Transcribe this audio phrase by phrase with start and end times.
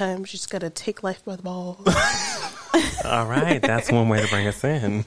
[0.00, 1.76] Sometimes you just gotta take life by the balls.
[3.04, 5.04] All right, that's one way to bring us in.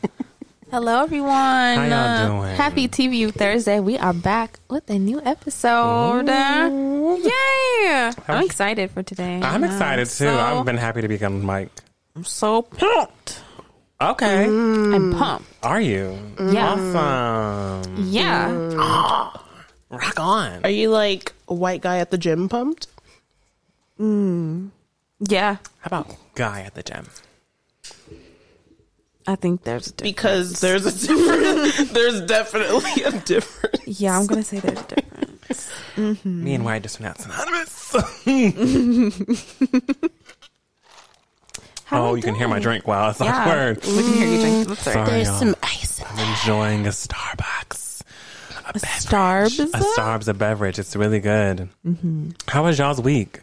[0.69, 1.31] Hello, everyone.
[1.31, 2.55] How y'all Uh, doing?
[2.55, 3.79] Happy TBU Thursday.
[3.79, 6.29] We are back with a new episode.
[6.29, 6.69] Uh,
[7.23, 8.11] Yay!
[8.27, 9.41] I'm excited for today.
[9.41, 10.25] I'm Uh, excited too.
[10.29, 11.71] so- I've been happy to be on the mic.
[12.15, 13.41] I'm so pumped.
[13.99, 15.47] Okay, I'm pumped.
[15.63, 16.19] are you?
[16.51, 16.73] Yeah.
[16.77, 17.95] Awesome.
[17.97, 19.31] Yeah.
[19.89, 20.63] Rock on.
[20.63, 22.85] Are you like a white guy at the gym pumped?
[25.27, 25.57] Yeah.
[25.79, 27.07] How about guy at the gym?
[29.25, 30.13] I think there's a difference.
[30.15, 31.89] Because there's a different.
[31.93, 33.99] there's definitely a difference.
[34.01, 36.25] Yeah, I'm going to say there's a difference.
[36.25, 37.93] Me and white just not synonymous.
[41.85, 42.87] How oh, we you can hear my drink.
[42.87, 43.41] Wow, that's Yeah.
[43.41, 43.77] awkward.
[43.85, 44.67] We can hear you drink.
[44.67, 45.05] That's all right.
[45.05, 45.39] Sorry, There's y'all.
[45.39, 48.01] some ice in I'm enjoying a Starbucks.
[48.65, 48.83] A beverage.
[48.83, 49.59] Starbs?
[49.59, 50.79] A Starbs, a beverage.
[50.79, 51.69] It's really good.
[51.85, 52.29] Mm-hmm.
[52.47, 53.41] How was y'all's week?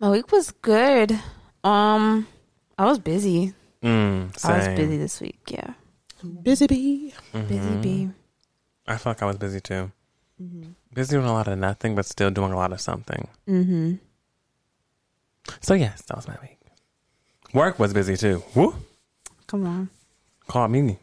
[0.00, 1.12] My week was good.
[1.62, 2.26] Um,
[2.78, 3.52] I was busy.
[3.82, 5.40] Mm, I was busy this week.
[5.48, 5.74] Yeah.
[6.42, 7.14] Busy bee.
[7.32, 8.08] Busy bee.
[8.86, 9.92] I felt like I was busy too.
[10.94, 13.28] Busy doing a lot of nothing, but still doing a lot of something.
[13.46, 13.94] Mm-hmm.
[15.60, 16.58] So yes, that was my week.
[17.52, 18.42] Work was busy too.
[18.54, 18.74] Woo!
[19.46, 19.90] Come on.
[20.46, 20.98] Call me.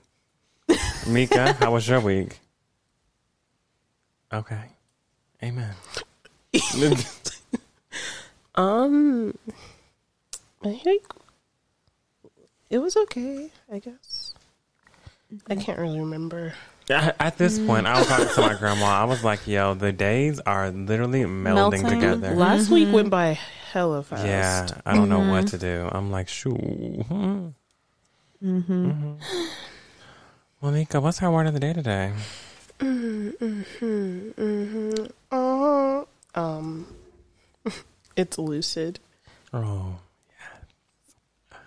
[1.08, 2.40] Mika, how was your week?
[4.34, 4.72] Okay.
[5.44, 5.76] Amen.
[8.58, 9.38] Um,
[10.64, 11.04] I think
[12.70, 13.50] it was okay.
[13.72, 14.34] I guess.
[15.48, 16.54] I can't really remember.
[16.90, 18.86] At at this point, I was talking to my grandma.
[18.86, 21.90] I was like, "Yo, the days are literally melding Melting.
[21.90, 23.38] together." Last week went by
[23.72, 24.26] hella fast.
[24.26, 25.90] Yeah, I don't know what to do.
[25.92, 26.56] I'm like, shoo.
[28.44, 29.14] Mm-hmm.
[30.62, 32.14] Monica, what's our word of the day today?
[32.80, 34.34] Mhm.
[34.34, 35.12] Mhm.
[35.32, 36.88] Oh, um,
[38.18, 39.00] it's lucid.
[39.54, 41.58] Oh, yeah.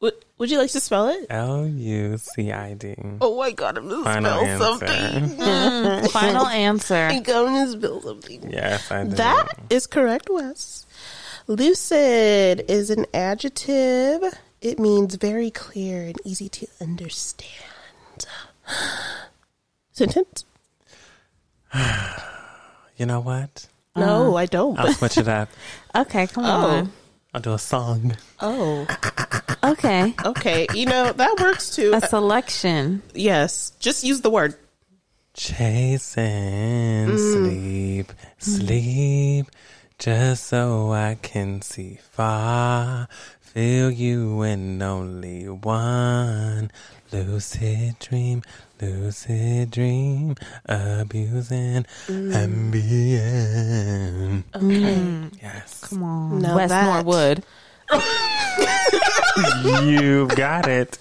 [0.00, 1.26] Would Would you like to spell it?
[1.30, 2.94] L U C I D.
[3.20, 4.86] Oh my god, I'm gonna Final spell answer.
[4.86, 5.36] something.
[5.36, 6.06] Hmm.
[6.10, 6.94] Final answer.
[6.94, 8.50] I'm gonna spell something.
[8.52, 9.12] Yes, I did.
[9.16, 10.86] That is correct, Wes.
[11.48, 14.22] Lucid is an adjective.
[14.60, 17.46] It means very clear and easy to understand.
[19.92, 20.44] Sentence?
[22.98, 23.66] You know what?
[23.96, 24.78] No, I don't.
[24.78, 25.48] I'll switch it up.
[25.96, 26.48] Okay, come Oh.
[26.84, 26.92] on.
[27.32, 28.16] I'll do a song.
[28.40, 28.86] oh,
[29.64, 30.14] Okay.
[30.24, 30.66] okay.
[30.74, 31.92] You know that works too.
[31.94, 33.02] A selection.
[33.14, 34.54] Yes, just use the word.
[35.34, 37.18] Chasing Mm.
[37.32, 39.46] sleep, sleep,
[39.98, 43.08] just so I can see far.
[43.40, 46.70] Feel you in only one
[47.12, 48.42] lucid dream,
[48.80, 50.34] lucid dream,
[50.66, 52.34] abusing Mm.
[52.34, 54.44] ambient.
[54.54, 55.38] Okay.
[55.42, 56.38] Yes, Come on.
[56.40, 57.42] Now West that- Norwood.
[59.82, 60.96] You've got it.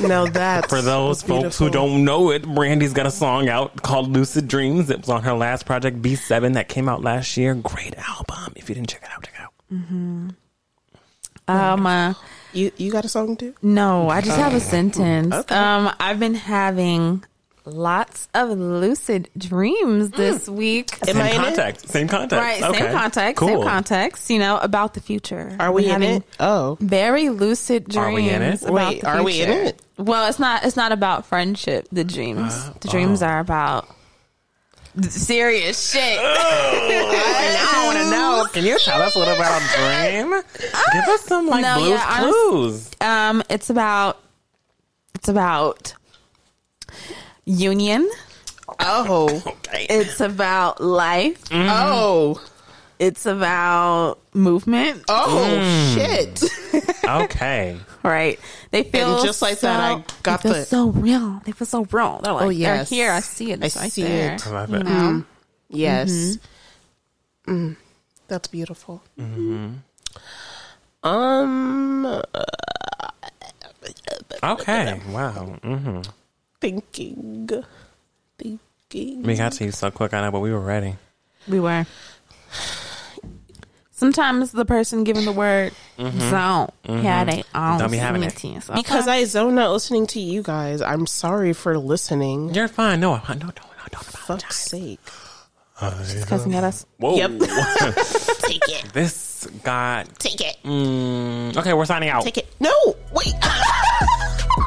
[0.00, 4.10] Now that For those folks who don't know it, Brandy's got a song out called
[4.12, 4.90] Lucid Dreams.
[4.90, 7.54] It was on her last project, B7, that came out last year.
[7.54, 8.52] Great album.
[8.56, 10.34] If you didn't check it out, check it out.
[11.50, 12.14] Um, uh,
[12.52, 13.54] you you got a song too.
[13.62, 15.34] no, I just have a sentence.
[15.34, 15.54] Okay.
[15.54, 17.24] Um, I've been having
[17.66, 20.90] lots of lucid dreams this week.
[21.06, 21.88] Am Same I in context.
[21.88, 22.42] Same context.
[22.42, 22.78] Right, Okay.
[22.80, 23.48] same context, Cool.
[23.48, 25.54] same context, you know, about the future.
[25.60, 26.24] Are we We're in having it?
[26.40, 27.96] Oh, Very lucid dreams.
[27.96, 28.62] Are we in it?
[28.62, 29.62] about Wait, the are we in future.
[29.68, 29.82] it?
[29.98, 30.64] Well, it's not.
[30.64, 31.86] It's not about friendship.
[31.92, 32.52] The dreams.
[32.52, 33.26] Uh, the dreams oh.
[33.26, 33.96] are about th-
[35.08, 36.18] serious shit.
[36.22, 38.46] I want to know.
[38.52, 40.30] Can you tell us a little about Dream?
[40.92, 42.90] Give us some like No, blues yeah, honest- clues.
[43.00, 44.20] Um, it's about.
[45.14, 45.94] It's about
[47.44, 48.08] union.
[48.78, 49.86] Oh, Okay.
[49.90, 51.42] It's about life.
[51.52, 52.40] oh,
[52.98, 55.04] It's about movement.
[55.08, 56.42] oh, shit!
[57.08, 57.78] okay.
[58.02, 58.38] Right.
[58.70, 61.40] They feel just like so, that, I got they feel the- so real.
[61.44, 62.20] They feel so real.
[62.22, 63.10] They're like, Oh, they're here.
[63.12, 63.58] I see it.
[63.58, 64.34] I right see there.
[64.36, 64.46] it.
[64.46, 64.84] I love You it.
[64.84, 65.24] know?
[65.68, 66.38] Yes,
[67.46, 67.76] Mm,
[68.28, 69.02] that's beautiful.
[71.02, 72.22] Um, uh,
[74.42, 75.00] Okay.
[75.10, 75.58] Wow.
[75.62, 76.00] hmm
[76.60, 77.48] thinking,
[78.38, 79.22] thinking.
[79.22, 80.96] We got to you so quick, I know, but we were ready.
[81.48, 81.86] We were.
[84.00, 88.32] Sometimes the person giving the word don't have they own Don't be having it.
[88.38, 88.70] sentence.
[88.74, 90.80] Because I zone out listening to you guys.
[90.80, 92.54] I'm sorry for listening.
[92.54, 93.00] You're fine.
[93.00, 94.56] No, I- no, don't, no, don't Fuck's apologize.
[94.56, 95.00] sake.
[96.26, 96.86] cussing at us.
[96.96, 97.16] Whoa.
[97.16, 97.30] Yep.
[97.40, 98.86] Take it.
[98.94, 100.18] This got.
[100.18, 100.56] Take it.
[100.64, 102.22] Mm, okay, we're signing out.
[102.24, 102.48] Take it.
[102.58, 102.72] No,
[103.12, 103.34] wait.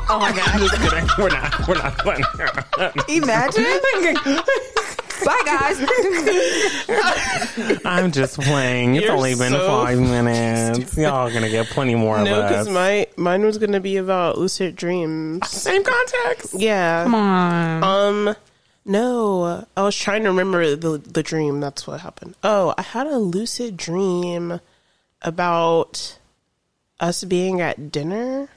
[0.10, 0.60] Oh my god!
[0.60, 1.08] Just kidding.
[1.18, 1.68] We're not.
[1.68, 3.10] We're not.
[3.10, 3.80] Imagine.
[5.26, 5.78] Bye, guys.
[7.86, 8.96] I'm just playing.
[8.96, 10.98] It's You're only been so five minutes.
[10.98, 12.74] Y'all gonna get plenty more No, of because us.
[12.74, 15.48] my mine was gonna be about lucid dreams.
[15.50, 16.54] Same context.
[16.58, 17.04] Yeah.
[17.04, 17.84] Come on.
[17.84, 18.36] Um.
[18.86, 21.60] No, I was trying to remember the the dream.
[21.62, 22.36] That's what happened.
[22.44, 24.60] Oh, I had a lucid dream
[25.22, 26.20] about
[27.00, 28.50] us being at dinner.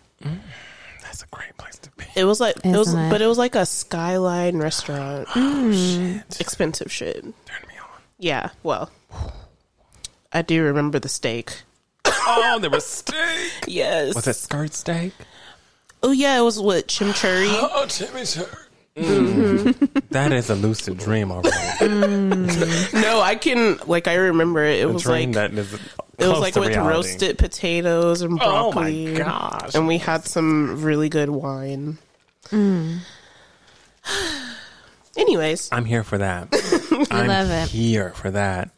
[1.03, 1.86] That's a great place to be.
[2.15, 3.11] It was like it was, Isn't it?
[3.11, 5.29] but it was like a skyline restaurant.
[6.41, 7.23] Expensive shit.
[7.23, 7.33] Turn
[7.69, 8.01] me on.
[8.19, 8.51] Yeah.
[8.63, 8.91] Well,
[10.33, 11.63] I do remember the steak.
[12.05, 13.53] Oh, there was steak.
[13.67, 14.15] Yes.
[14.15, 15.13] Was it skirt steak?
[16.03, 17.49] Oh yeah, it was with chimichurri.
[17.51, 18.66] Oh, chimichurri.
[18.97, 19.99] Mm-hmm.
[20.11, 21.51] That is a lucid dream already.
[21.51, 22.93] Mm.
[23.03, 24.81] no, I can like I remember it.
[24.81, 26.89] It A was dream like that is it was like with reality.
[26.95, 29.09] roasted potatoes and broccoli.
[29.09, 29.75] Oh my gosh!
[29.75, 31.99] And we had some really good wine.
[32.47, 33.01] Mm.
[35.17, 36.49] Anyways, I'm here for that.
[37.11, 37.69] I'm love it.
[37.69, 38.71] here for that.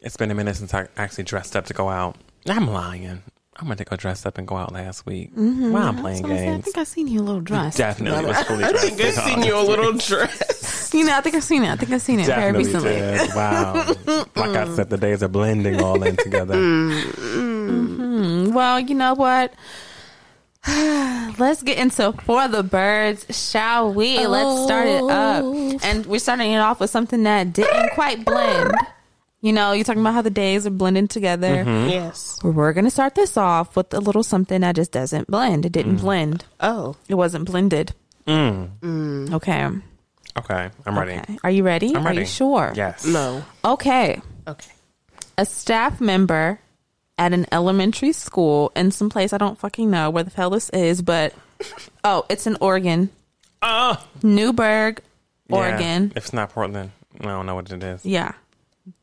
[0.00, 2.16] It's been a minute since I actually dressed up to go out.
[2.48, 3.22] I'm lying.
[3.56, 5.32] I'm gonna go dress up and go out last week.
[5.34, 5.72] Mm-hmm.
[5.72, 6.64] While I'm playing So I, said, I games.
[6.64, 7.76] think I seen you a little dress.
[7.76, 10.90] Definitely was fully I think I've seen you a little dress.
[10.92, 11.70] You know, I think I've seen it.
[11.70, 12.90] I think I've seen it very recently.
[12.94, 13.34] did.
[13.34, 13.74] Wow.
[14.36, 16.54] like I said, the days are blending all in together.
[16.54, 18.52] Mm-hmm.
[18.52, 19.52] Well, you know what?
[21.38, 24.24] Let's get into for the birds, shall we?
[24.26, 25.78] Let's start it up, oh.
[25.82, 28.72] and we're starting it off with something that didn't quite blend.
[29.44, 31.66] You know, you're talking about how the days are blending together.
[31.66, 31.90] Mm-hmm.
[31.90, 32.38] yes.
[32.42, 35.66] We're gonna start this off with a little something that just doesn't blend.
[35.66, 36.00] It didn't mm.
[36.00, 36.46] blend.
[36.60, 37.92] Oh, It wasn't blended.
[38.26, 38.70] Mm.
[38.80, 39.34] mm.
[39.34, 39.68] Okay.
[40.38, 41.18] Okay, I'm ready.
[41.18, 41.38] Okay.
[41.44, 41.94] Are you ready?
[41.94, 42.16] I'm ready.
[42.16, 42.72] Are you sure?
[42.74, 43.04] Yes.
[43.04, 43.44] no.
[43.62, 44.18] Okay.
[44.48, 44.72] Okay.
[45.36, 46.58] a staff member
[47.18, 50.70] at an elementary school in some place I don't fucking know where the hell this
[50.70, 51.34] is, but
[52.02, 53.10] oh, it's in Oregon,
[53.60, 55.02] Oh, Newberg,
[55.48, 55.56] yeah.
[55.56, 56.12] Oregon.
[56.16, 58.06] If it's not Portland, I don't know what it is.
[58.06, 58.32] Yeah,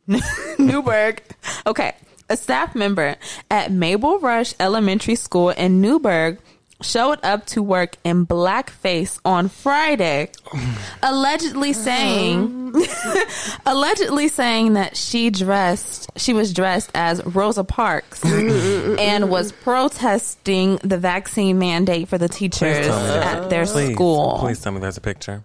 [0.59, 1.21] Newberg.
[1.65, 1.93] Okay,
[2.29, 3.15] a staff member
[3.49, 6.39] at Mabel Rush Elementary School in Newberg
[6.81, 10.31] showed up to work in blackface on Friday,
[11.03, 12.73] allegedly saying,
[13.65, 20.97] allegedly saying that she dressed, she was dressed as Rosa Parks and was protesting the
[20.97, 23.37] vaccine mandate for the teachers tell me that.
[23.43, 24.37] at their Please, school.
[24.39, 25.43] please tell me there's a picture.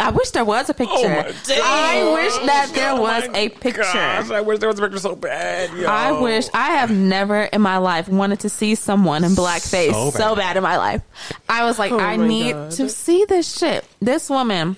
[0.00, 0.92] I wish there was a picture.
[0.96, 3.82] Oh my I wish that oh, there Oh was my a picture.
[3.82, 5.72] Gosh, I wish there was a picture so bad.
[5.76, 5.86] Yo.
[5.86, 10.10] I wish I have never in my life wanted to see someone in blackface So
[10.10, 10.36] so bad.
[10.36, 10.56] bad.
[10.56, 11.02] in my life.
[11.48, 12.70] I was like, Oh I need God.
[12.72, 13.84] to see this shit.
[14.00, 14.76] This woman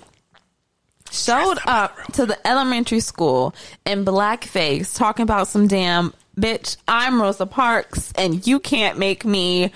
[1.11, 3.55] showed up to the elementary school
[3.87, 9.73] in blackface talking about some damn bitch, I'm Rosa Parks and you can't make me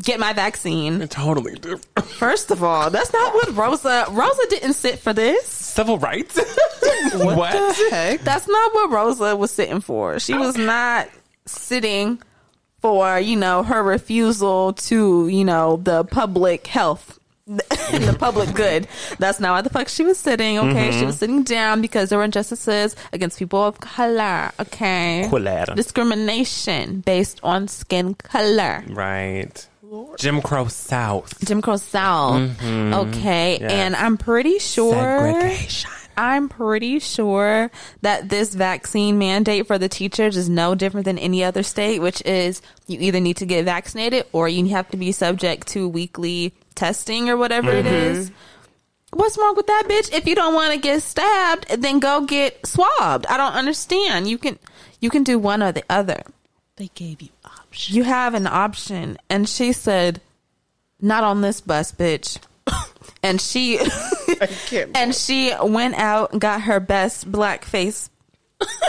[0.00, 1.06] get my vaccine.
[1.08, 1.86] totally different.
[2.06, 5.46] First of all, that's not what Rosa Rosa didn't sit for this.
[5.46, 6.38] Civil rights.
[7.14, 7.76] what?
[7.90, 8.20] Heck.
[8.20, 10.18] That's not what Rosa was sitting for.
[10.18, 11.08] She was not
[11.46, 12.20] sitting
[12.80, 18.86] for, you know, her refusal to, you know, the public health and the public good.
[19.18, 20.58] That's not what the fuck she was sitting.
[20.58, 20.90] Okay.
[20.90, 21.06] She mm-hmm.
[21.06, 24.52] was sitting down because there were injustices against people of color.
[24.60, 25.26] Okay.
[25.28, 25.66] Color.
[25.74, 28.84] Discrimination based on skin color.
[28.88, 29.66] Right.
[30.18, 31.44] Jim Crow South.
[31.44, 32.40] Jim Crow South.
[32.40, 32.94] Mm-hmm.
[32.94, 33.58] Okay.
[33.60, 33.72] Yes.
[33.72, 34.94] And I'm pretty sure.
[34.94, 35.90] Segregation.
[36.16, 37.70] I'm pretty sure
[38.02, 42.22] that this vaccine mandate for the teachers is no different than any other state, which
[42.26, 46.52] is you either need to get vaccinated or you have to be subject to weekly
[46.74, 47.94] testing or whatever it mm-hmm.
[47.94, 48.30] is.
[49.12, 50.12] What's wrong with that, bitch?
[50.12, 53.26] If you don't want to get stabbed, then go get swabbed.
[53.26, 54.28] I don't understand.
[54.28, 54.58] You can
[55.00, 56.22] you can do one or the other.
[56.76, 57.28] They gave you
[57.72, 57.96] options.
[57.96, 59.18] You have an option.
[59.30, 60.20] And she said,
[61.00, 62.38] Not on this bus, bitch.
[63.22, 64.90] and she I can't.
[64.96, 68.10] and she went out, got her best black face,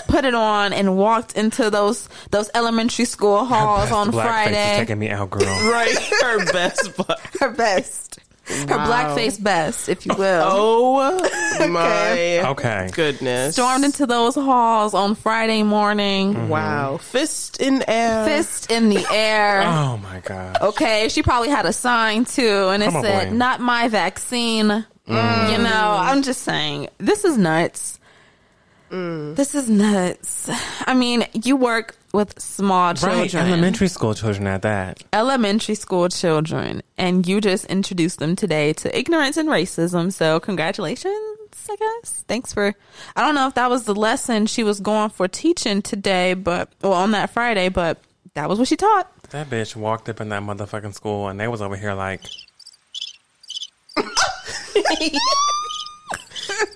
[0.07, 4.21] put it on, and walked into those those elementary school halls Best on blackface is
[4.23, 4.75] Friday.
[4.77, 5.43] taking me out, girl.
[5.71, 6.95] right, her best.
[6.97, 7.37] Black.
[7.39, 8.85] Her best, her Wow.
[9.15, 10.43] blackface best, if you will.
[10.55, 12.89] Oh my Okay.
[12.93, 13.53] goodness!
[13.55, 16.49] Stormed into those halls on Friday morning, mm-hmm.
[16.49, 18.25] Wow, fist in air.
[18.25, 19.61] fist in the air.
[19.65, 20.57] Oh my god.
[20.61, 23.35] Okay, she probably had a sign too, and it Come on, said, boy.
[23.35, 25.51] "Not my vaccine." Mm.
[25.51, 27.99] You know, I'm just saying, this is nuts.
[28.93, 29.35] Mm.
[29.35, 30.47] This is nuts.
[30.85, 33.33] I mean, you work with small children, Right.
[33.33, 35.03] Elementary school children at that.
[35.11, 40.13] elementary school children, and you just introduced them today to ignorance and racism.
[40.13, 41.15] So, congratulations,
[41.71, 42.23] I guess.
[42.27, 42.75] Thanks for.
[43.15, 46.69] I don't know if that was the lesson she was going for teaching today, but
[46.83, 47.97] well, on that Friday, but
[48.35, 49.09] that was what she taught.
[49.31, 52.21] That bitch walked up in that motherfucking school and they was over here like,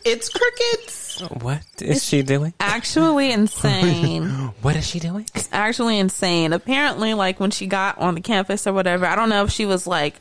[0.03, 0.96] it's crickets.
[1.21, 2.53] What is she doing?
[2.59, 4.25] Actually insane.
[4.61, 5.25] What is she doing?
[5.51, 6.53] actually insane.
[6.53, 9.65] Apparently, like when she got on the campus or whatever, I don't know if she
[9.65, 10.15] was like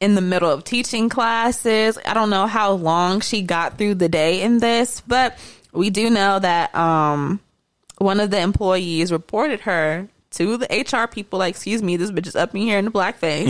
[0.00, 1.98] in the middle of teaching classes.
[2.04, 5.38] I don't know how long she got through the day in this, but
[5.72, 7.40] we do know that um
[7.98, 12.26] one of the employees reported her to the HR people like, excuse me, this bitch
[12.26, 13.46] is up in here in the blackface.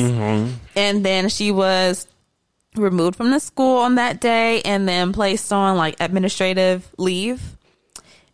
[0.76, 2.06] And then she was
[2.76, 7.40] removed from the school on that day and then placed on like administrative leave.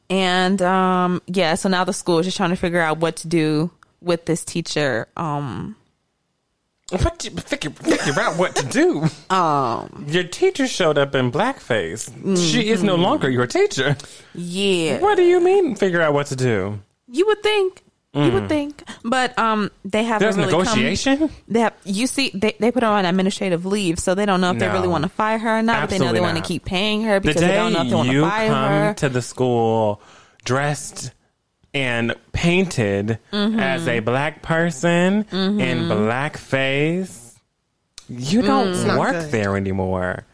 [0.09, 3.29] And um yeah, so now the school is just trying to figure out what to
[3.29, 3.71] do
[4.01, 5.07] with this teacher.
[5.17, 5.77] Um
[6.91, 9.07] What you figure, figure out what to do?
[9.35, 12.11] um Your teacher showed up in blackface.
[12.51, 13.97] She is no longer your teacher.
[14.35, 14.99] yeah.
[15.01, 15.77] What do you mean?
[15.77, 16.81] Figure out what to do?
[17.13, 17.83] You would think.
[18.13, 18.83] You would think.
[19.05, 21.31] But um they haven't There's really come- negotiation.
[21.47, 24.51] They have, you see, they, they put her on administrative leave, so they don't know
[24.51, 25.83] if they really want to fire her or not.
[25.83, 27.89] But they know they want to keep paying her The because they don't know if
[27.91, 28.95] they want to you fire come her.
[28.95, 30.01] to the school
[30.45, 31.13] dressed
[31.73, 33.61] and painted Mm-hmm.
[33.61, 37.37] as a black person in blackface,
[38.09, 38.99] you don't Mm.
[38.99, 40.27] work there anymore.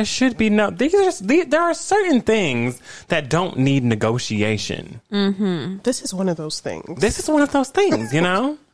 [0.00, 0.70] There should be no.
[0.70, 5.02] These are, these, there are certain things that don't need negotiation.
[5.10, 6.98] This is one of those things.
[6.98, 8.56] This is one of those things, you know.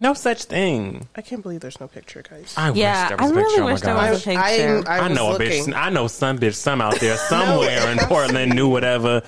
[0.00, 1.08] No such thing.
[1.16, 2.54] I can't believe there's no picture, guys.
[2.56, 3.64] I Yeah, wish there was I a really picture.
[3.64, 4.88] wish oh there was a picture.
[4.88, 5.74] I, I, I was know a bitch.
[5.74, 9.22] I know some bitch, some out there somewhere in Portland, New whatever,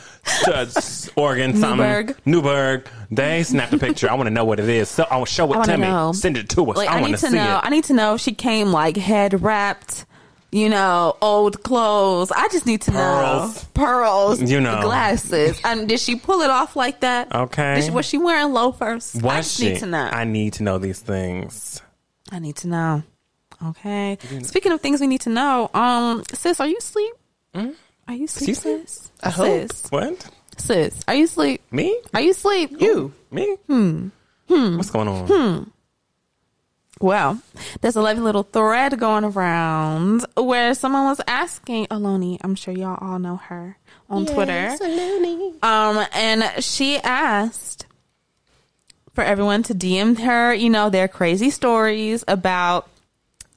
[0.47, 0.67] uh,
[1.17, 2.17] Oregon, something, Newberg.
[2.25, 2.87] Newberg.
[3.11, 4.09] They snapped a picture.
[4.09, 4.89] I want to know what it is.
[4.89, 5.89] So I will show it I wanna to me.
[5.89, 6.13] know.
[6.13, 6.77] Send it to us.
[6.77, 7.57] Like I, I, want need to see know.
[7.57, 7.61] it.
[7.65, 10.07] I need to know if she came like head wrapped,
[10.53, 12.31] you know, old clothes.
[12.33, 13.55] I just need to Pearls.
[13.63, 14.81] know pearls, You know.
[14.83, 15.61] glasses.
[15.65, 17.33] And did she pull it off like that?
[17.35, 17.81] Okay.
[17.83, 19.15] She, was she wearing loafers?
[19.15, 19.69] Was I just she?
[19.73, 20.09] need to know.
[20.13, 21.81] I need to know these things.
[22.33, 23.03] I need to know.
[23.65, 24.17] Okay.
[24.43, 27.15] Speaking of things we need to know, um, sis, are you asleep?
[27.55, 29.11] Are you asleep, Excuse sis?
[29.23, 29.47] I hope.
[29.73, 30.31] Sis, What?
[30.57, 31.61] sis, are you asleep?
[31.71, 31.97] Me?
[32.15, 32.73] Are you asleep?
[32.81, 33.13] You.
[33.31, 33.57] Me?
[33.67, 34.09] Hmm.
[34.49, 34.77] Hmm.
[34.79, 35.73] What's going on?
[37.01, 37.41] Well,
[37.81, 42.39] there's a lovely little thread going around where someone was asking Aloni.
[42.43, 43.79] I'm sure y'all all know her
[44.11, 44.77] on Twitter.
[44.79, 45.65] Aloni.
[45.65, 47.87] Um, and she asked
[49.15, 52.87] for everyone to DM her, you know, their crazy stories about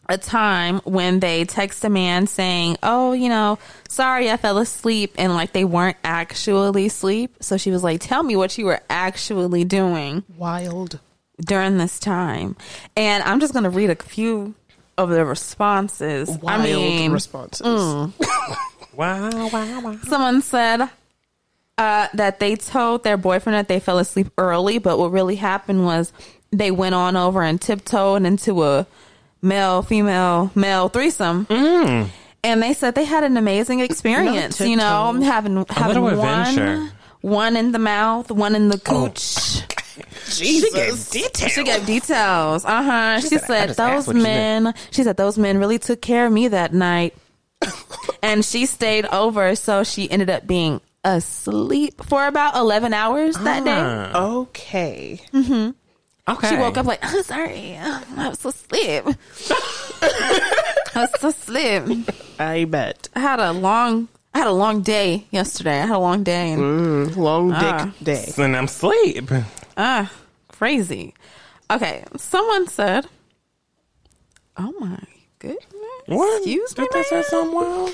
[0.08, 3.58] a time when they text a man saying, "Oh, you know,
[3.90, 7.38] sorry, I fell asleep," and like they weren't actually asleep.
[7.42, 11.00] So she was like, "Tell me what you were actually doing." Wild.
[11.40, 12.56] During this time.
[12.96, 14.56] And I'm just going to read a few
[14.98, 16.30] of the responses.
[16.30, 18.14] Wild I mean, responses.
[18.96, 19.98] Wow, wow, wow.
[20.04, 20.88] someone said
[21.80, 25.84] uh, that they told their boyfriend that they fell asleep early, but what really happened
[25.84, 26.14] was
[26.52, 28.86] they went on over and tiptoed into a
[29.42, 31.48] male, female, male threesome.
[31.50, 36.92] And they said they had an amazing experience, you know, having having one, adventure.
[37.22, 39.64] one in the mouth, one in the cooch.
[40.38, 41.10] Jesus.
[41.10, 41.52] Details.
[41.54, 42.66] She gave details.
[42.66, 43.20] Uh huh.
[43.22, 44.74] She, said, said those men.
[44.92, 47.16] She said those men really took care of me that night,
[48.24, 53.64] and she stayed over, so she ended up being asleep for about eleven hours that
[53.64, 53.72] day.
[53.76, 55.20] Ah, Okay.
[56.28, 56.50] okay.
[56.50, 59.04] She woke up like, I'm sorry, I was asleep.
[60.02, 62.10] I was so asleep.
[62.40, 63.10] I bet.
[63.16, 65.82] I had a long, I had a long day yesterday.
[65.82, 67.94] I had a long day and Long dick Ah.
[68.02, 68.32] day.
[68.38, 69.30] And I'm asleep.
[69.76, 70.12] Ah,
[70.64, 71.14] crazy.
[71.70, 73.08] Okay, someone said,
[74.58, 74.98] "Oh my
[75.40, 75.66] goodness."
[76.06, 76.38] What?
[76.38, 77.24] Excuse me, Did they say ma'am?
[77.28, 77.92] something wild?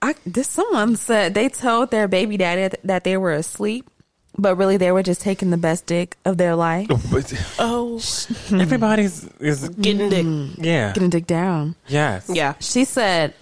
[0.00, 3.88] I this someone said they told their baby daddy th- that they were asleep,
[4.36, 7.20] but really they were just taking the best dick of their life, Oh,
[7.60, 8.00] oh.
[8.60, 10.26] Everybody's is getting dick.
[10.26, 10.92] Mm, yeah.
[10.92, 11.76] getting dick down.
[11.86, 12.28] Yes.
[12.32, 12.54] Yeah.
[12.58, 13.34] She said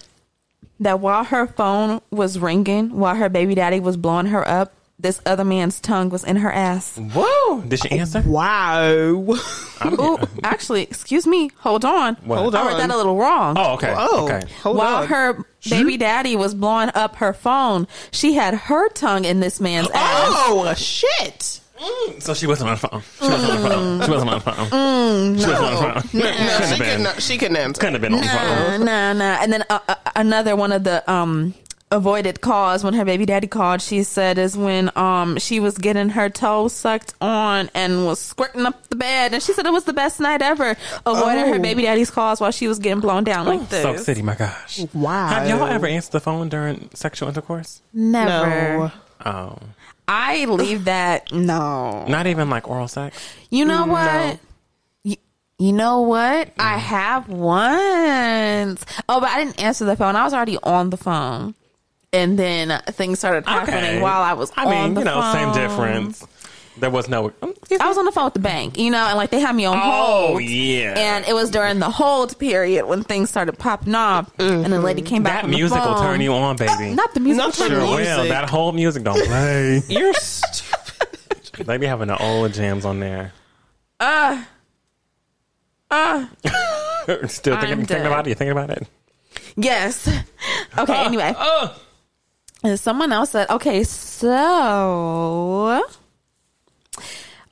[0.79, 4.71] that while her phone was ringing, while her baby daddy was blowing her up,
[5.01, 6.97] this other man's tongue was in her ass.
[6.97, 7.61] Whoa.
[7.61, 8.21] Did she answer?
[8.21, 8.91] Wow.
[8.91, 11.49] Ooh, actually, excuse me.
[11.59, 12.15] Hold on.
[12.23, 12.37] What?
[12.39, 12.61] Hold on.
[12.61, 12.87] I read on.
[12.87, 13.55] that a little wrong.
[13.57, 13.93] Oh, okay.
[13.97, 14.47] Oh, Okay.
[14.61, 15.07] hold While on.
[15.07, 19.89] her baby daddy was blowing up her phone, she had her tongue in this man's
[19.93, 20.27] ass.
[20.29, 21.57] oh, shit.
[22.19, 23.01] So she wasn't on the phone.
[23.19, 24.01] She wasn't on the phone.
[24.03, 25.37] She wasn't on the phone.
[25.39, 26.19] She wasn't on the phone.
[26.19, 27.03] No, Couldn't she have been.
[27.05, 27.79] couldn't, she couldn't answer.
[27.79, 28.85] Couldn't have been on the phone.
[28.85, 29.41] Nah, nah, nah.
[29.41, 31.55] And then uh, uh, another one of the um
[31.91, 33.81] avoided calls when her baby daddy called.
[33.81, 38.65] She said is when um she was getting her toes sucked on and was squirting
[38.65, 40.75] up the bed, and she said it was the best night ever.
[41.05, 41.59] Avoiding her Oh.
[41.59, 43.81] baby daddy's calls while she was getting blown down like this.
[43.83, 44.79] Soak City, my gosh.
[44.93, 45.27] Wow.
[45.27, 47.81] Have y'all ever answered the phone during sexual intercourse?
[47.93, 48.47] Never.
[48.49, 48.91] No.
[49.25, 49.57] Oh.
[50.07, 51.31] I leave that.
[51.33, 52.05] No.
[52.07, 53.17] Not even like oral sex?
[53.49, 54.39] You know what?
[55.03, 55.15] You,
[55.59, 56.49] you know what?
[56.59, 58.85] I have once.
[59.09, 60.15] Oh, but I didn't answer the phone.
[60.15, 61.55] I was already on the phone.
[62.13, 64.01] And then things started happening Okay.
[64.01, 66.25] while I was I on mean, the you know, same difference.
[66.77, 67.33] There was no.
[67.41, 69.53] um, I was on the phone with the bank, you know, and like they had
[69.55, 70.41] me on Oh, hold.
[70.43, 70.93] yeah.
[70.97, 75.01] And it was during the hold period when things started popping off, and the lady
[75.01, 75.33] came back.
[75.33, 76.93] that on the music will turn you on, baby.
[76.95, 77.37] Not the music.
[77.39, 78.03] Not will turn the you on.
[78.05, 78.29] sure will.
[78.29, 79.81] That whole music don't play.
[79.89, 81.65] You're stupid.
[81.67, 83.33] they be having the old jams on there.
[83.99, 84.41] Uh,
[85.91, 86.25] uh,
[87.27, 88.29] Still thinking, thinking about it?
[88.29, 88.87] You thinking about it?
[89.57, 90.07] yes.
[90.77, 91.05] Okay.
[91.05, 91.75] Anyway, Oh.
[92.63, 95.83] And someone else said, okay, so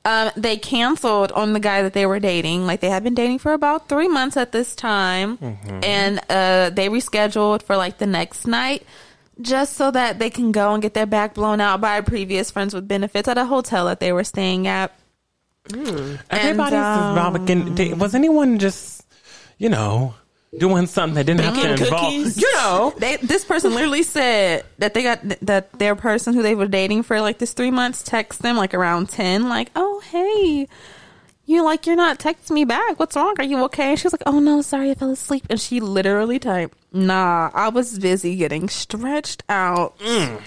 [0.04, 2.64] um, they canceled on the guy that they were dating.
[2.64, 5.36] Like they had been dating for about three months at this time,
[5.82, 8.84] and uh, they rescheduled for like the next night.
[9.40, 12.74] Just so that they can go and get their back blown out by previous friends
[12.74, 14.92] with benefits at a hotel that they were staying at.
[16.30, 17.14] Everybody's um.
[17.98, 19.02] Was anyone just,
[19.56, 20.14] you know,
[20.56, 22.02] doing something that didn't have Baking to involve?
[22.02, 22.40] cookies?
[22.40, 26.54] You know, They this person literally said that they got that their person who they
[26.54, 30.66] were dating for like this three months text them like around ten, like, oh hey,
[31.46, 32.98] you like you're not texting me back.
[32.98, 33.34] What's wrong?
[33.38, 33.90] Are you okay?
[33.90, 35.44] And she was like, oh no, sorry, I fell asleep.
[35.50, 39.98] And she literally typed, nah, I was busy getting stretched out.
[39.98, 40.40] Mm.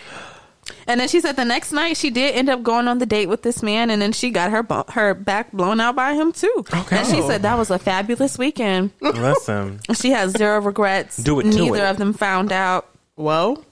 [0.88, 3.28] And then she said the next night she did end up going on the date
[3.28, 6.32] with this man, and then she got her bo- her back blown out by him
[6.32, 6.66] too.
[6.74, 6.98] Okay.
[6.98, 7.28] And she oh.
[7.28, 8.92] said that was a fabulous weekend.
[9.02, 9.80] listen.
[9.94, 11.18] She has zero regrets.
[11.18, 11.90] Do it to Neither it.
[11.90, 12.90] of them found out.
[13.16, 13.64] Well,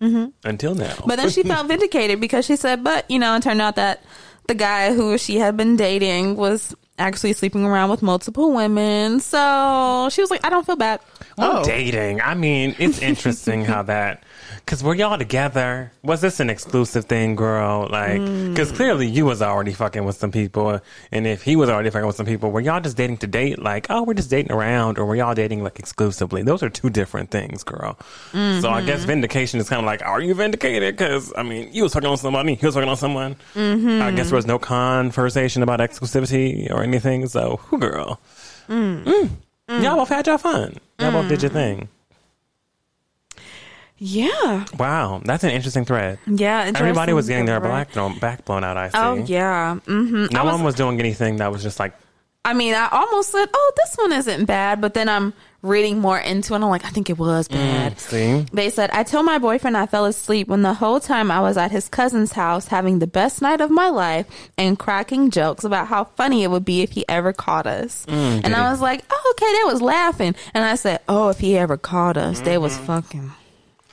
[0.00, 0.26] mm-hmm.
[0.44, 3.60] Until now, But then she felt vindicated because she said, but, you know, it turned
[3.60, 4.02] out that
[4.48, 9.20] the guy who she had been dating was actually sleeping around with multiple women.
[9.20, 11.00] So she was like, I don't feel bad.
[11.36, 11.64] Well, Oh.
[11.64, 12.22] dating.
[12.22, 14.24] I mean, it's interesting how that.
[14.66, 15.92] Because were y'all together?
[16.02, 17.86] Was this an exclusive thing, girl?
[17.88, 18.50] Like, mm.
[18.50, 20.80] because clearly you was already fucking with some people,
[21.12, 23.60] and if he was already fucking with some people, were y'all just dating to date?
[23.60, 26.42] Like, oh, we're just dating around, or were y'all dating like exclusively?
[26.42, 27.96] Those are two different things, girl.
[28.32, 29.06] So I guess mm-hmm.
[29.06, 30.96] vindication is kind of like, are you vindicated?
[30.96, 33.36] Because I mean, you was fucking on somebody, he was fucking on someone.
[33.54, 34.02] Mm-hmm.
[34.02, 37.28] I guess there was no conversation about exclusivity or anything.
[37.28, 38.20] So, who girl?
[38.68, 39.04] Mm.
[39.04, 39.30] Mm.
[39.68, 39.82] mm.
[39.84, 40.78] Y'all both had your fun.
[40.98, 41.78] Y'all both did your mm-hmm.
[41.78, 41.88] thing.
[43.98, 44.66] Yeah.
[44.78, 46.18] Wow, that's an interesting thread.
[46.26, 46.70] Yeah.
[46.74, 47.70] Everybody was getting their black.
[47.70, 48.76] black thrown, back blown out.
[48.76, 49.22] I oh, see.
[49.22, 49.74] Oh, yeah.
[49.76, 51.94] hmm No was, one was doing anything that was just like,
[52.44, 54.80] I mean, I almost said, oh, this one isn't bad.
[54.80, 55.32] But then I'm
[55.62, 56.56] reading more into it.
[56.56, 57.98] And I'm like, I think it was mm, bad.
[57.98, 61.40] see, They said, I told my boyfriend I fell asleep when the whole time I
[61.40, 65.64] was at his cousin's house having the best night of my life and cracking jokes
[65.64, 68.06] about how funny it would be if he ever caught us.
[68.06, 68.54] Mm, and?
[68.54, 70.34] I was like, oh, okay, they was laughing.
[70.54, 72.86] And I said, oh, if he ever caught us, they was mm-hmm.
[72.86, 73.32] fucking.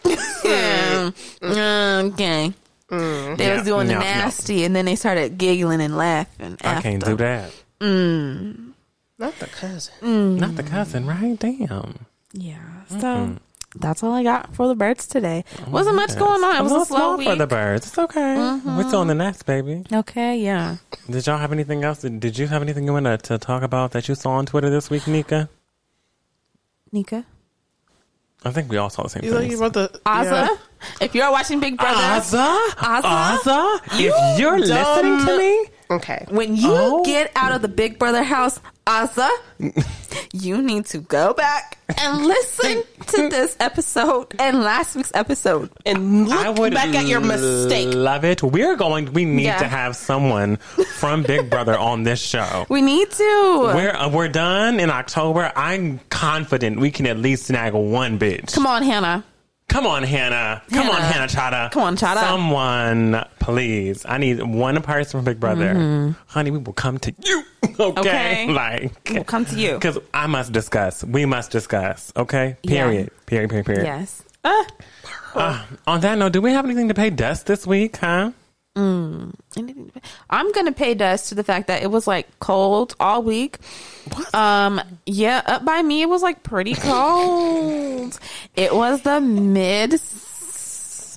[0.04, 1.14] Mm,
[2.14, 2.54] okay.
[2.90, 4.06] They Yeah, was doing the no, no.
[4.06, 6.58] nasty and then they started giggling and laughing.
[6.64, 7.52] I can't do that.
[7.82, 10.38] not the cousin.
[10.38, 11.38] Not the cousin, right?
[11.40, 12.06] Damn.
[12.34, 12.60] Yeah.
[13.00, 13.38] So
[13.76, 15.44] that's all I got for the birds today.
[15.68, 16.56] Wasn't much going on.
[16.56, 17.28] It A was little a slow small week.
[17.28, 17.34] Mm-hmm.
[17.34, 17.88] for the birds.
[17.88, 18.36] It's okay.
[18.66, 19.84] We're still in the nest, baby.
[19.92, 20.78] okay, yeah.
[21.10, 22.02] Did y'all have anything else?
[22.02, 24.46] Did, did you have anything you want to, to talk about that you saw on
[24.46, 25.50] Twitter this week, Nika?
[26.92, 27.26] Nika?
[28.46, 29.30] I think we all saw the same thing.
[29.30, 29.60] You like things.
[29.60, 30.48] about the Azah?
[30.48, 30.58] yeah.
[31.00, 32.60] If you're watching Big Brother, Azah?
[32.76, 33.38] Azah?
[33.40, 33.80] Azah?
[34.00, 36.26] If you're listening to me, Okay.
[36.30, 37.04] when you Oh.
[37.06, 39.30] get out of the Big Brother house, Azah,
[40.34, 45.70] you need to go back and listen to this episode and last week's episode.
[45.86, 47.94] And I look would back at your mistake.
[47.94, 48.44] Love it.
[48.44, 49.14] We're going.
[49.14, 49.60] We need Yeah.
[49.60, 50.58] to have someone
[50.98, 52.66] from Big Brother on this show.
[52.74, 53.72] We need to.
[53.74, 55.52] We're uh, we're done in October.
[55.56, 58.54] I'm confident we can at least snag one bitch.
[58.54, 59.24] Come on, Hannah.
[59.70, 60.62] Come on, Hannah.
[60.72, 61.28] Come on, Hannah.
[61.28, 61.28] Hannah
[61.68, 61.72] Chaddha.
[61.72, 62.20] Come on, Chaddha.
[62.22, 64.06] Someone, please.
[64.06, 66.16] I need one person from Big Brother.
[66.28, 67.44] Honey, we will come to you.
[67.64, 67.80] Okay.
[67.80, 68.00] Mm-hmm.
[68.00, 68.48] Okay.
[68.54, 69.74] Like, We'll come to you.
[69.74, 71.04] Because I must discuss.
[71.04, 72.14] We must discuss.
[72.16, 72.56] Okay.
[72.68, 73.10] Period.
[73.26, 73.50] Period.
[73.50, 73.66] Period.
[73.66, 73.84] Period.
[73.86, 74.22] Yes.
[74.44, 74.64] Uh,
[75.34, 78.30] Uh, on that note, do we have anything to pay dust this week, huh?
[78.76, 83.58] I'm gonna pay dust to the fact that it was like cold all week.
[84.14, 84.34] What?
[84.36, 88.20] Um, yeah, up by me it was like pretty cold.
[88.56, 90.02] it was the mid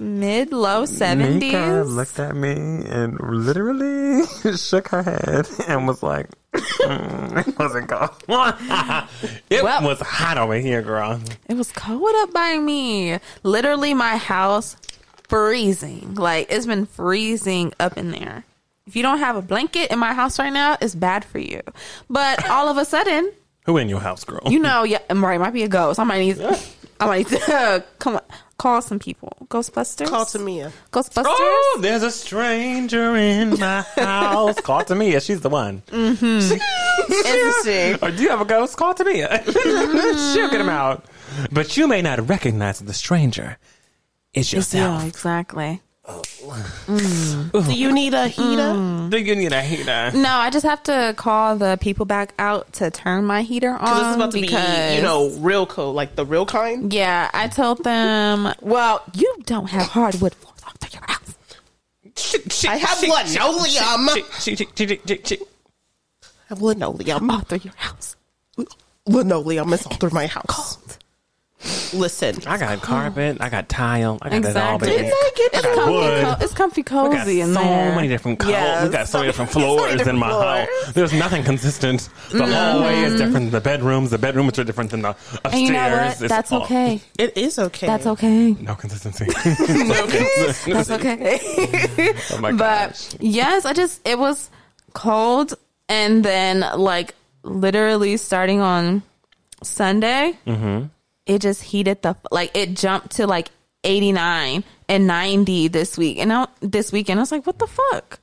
[0.01, 1.53] mid low seventies.
[1.53, 7.89] Mika looked at me and literally shook her head and was like, mm, "It wasn't
[7.89, 8.11] cold.
[9.51, 13.19] it Well- was hot over here, girl." It was cold up by me.
[13.43, 14.77] Literally, my house
[15.29, 16.15] freezing.
[16.15, 18.45] Like it's been freezing up in there.
[18.87, 21.61] If you don't have a blanket in my house right now, it's bad for you.
[22.09, 23.33] But all of a sudden,
[23.65, 24.43] Who in your house, girl?
[24.47, 25.99] you know, yeah, right, might be a ghost.
[25.99, 26.41] I might need,
[27.01, 28.23] I might need to come on,
[28.59, 29.37] call some people.
[29.49, 30.09] Ghostbusters.
[30.09, 30.73] Call to Mia.
[30.93, 31.25] Ghostbusters.
[31.27, 34.61] Oh, there's a stranger in my house.
[34.61, 35.21] Call to Mia.
[35.21, 35.83] She's the one.
[35.89, 36.53] Mm-hmm.
[37.13, 37.95] Interesting.
[37.95, 38.77] Or oh, do you have a ghost?
[38.77, 39.43] Call to Mia.
[39.45, 40.69] She'll get him mm-hmm.
[40.69, 41.05] out.
[41.51, 43.59] But you may not recognize the stranger
[44.37, 45.03] It's It's yourself.
[45.03, 45.81] you, exactly.
[46.09, 46.23] Oh.
[47.53, 48.63] Do you need a heater?
[48.63, 49.11] Mm.
[49.11, 50.13] Do you need a heater?
[50.15, 53.81] No, I just have to call the people back out to turn my heater on.
[53.81, 56.93] Because this is about to because, be, you know, real cold, like the real kind.
[56.93, 62.65] Yeah, I told them, well, you don't have hardwood floors all through your house.
[62.69, 64.09] I have linoleum.
[64.09, 64.15] I
[66.49, 67.31] have linoleum.
[67.31, 68.15] All through your house.
[69.07, 70.79] Linoleum is all through my house.
[71.95, 73.39] Listen, I got carpet.
[73.41, 74.19] I got tile.
[74.21, 74.89] I got that all, Exactly.
[74.89, 75.03] baby.
[75.05, 76.25] Didn't I get I Comfy wood.
[76.25, 77.95] co- it's comfy cozy in so there.
[77.97, 78.53] many different colors.
[78.53, 78.85] Yes.
[78.85, 80.69] We got so many different So many floors in my floors.
[80.85, 80.93] house.
[80.93, 82.09] There's nothing consistent.
[82.31, 84.11] The hallway is different than the bedrooms.
[84.11, 85.55] The bedrooms are different than the upstairs.
[85.55, 86.19] And you know what?
[86.19, 87.01] That's all- okay.
[87.19, 87.87] it is okay.
[87.87, 88.53] That's okay.
[88.53, 89.25] No consistency.
[90.73, 91.41] That's okay.
[92.33, 94.51] oh my but yes, I just it was
[94.93, 95.55] cold,
[95.89, 99.03] and then like literally starting on
[99.63, 100.87] Sunday, Mm-hmm.
[101.27, 103.51] It just heated the like it jumped to like
[103.85, 107.67] eighty nine and ninety this week, and I, this weekend I was like, what the
[107.67, 108.21] fuck?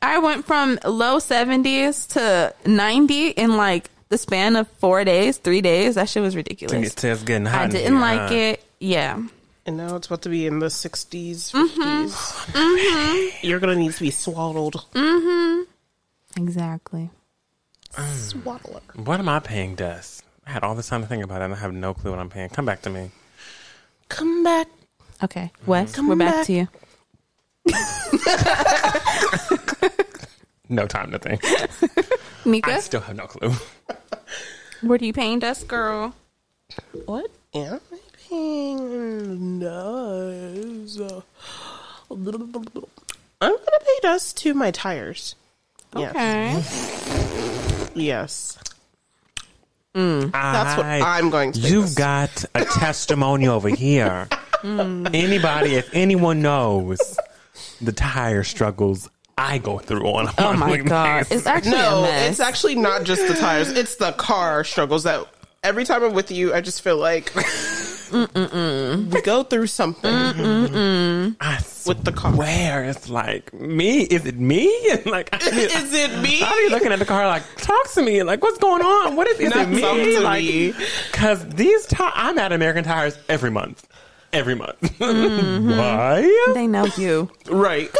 [0.00, 5.60] I went from low seventies to ninety in like the span of four days, three
[5.60, 5.94] days.
[5.94, 6.86] That shit was ridiculous.
[6.86, 7.62] It's just getting hot.
[7.62, 8.34] I didn't here, like huh?
[8.34, 8.64] it.
[8.80, 9.22] Yeah.
[9.64, 13.42] And now it's about to be in the 60s, 50s.
[13.42, 14.84] You're going to need to be swaddled.
[14.92, 15.62] mm-hmm.
[16.36, 17.10] Exactly.
[17.96, 18.80] Swaddler.
[18.96, 20.21] What am I paying Des?
[20.46, 22.18] I had all this time to think about it, and I have no clue what
[22.20, 22.48] I'm paying.
[22.50, 23.10] Come back to me.
[24.08, 24.66] Come back.
[25.22, 25.70] Okay, mm-hmm.
[25.70, 26.46] Wes, Come we're back, back.
[26.46, 26.68] to you.
[30.68, 31.42] No time to think.
[32.46, 33.52] Nika, I still have no clue.
[34.80, 36.14] what are you paying us, girl?
[37.04, 37.98] What am I
[38.30, 39.58] paying?
[39.60, 40.98] Does.
[42.10, 45.34] I'm going to pay dust to my tires.
[45.94, 47.90] Yes.
[47.92, 48.00] Okay.
[48.02, 48.56] Yes.
[49.94, 50.32] Mm.
[50.32, 51.94] That's what I- I'm going to You've this.
[51.94, 54.28] got a testimony over here.
[54.62, 55.14] Mm.
[55.14, 57.18] Anybody, if anyone knows
[57.80, 61.38] the tire struggles I go through on a Oh my monthly god, basis.
[61.38, 62.30] it's actually No, a mess.
[62.30, 63.70] it's actually not just the tires.
[63.70, 65.26] It's the car struggles that
[65.64, 67.32] every time I'm with you, I just feel like
[68.12, 70.12] we go through something
[71.86, 72.32] with the car.
[72.34, 74.02] Where it's like me.
[74.02, 74.70] Is it me?
[74.90, 76.42] And like, I be, Is it me?
[76.42, 78.22] I be looking at the car like, talk to me.
[78.22, 79.16] Like, what's going on?
[79.16, 80.18] What is, is Not it me?
[80.18, 80.76] Like,
[81.10, 83.86] because these tires, I'm at American Tires every month.
[84.32, 84.78] Every month.
[85.02, 85.76] Mm-hmm.
[85.78, 86.52] Why?
[86.54, 87.28] they know you.
[87.50, 87.90] Right.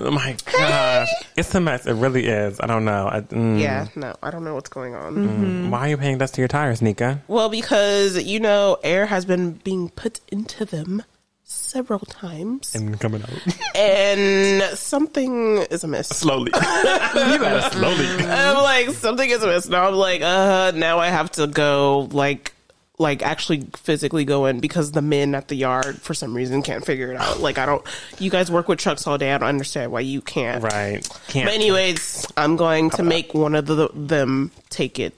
[0.00, 1.86] Oh my gosh, it's a mess.
[1.86, 2.60] It really is.
[2.60, 3.08] I don't know.
[3.10, 5.14] I, mm, Yeah, no, I don't know what's going on.
[5.16, 5.70] Mm-hmm.
[5.70, 7.22] Why are you paying dust to your tires, Nika?
[7.28, 11.02] Well, because, you know, air has been being put into them
[11.44, 13.30] several times, And coming out
[13.74, 16.08] and something is amiss.
[16.08, 16.52] slowly.
[16.54, 18.06] you gotta slowly.
[18.28, 19.68] I'm like, something is amiss.
[19.68, 22.52] Now I'm like, uh, now I have to go, like,
[23.00, 26.84] like actually physically go in because the men at the yard for some reason can't
[26.84, 27.40] figure it out.
[27.40, 27.82] Like, I don't,
[28.18, 29.32] you guys work with trucks all day.
[29.32, 30.62] I don't understand why you can't.
[30.62, 31.08] Right.
[31.28, 31.46] Can't.
[31.46, 35.14] But anyways, I'm going to make one of the, them take it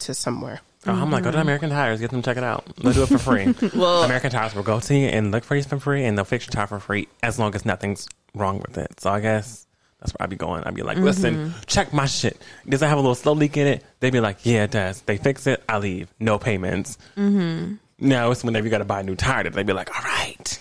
[0.00, 0.60] to somewhere.
[0.86, 2.64] Oh, I'm like, go to American Tires, get them to check it out.
[2.76, 3.54] They'll do it for free.
[3.78, 6.24] Well- American Tires will go to you and look for you for free, and they'll
[6.24, 9.00] fix your tire for free as long as nothing's wrong with it.
[9.00, 9.65] So I guess
[10.00, 10.62] that's where I'd be going.
[10.64, 12.40] I'd be like, listen, check my shit.
[12.68, 13.84] Does it have a little slow leak in it?
[14.00, 15.00] They'd be like, yeah, it does.
[15.02, 16.12] They fix it, I leave.
[16.20, 16.98] No payments.
[17.16, 17.74] Mm-hmm.
[17.98, 20.60] No, it's whenever you got to buy a new tire they'd be like, all right.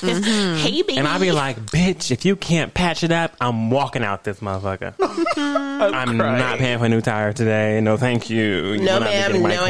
[0.00, 0.96] Hey, baby.
[0.96, 4.40] And I'd be like, bitch, if you can't patch it up, I'm walking out this
[4.40, 4.94] motherfucker.
[5.36, 7.82] I'm not paying for a new tire today.
[7.82, 8.72] No, thank you.
[8.72, 9.26] You No, will not be ma'am.
[9.32, 9.66] getting my No,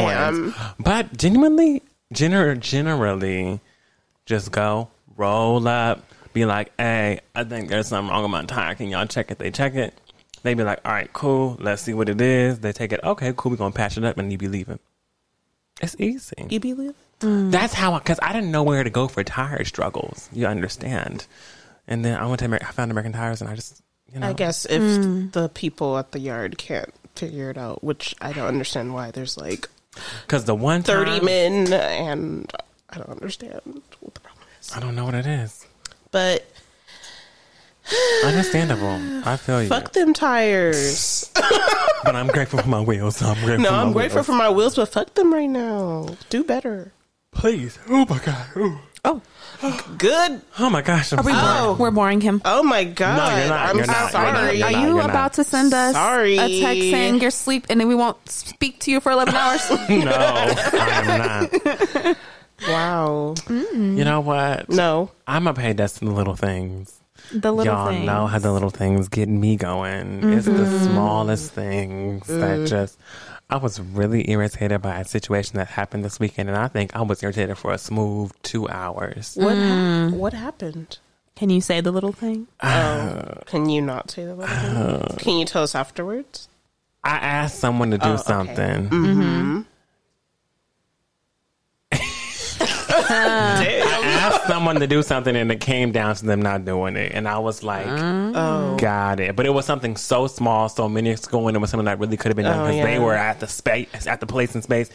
[0.52, 0.54] coins.
[0.78, 1.82] But genuinely,
[2.14, 3.58] gener- generally,
[4.24, 8.74] just go, roll up, be like, hey, I think there's something wrong with my tire.
[8.74, 9.38] Can y'all check it?
[9.38, 9.94] They check it.
[10.42, 11.56] They be like, all right, cool.
[11.60, 12.60] Let's see what it is.
[12.60, 13.00] They take it.
[13.04, 13.50] Okay, cool.
[13.50, 14.78] We're going to patch it up and you be leaving.
[15.82, 16.46] It's easy.
[16.48, 16.94] You believe?
[17.20, 17.50] Mm.
[17.50, 20.28] That's how, because I didn't know where to go for tire struggles.
[20.32, 21.26] You understand?
[21.86, 24.28] And then I went to Amer- I found American Tires, and I just, you know,
[24.28, 25.32] I guess if mm.
[25.32, 29.36] the people at the yard can't figure it out, which I don't understand why there's
[29.36, 29.68] like
[30.26, 32.52] because the one 30 men and
[32.88, 33.60] I don't understand
[34.00, 34.72] what the problem is.
[34.74, 35.59] I don't know what it is.
[36.10, 36.44] But
[38.24, 39.00] Understandable.
[39.24, 39.68] I feel you.
[39.74, 41.30] fuck them tires.
[42.02, 43.16] But I'm grateful for my wheels.
[43.18, 43.58] So I'm grateful.
[43.58, 44.26] No, for my I'm grateful wheels.
[44.26, 46.08] for my wheels, but fuck them right now.
[46.30, 46.92] Do better.
[47.30, 47.78] Please.
[47.90, 48.46] Oh my god.
[48.56, 48.78] Ooh.
[49.04, 49.20] Oh,
[49.98, 50.40] Good.
[50.58, 51.12] Oh my gosh.
[51.12, 51.58] I'm we sorry.
[51.68, 51.76] Oh.
[51.78, 52.40] we're boring him.
[52.46, 53.16] Oh my god.
[53.18, 53.68] No, you're not.
[53.68, 53.92] I'm You're not.
[53.92, 54.12] You're not.
[54.12, 54.56] sorry.
[54.58, 56.38] You're Are you You're about to send us Sorry.
[56.38, 59.68] a text saying you're asleep and then we won't speak to you for 11 hours?
[59.90, 62.16] No, I am not.
[62.68, 63.34] Wow.
[63.46, 63.96] Mm.
[63.98, 64.68] You know what?
[64.68, 65.10] No.
[65.26, 67.00] I'm gonna pay Dustin the little things.
[67.32, 68.04] the little Y'all thing.
[68.06, 70.32] know how the little things get me going.
[70.32, 70.84] It's the mm-hmm.
[70.84, 72.68] smallest things that mm.
[72.68, 72.98] just
[73.48, 77.02] I was really irritated by a situation that happened this weekend, and I think I
[77.02, 79.34] was irritated for a smooth two hours.
[79.36, 80.10] What Mm.
[80.10, 80.98] hap- what happened?
[81.36, 82.46] Can you say the little thing?
[82.62, 84.76] Uh, oh, can you not say the little thing?
[84.76, 86.48] Uh, can you tell us afterwards?
[87.02, 88.22] I asked someone to do Oh, okay.
[88.22, 88.88] something.
[88.90, 89.20] Mm.
[89.20, 89.66] Damn.
[93.10, 97.12] I asked someone to do something, and it came down to them not doing it,
[97.14, 100.88] and I was like, Oh, "Got it." But it was something so small, so
[101.26, 103.14] ago, and it was something that really could have been done Oh, because they were
[103.14, 104.90] at the space, at the place in space,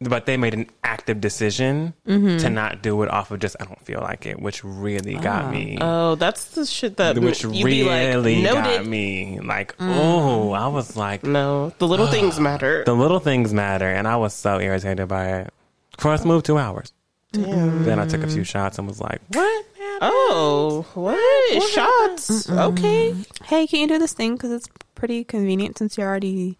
[0.00, 2.38] but they made an active decision Mm-hmm.
[2.38, 5.50] to not do it off of just I don't feel like it, which really got
[5.50, 5.78] me.
[5.80, 9.40] oh, that's the shit that which be like really got me.
[9.40, 9.96] Like, Mm.
[9.96, 12.82] oh, I was like, No, the little things matter.
[12.84, 15.52] the little things matter, and I was so irritated by it.
[15.98, 16.92] For a smooth two hours.
[17.32, 19.66] Then I took a few shots and was like, what?
[20.00, 21.62] Oh, what?
[21.70, 22.48] Shots?
[22.50, 23.14] Okay,
[23.44, 24.34] Hey, can you do this thing?
[24.34, 26.56] Because it's pretty convenient since you're already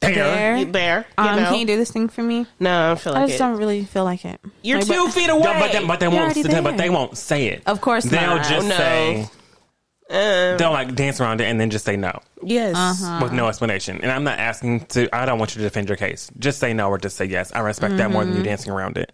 [0.00, 0.14] There.
[0.14, 0.56] there.
[0.58, 1.06] You there.
[1.18, 1.50] You Um, know?
[1.50, 2.46] can you do this thing for me?
[2.60, 3.38] no, I don't feel I just it.
[3.38, 4.40] don't really feel like it.
[4.62, 5.42] You're Like, two but- feet away.
[5.42, 6.20] But, they, but they won't.
[6.36, 7.62] already But they won't say it.
[7.66, 8.46] Of course they'll not.
[8.48, 8.76] just No.
[8.76, 9.28] say
[10.10, 12.74] Um, they'll like dance around it and then just say no yes.
[12.76, 13.20] Uh-huh.
[13.22, 13.98] with no explanation.
[14.02, 15.08] And I'm not asking to.
[15.14, 16.30] I don't want you to defend your case.
[16.38, 17.50] Just say no or just say yes.
[17.54, 19.10] I respect that more than you dancing around it.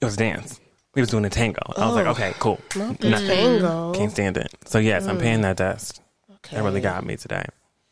[0.00, 0.60] It was dance.
[0.94, 1.60] We was doing a tango.
[1.76, 2.10] I was like, oh.
[2.10, 2.60] okay, cool.
[2.74, 3.92] Not the Nah, tango.
[3.92, 4.48] Can't stand it.
[4.64, 6.00] So yes, I'm paying that dust.
[6.36, 6.56] Okay.
[6.56, 7.44] That really got me today.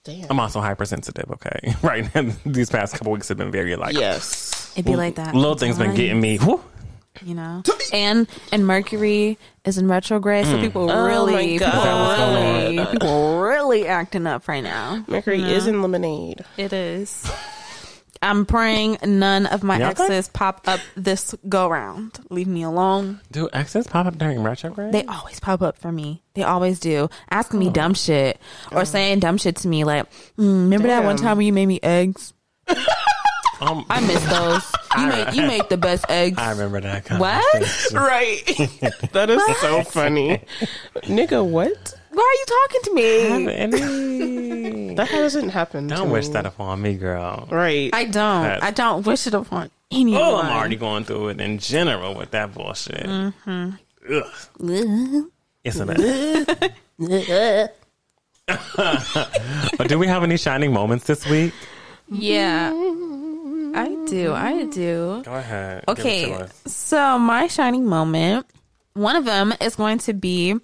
[0.04, 0.26] Damn.
[0.30, 1.30] I'm also hypersensitive.
[1.30, 2.14] Okay, right.
[2.14, 4.70] Now these past couple weeks have been very like yes.
[4.74, 5.34] It'd be like that.
[5.34, 6.36] Little things been Times, getting me.
[6.38, 6.62] Whew.
[7.22, 7.62] You know,
[7.92, 10.60] and and Mercury is in retrograde, so mm.
[10.60, 12.68] people Oh really, people God.
[12.68, 15.04] really, people really acting up right now.
[15.06, 16.44] Mercury is in lemonade.
[16.56, 17.30] It is.
[18.24, 20.04] I'm praying none of my Yeah, okay.
[20.04, 22.18] exes pop up this go round.
[22.30, 23.20] Leave me alone.
[23.30, 24.92] Do exes pop up during retrograde?
[24.92, 26.22] They always pop up for me.
[26.34, 27.10] They always do.
[27.30, 28.40] Asking me dumb shit
[28.72, 31.24] or saying dumb shit to me like, mm, remember that one Damn.
[31.26, 32.32] time when you made me eggs?
[33.60, 34.62] um, I miss those.
[34.96, 36.38] You make you make the best eggs.
[36.38, 37.10] I remember that.
[37.18, 37.42] What?
[37.52, 37.96] conversation.
[37.98, 38.44] Right.
[39.10, 40.40] that is so funny.
[41.02, 41.94] Nigga, what?
[42.14, 43.54] Why are you talking to me?
[43.54, 45.90] Any- That hasn't happened.
[45.90, 46.32] Don't to wish me.
[46.34, 47.48] that upon me, girl.
[47.50, 47.90] Right.
[47.92, 48.12] I don't.
[48.44, 50.22] That- I don't wish it upon anyone.
[50.22, 53.04] Oh, I'm already going through it in general with that bullshit.
[53.04, 53.70] Mm-hmm.
[54.14, 55.30] Ugh.
[55.64, 57.68] It's a mess.
[59.76, 61.52] But do we have any shining moments this week?
[62.10, 62.70] Yeah.
[63.76, 64.32] I do.
[64.32, 65.22] I do.
[65.24, 65.84] Go ahead.
[65.88, 66.32] Give it to Okay.
[66.34, 66.62] us.
[66.66, 68.46] So my shining moment,
[68.92, 70.54] one of them is going to be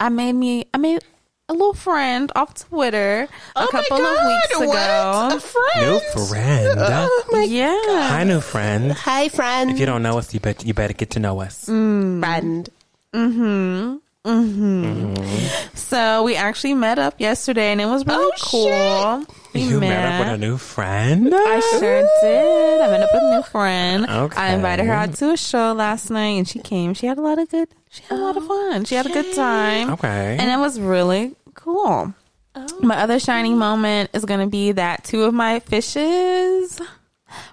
[0.00, 1.00] I made me I made
[1.48, 4.66] a little friend off Twitter a Oh my couple God, of weeks ago.
[4.66, 4.76] what?
[4.76, 5.36] ago.
[5.36, 5.90] A friend?
[6.16, 6.78] New friend.
[6.80, 8.08] Oh my yeah.
[8.08, 8.92] Hi, new friend.
[8.92, 9.70] Hi, friend.
[9.70, 11.66] If you don't know us, you, bet, you better get to know us.
[11.66, 12.20] Mm.
[12.20, 12.68] friend.
[13.14, 13.96] Mm-hmm.
[14.26, 15.74] Mm-hmm.
[15.74, 19.36] So we actually met up yesterday and it was really Oh, cool.
[19.54, 21.32] We You met up with a new friend?
[21.32, 22.80] I sure did.
[22.80, 24.06] I met up with a new friend.
[24.08, 24.36] Okay.
[24.36, 26.92] I invited her out to a show last night and she came.
[26.94, 28.84] She had a lot of good she had a lot of oh, fun.
[28.84, 29.90] She had a good time.
[29.90, 30.36] Okay.
[30.38, 32.12] And it was really cool.
[32.54, 32.66] Oh.
[32.80, 36.80] My other shining moment is going to be that two of my fishes,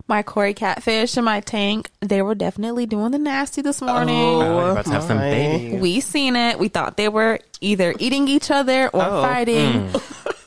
[0.08, 4.16] my Cory catfish and my tank, they were definitely doing the nasty this morning.
[4.16, 5.30] Oh, about to have some my.
[5.32, 5.82] babies.
[5.82, 6.60] We seen it.
[6.60, 9.22] We thought they were either eating each other or Oh.
[9.22, 9.90] fighting.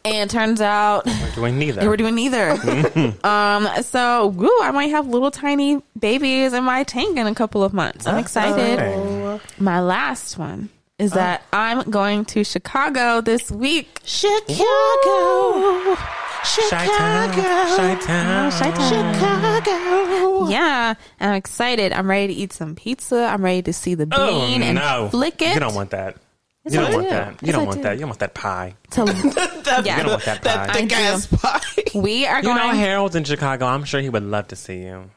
[0.08, 1.80] And turns out We're doing neither.
[1.80, 2.50] they were doing neither.
[3.24, 7.64] um, so woo, I might have little tiny babies in my tank in a couple
[7.64, 8.06] of months.
[8.06, 8.78] I'm excited.
[8.78, 9.44] Okay.
[9.58, 10.68] My last one
[11.00, 13.98] is that I'm going to Chicago this week.
[14.04, 15.96] Chicago.
[16.44, 17.32] Chi-town.
[17.76, 18.50] Chi-town.
[18.50, 20.48] Chicago.
[20.48, 21.92] Yeah, I'm excited.
[21.92, 23.24] I'm ready to eat some pizza.
[23.26, 25.08] I'm ready to see the bean Oh, and no.
[25.10, 25.54] flick it.
[25.54, 26.16] You don't want that.
[26.64, 27.10] Yes, you don't want do.
[27.10, 27.28] that.
[27.30, 27.82] You Yes, don't I want do.
[27.84, 27.92] that.
[27.94, 28.74] You don't want that pie.
[28.90, 29.04] To-
[29.66, 29.96] That, Yeah.
[29.98, 30.66] You don't want that pie.
[30.66, 31.60] that thick ass pie.
[31.94, 33.66] we are You know Harold's in Chicago.
[33.66, 35.10] I'm sure he would love to see you.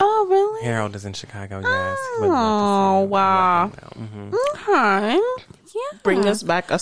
[0.00, 0.64] oh, really?
[0.64, 1.60] Harold is in Chicago.
[1.60, 1.98] Yes.
[2.16, 3.08] He would Oh, love to see you.
[3.10, 3.70] wow.
[3.98, 4.34] Mhm.
[4.54, 5.20] Okay.
[5.74, 5.98] Yeah.
[6.02, 6.78] Bring us back a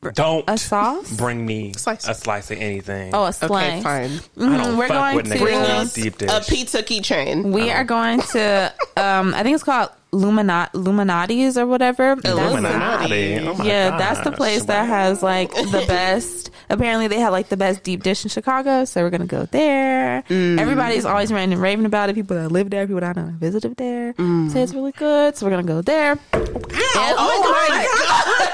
[0.00, 0.14] slice.
[0.14, 1.12] Don't A sauce?
[1.16, 2.06] bring me Slice.
[2.08, 3.14] a slice of anything.
[3.14, 3.50] Oh, a slice.
[3.50, 3.82] okay, slice.
[3.82, 4.20] fine.
[4.52, 6.30] I don't Mhm, we're fuck going with to- Bring us deep dish.
[6.30, 7.52] A pizza keychain.
[7.52, 8.72] We are going to.
[8.96, 12.14] Um, I think it's called Luminat Lou Malnati's or whatever.
[12.16, 13.38] That's Illuminati.
[13.40, 14.36] Oh my yeah, that's the gosh.
[14.36, 16.50] place that has like the best.
[16.68, 20.22] Apparently, they have like the best deep dish in Chicago, so we're gonna go there.
[20.30, 22.14] Everybody's always ranting and raving about it.
[22.14, 24.12] People that live there, people that have visited there,
[24.50, 25.36] say it's really good.
[25.36, 26.12] So we're gonna go there.
[26.32, 26.48] And-
[26.94, 27.86] Oh, my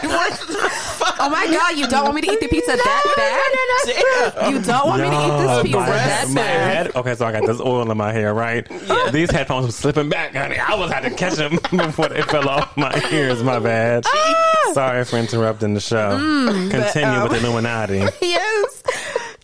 [0.02, 0.72] god!
[1.20, 1.76] Oh my god!
[1.76, 4.38] You don't want me to eat the pizza that bad?
[4.38, 4.52] Damn.
[4.54, 6.86] You don't want me to eat this pizza my, that my bad?
[6.86, 6.96] head.
[6.96, 8.66] Okay, so I got this oil in my hair, right?
[9.12, 10.58] These headphones were slipping back, honey.
[10.58, 13.42] I was had to catch them before they fell off my ears.
[13.42, 14.04] My bad.
[14.06, 14.70] Ah!
[14.74, 16.18] Sorry for interrupting the show.
[16.18, 17.96] Mm, Continue um, with Illuminati.
[18.20, 18.82] yes.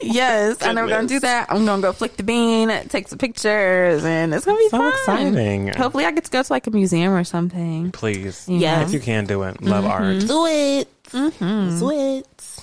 [0.00, 1.46] yes, I know we're gonna do that.
[1.50, 4.88] I'm gonna go flick the bean, take some pictures, and it's gonna be So fun.
[4.92, 5.68] exciting.
[5.68, 7.90] Hopefully, I get to go to like a museum or something.
[7.92, 8.46] Please.
[8.48, 8.88] Yes.
[8.88, 9.62] If you can do it.
[9.62, 10.20] Love art.
[10.26, 10.88] Do it.
[11.14, 12.58] Do it.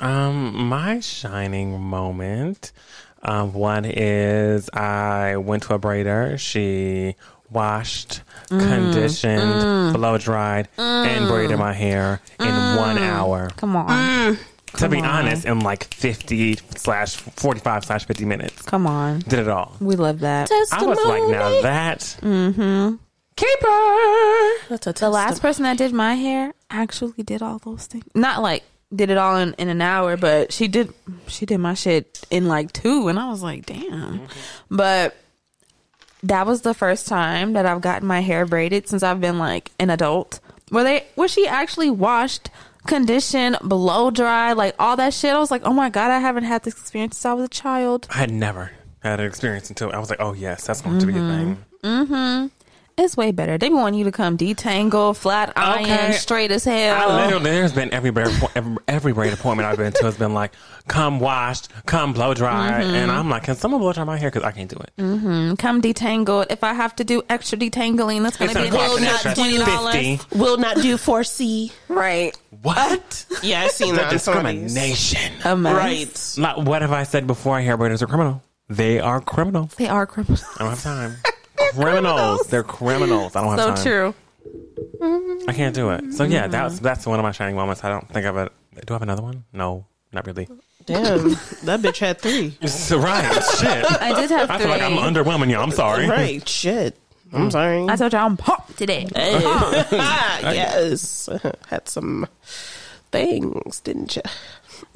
[0.00, 2.72] Um, my shining moment.
[3.22, 6.38] Um, one is I went to a braider.
[6.38, 7.16] She
[7.50, 13.50] washed, conditioned, blow dried, and braided my hair in one hour.
[13.56, 14.38] Come on,
[14.76, 15.04] to be on.
[15.04, 18.62] honest, in like fifty slash forty five slash fifty minutes.
[18.62, 19.18] come on.
[19.20, 19.76] Did it all.
[19.80, 20.48] We love that.
[20.72, 22.96] I was like, now that Mm-hmm.
[23.38, 24.68] Keeper.
[24.68, 28.04] That's a The last person that did my hair actually did all those things.
[28.14, 30.92] Not like did it all in, in an hour, but she did
[31.26, 34.18] she did my shit in like two and I was like, damn.
[34.20, 34.76] Mm-hmm.
[34.76, 35.16] But
[36.22, 39.70] that was the first time that I've gotten my hair braided since I've been like
[39.78, 40.40] an adult.
[40.70, 42.50] Where they where she actually washed,
[42.86, 45.32] conditioned, blow dry, like all that shit.
[45.32, 47.48] I was like, oh my god, I haven't had this experience since I was a
[47.48, 48.06] child.
[48.10, 51.06] I had never had an experience until I was like, oh yes, that's going to
[51.06, 51.54] be a mm-hmm.
[51.54, 51.64] thing.
[51.84, 52.46] Mm-hmm.
[53.00, 53.56] It's way better.
[53.58, 56.12] They want you to come detangle, flat iron, Okay.
[56.12, 57.10] straight as hell.
[57.10, 60.34] I literally, there's been every braid, every, every braid appointment I've been to has been
[60.34, 60.50] like,
[60.88, 62.94] come washed, come blow dry, Mm-hmm.
[62.96, 64.30] and I'm like, can someone blow dry my hair?
[64.30, 65.58] Because I can't do it.
[65.58, 66.46] come detangled.
[66.50, 68.96] If I have to do extra detangling, that's going It's to be gonna cost will
[68.98, 69.94] an not extra twenty dollars.
[69.94, 70.38] fifty.
[70.38, 71.72] Will not do 4C.
[71.88, 72.36] Right.
[72.62, 73.26] What?
[73.44, 74.24] Yeah, I've seen the that of these.
[74.24, 75.32] discrimination.
[75.44, 76.36] A mess.
[76.38, 76.56] Right.
[76.56, 77.60] Like, what have I said before?
[77.60, 78.42] Hair braiders are criminal.
[78.68, 79.74] They are criminals.
[79.76, 80.44] They are criminals.
[80.56, 81.16] I don't have time.
[81.72, 82.46] criminals.
[82.48, 83.36] They're criminals.
[83.36, 83.76] I don't have So time.
[83.76, 84.14] So true.
[85.48, 86.12] I can't do it.
[86.12, 87.84] So yeah, that's that's one of my shining moments.
[87.84, 88.36] I don't think I've.
[88.36, 88.50] A,
[88.86, 89.44] do I have another one?
[89.52, 90.48] No, not really.
[90.86, 91.30] Damn,
[91.64, 92.56] that bitch had three.
[92.66, 93.24] So, right.
[93.58, 93.84] Shit.
[94.00, 94.64] I did have I three.
[94.66, 95.56] feel like I'm underwhelming you.
[95.58, 96.08] I'm sorry.
[96.08, 96.96] Right, shit.
[97.32, 97.84] I'm sorry.
[97.88, 99.06] I told you I'm pumped today.
[99.14, 101.28] ah, yes.
[101.68, 102.26] Had some
[103.12, 104.22] things, didn't you?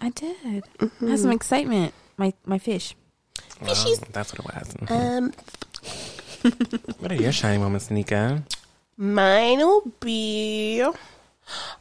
[0.00, 0.36] I did.
[0.80, 1.92] I had some excitement.
[2.16, 2.94] My my fish.
[3.60, 3.74] Well,
[4.12, 4.90] that's what it was.
[4.90, 5.32] Um,
[6.98, 8.42] What are your shining moments, Nika?
[8.98, 10.84] mine will be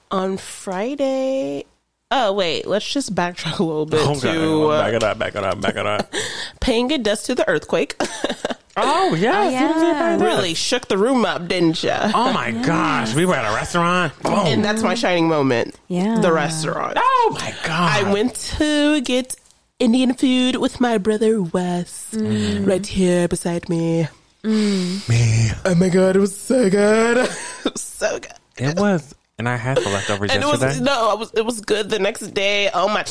[0.10, 1.66] on Friday.
[2.10, 4.22] Oh wait, let's just backtrack a little bit Oh, God.
[4.22, 6.14] to uh, back it up, back it up, back it up.
[6.60, 7.96] paying good dust to the earthquake.
[8.78, 9.54] oh, yes.
[9.54, 10.18] yeah.
[10.22, 11.92] really shook the room up, didn't you?
[11.94, 13.14] Oh, my gosh.
[13.16, 14.18] We were at a restaurant.
[14.24, 14.34] Boom.
[14.48, 15.76] And that's my shining moment.
[15.88, 16.20] Yeah.
[16.20, 16.98] the restaurant.
[16.98, 18.06] oh, my God.
[18.06, 19.36] I went to get
[19.80, 24.08] Indian food with my brother Wes, right here beside me.
[24.44, 25.52] Me.
[25.66, 27.18] Oh my god, it was so good,
[27.66, 28.34] it was so good.
[28.58, 29.14] It was.
[29.38, 32.00] And I had the leftovers And it was no, I was it was good the
[32.00, 32.70] next day.
[32.74, 33.04] Oh my,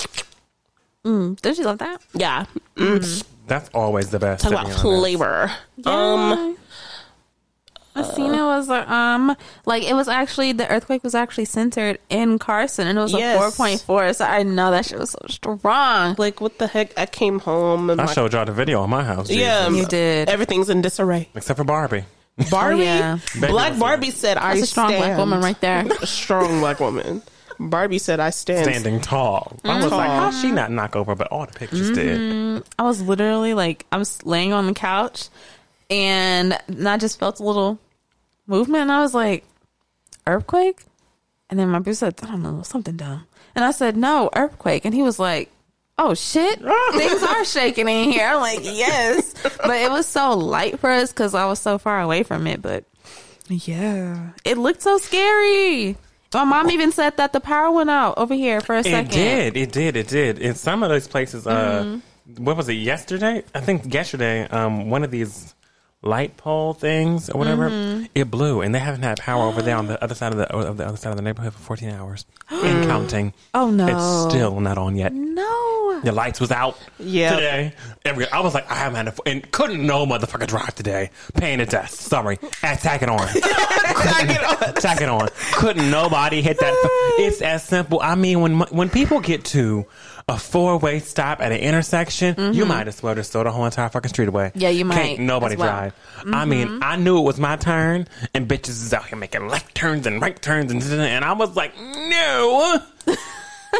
[1.05, 2.01] Mm, don't you love that?
[2.14, 2.45] yeah.
[3.47, 4.43] That's always the best.
[4.45, 4.81] Talk about honest.
[4.83, 5.51] flavor.
[5.85, 6.57] Um,
[7.96, 11.98] I seen it was like, um like it was actually the earthquake was actually centered
[12.09, 13.37] in Carson and it was Yes.
[13.37, 14.12] a four point four.
[14.12, 16.14] So I know that shit was so strong.
[16.18, 16.96] like what the heck?
[16.98, 19.29] I came home and I my, showed y'all the video on my house.
[19.31, 19.83] yeah, Jesus.
[19.83, 20.29] You did.
[20.29, 21.29] Everything's in disarray.
[21.35, 22.05] Except for Barbie.
[22.50, 23.18] Barbie, yeah.
[23.38, 23.81] Black Baby.
[23.81, 25.85] Barbie said, "I That's a strong stand." black woman right there.
[26.00, 27.22] A strong black woman.
[27.59, 29.59] Barbie said, "I stand." Standing tall.
[29.64, 31.14] I was like, how's she not knock over?
[31.14, 32.62] But all the pictures did.
[32.79, 35.29] I was literally like I was laying on the couch
[35.90, 37.79] and I just felt a little
[38.46, 39.44] movement and I was like,
[40.26, 40.85] Earthquake?
[41.48, 43.26] And then my brother said, I don't know, something dumb.
[43.55, 44.85] And I said, No, earthquake.
[44.85, 45.50] And he was like,
[45.98, 46.61] Oh shit,
[46.92, 48.26] things are shaking in here.
[48.26, 49.35] I'm like, yes.
[49.42, 52.62] But it was so light for us because I was so far away from it.
[52.62, 52.85] But
[53.48, 55.96] yeah, it looked so scary.
[56.33, 59.12] My mom even said that the power went out over here for a second.
[59.12, 59.57] It did.
[59.57, 59.96] It did.
[59.96, 60.38] It did.
[60.38, 61.98] In some of those places, uh,
[62.38, 62.74] what was it?
[62.74, 65.55] Yesterday, I think yesterday, um, one of these
[66.02, 68.04] light pole things or whatever, mm-hmm.
[68.14, 70.50] it blew, and they haven't had power over there on the other side of the
[70.54, 73.32] of the other side of the neighborhood for 14 hours and counting.
[73.54, 73.86] Oh no.
[73.86, 75.12] It's still not on yet.
[75.12, 76.00] No.
[76.02, 77.34] The lights was out Yeah.
[77.34, 77.72] today.
[78.04, 81.10] Every I was like, I haven't had a, and couldn't no motherfucker drive today.
[81.34, 81.94] Paying a test.
[81.98, 82.38] Sorry.
[82.61, 83.18] Tack it on.
[83.28, 84.74] tack it on.
[84.74, 85.28] tack it on.
[85.53, 86.70] Couldn't nobody hit that.
[87.20, 88.01] It's as simple.
[88.01, 89.84] I mean, when when people get to
[90.31, 93.64] a four way stop at an intersection, you might as well just throw the whole
[93.64, 94.47] entire fucking street away.
[94.49, 94.59] Mm-hmm.
[94.61, 95.68] Yeah, you might Can't nobody well.
[95.68, 95.95] drive.
[96.33, 99.74] I mean, I knew it was my turn, and bitches is out here making left
[99.74, 102.81] turns and right turns, and and I was like, no.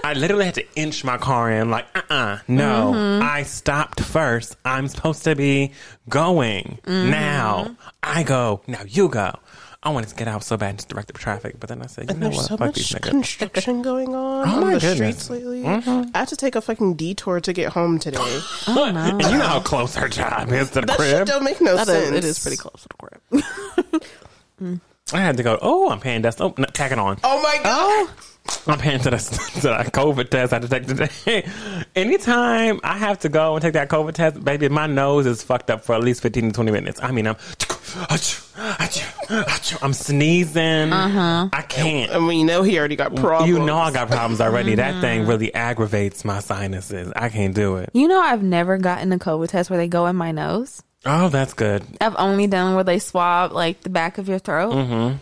[0.05, 2.93] I literally had to inch my car in, like, uh uh no.
[2.95, 3.23] Mm-hmm.
[3.29, 4.57] I stopped first.
[4.65, 5.73] I'm supposed to be
[6.09, 7.11] going Mm-hmm.
[7.11, 7.77] now.
[8.03, 9.35] I go, now you go.
[9.83, 11.87] I wanted to get out so bad and just direct the traffic, but then I
[11.87, 12.47] said, you And know there's what?
[12.47, 13.09] so Fuck much these niggas.
[13.11, 15.23] construction going on Oh on my the goodness.
[15.23, 15.63] streets lately.
[15.63, 16.11] Mm-hmm.
[16.15, 18.19] I had to take a fucking detour to get home today.
[18.69, 19.01] Oh no.
[19.01, 21.27] And you know how close her job is to the That shit crib.
[21.29, 22.17] don't make no That is- sense.
[22.17, 23.43] it is pretty close to the
[24.61, 24.81] crib.
[25.15, 26.41] I had to go, oh, I'm paying dust.
[26.43, 27.19] Oh, no, tack it on.
[27.25, 27.65] Oh my god!
[27.67, 28.15] Oh.
[28.67, 31.51] I'm paying to the, to the COVID test I had to take today.
[31.97, 35.71] Anytime I have to go and take that COVID test, baby, my nose is fucked
[35.71, 37.01] up for at least 15 to 20 minutes.
[37.03, 37.37] I mean, I'm,
[39.83, 40.93] I'm sneezing.
[40.93, 42.13] I can't.
[42.13, 43.49] I mean, you know, he already got problems.
[43.49, 44.75] You know I got problems already.
[44.75, 47.13] That thing really aggravates my sinuses.
[47.17, 47.91] I can't do it.
[47.93, 50.83] You know, I've never gotten a COVID test where they go in my nose.
[51.07, 51.83] Oh, that's good.
[52.01, 54.73] I've only done where they swab like the back of your throat.
[54.73, 55.17] Mm-hmm.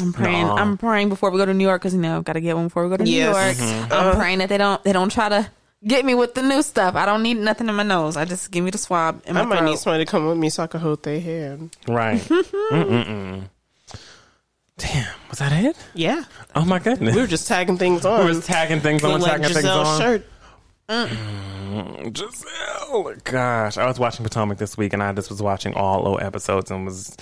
[0.00, 0.46] I'm praying.
[0.46, 0.56] No.
[0.56, 2.66] I'm praying before we go to New York because you know got to get one
[2.66, 3.58] before we go to Yes.
[3.60, 3.80] New York.
[3.84, 3.92] Mm-hmm.
[3.92, 5.48] I'm praying that they don't they don't try to
[5.86, 6.94] get me with the new stuff.
[6.96, 8.16] I don't need nothing in my nose.
[8.16, 9.66] I just give me the swab in my I might throat.
[9.70, 11.76] need somebody to come with me so I can hold their hand.
[11.86, 12.18] Right.
[12.20, 13.48] Mm-mm-mm.
[14.78, 15.76] Damn, was that it?
[15.94, 16.24] Yeah.
[16.56, 17.14] Oh my goodness.
[17.14, 18.20] We were just tagging things on.
[18.20, 20.00] We was tagging things on, Look like tagging things Giselle's on.
[20.00, 20.26] shirt.
[22.16, 23.14] Giselle.
[23.24, 26.70] Gosh, I was watching Potomac this week, and I just was watching all old episodes
[26.70, 27.16] and was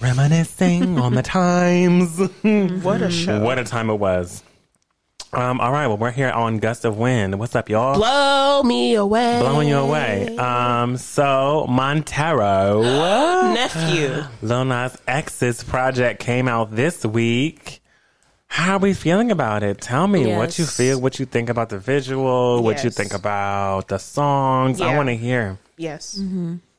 [0.00, 2.18] reminiscing on the times.
[2.82, 3.40] What a show.
[3.40, 4.42] what a time it was.
[5.32, 7.38] Um, all right, well, we're here on Gust of Wind.
[7.38, 7.94] What's up, y'all?
[7.94, 9.38] Blow me away.
[9.40, 10.36] Blowing you away.
[10.36, 12.82] Um, so Montero,
[13.54, 14.24] Nephew.
[14.42, 17.80] Lil Nas X's project came out this week.
[18.48, 19.80] How are we feeling about it?
[19.80, 20.76] Tell me what you Yes.
[20.76, 22.96] feel, what you think about the visual, what you Yes.
[22.96, 24.80] think about the songs.
[24.80, 24.96] I Yeah.
[24.96, 25.58] want to hear.
[25.76, 26.20] Yes.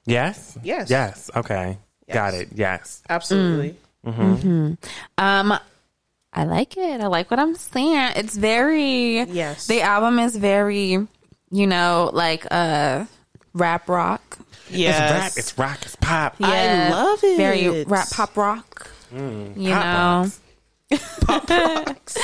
[0.05, 0.57] Yes?
[0.61, 0.89] Yes.
[0.89, 1.31] Yes.
[1.33, 1.77] Okay.
[2.13, 2.49] Got it.
[2.55, 3.01] Yes.
[3.09, 3.75] Absolutely.
[4.05, 5.59] Um,
[6.33, 7.01] I like it.
[7.01, 7.95] I like what I'm seeing.
[8.15, 9.67] It's very Yes.
[9.67, 11.07] The album is very,
[11.51, 13.05] you know, like uh
[13.53, 14.37] rap rock.
[14.69, 14.97] Yes.
[14.97, 16.35] It's rap, it's rock, it's pop.
[16.41, 17.37] I love it.
[17.37, 18.89] Very rap pop rock.
[19.13, 20.31] you Pop know.
[21.85, 22.17] rocks.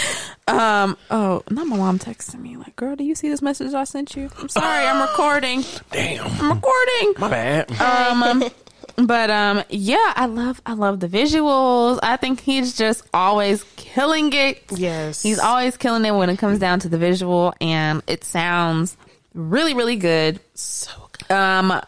[0.47, 0.97] Um.
[1.11, 4.15] Oh, not my mom texting me like, "Girl, do you see this message I sent
[4.15, 5.63] you?" I'm sorry, I'm recording.
[5.91, 6.25] Damn.
[6.25, 7.13] I'm recording.
[7.17, 7.71] My bad.
[7.81, 8.43] Um,
[8.97, 11.99] but um, yeah, I love I love the visuals.
[12.01, 14.63] I think he's just always killing it.
[14.75, 15.21] Yes.
[15.21, 18.97] He's always killing it when it comes down to the visual, and it sounds
[19.33, 20.39] really really good.
[20.55, 21.31] so good.
[21.35, 21.81] Um,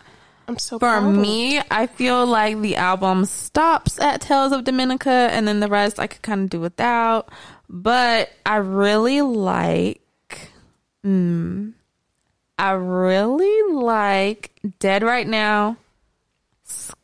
[0.48, 5.48] I'm so for me, I feel like the album stops at Tales of Dominica, and
[5.48, 7.30] then the rest I could kind of do without.
[7.70, 10.02] But I really like,
[11.06, 11.74] mm,
[12.58, 15.78] I really like Dead Right Now,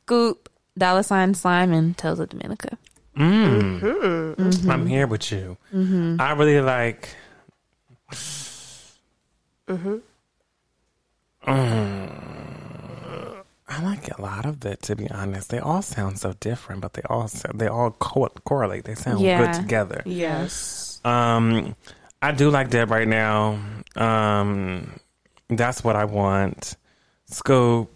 [0.10, 2.78] Scoop, Dollar Sign Slime, Tales of Dominica.
[3.18, 4.70] Mm-hmm.
[4.70, 5.58] I'm here with you.
[5.74, 7.10] I really like.
[9.68, 10.01] Mm.
[13.68, 15.49] I like a lot of it, to be honest.
[15.49, 18.84] They all sound so different, but they all so- they all co- correlate.
[18.86, 19.39] They sound Yeah.
[19.43, 20.03] good together.
[20.06, 21.01] Yes.
[21.03, 21.76] Um,
[22.22, 23.58] I do like Dead right now.
[23.95, 24.99] Um,
[25.49, 26.76] that's what I want.
[27.26, 27.89] Scoop.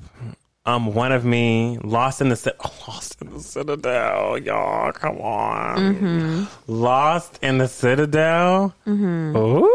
[0.69, 2.55] Um, one of me, lost in the
[2.87, 4.91] lost in the Citadel, y'all.
[4.91, 8.75] Come on, lost in the Citadel.
[8.87, 9.71] Ooh,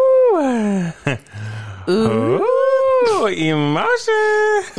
[1.91, 4.71] ooh, emotions.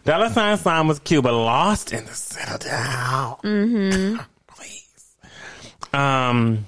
[0.04, 3.38] Dollar sign sign was cute, but lost in the Citadel.
[3.42, 5.16] Please.
[5.94, 6.66] Um.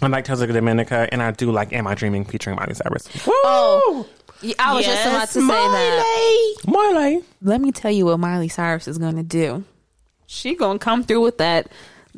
[0.00, 3.08] I like Tales of Dominica, and I do like Am I Dreaming featuring Miley Cyrus.
[3.26, 4.17] Oh, yeah,
[4.58, 6.54] I was just about to say that.
[6.66, 7.22] Miley.
[7.42, 9.64] Let me tell you what Miley Cyrus is going to do.
[10.26, 11.68] She gonna come through with that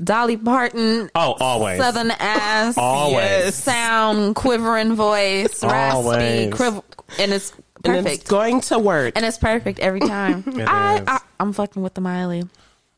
[0.02, 1.78] Dolly Parton Oh, always.
[1.78, 3.54] southern ass Always.
[3.54, 6.54] sound, quivering voice, raspy, Always.
[6.54, 6.82] quiver,
[7.18, 7.52] and it's
[7.84, 8.06] And perfect.
[8.22, 9.12] it's going to work.
[9.16, 10.42] and it's perfect every time.
[10.66, 11.02] I, is.
[11.06, 12.42] I, I'm fucking with the Miley.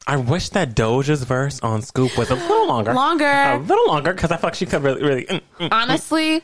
[0.06, 2.92] I wish that Doja's verse on Scoop was a little longer.
[2.94, 3.24] Longer.
[3.26, 5.24] A little longer, because I feel like she could really, really.
[5.26, 5.68] mm, mm.
[5.70, 6.42] Honestly,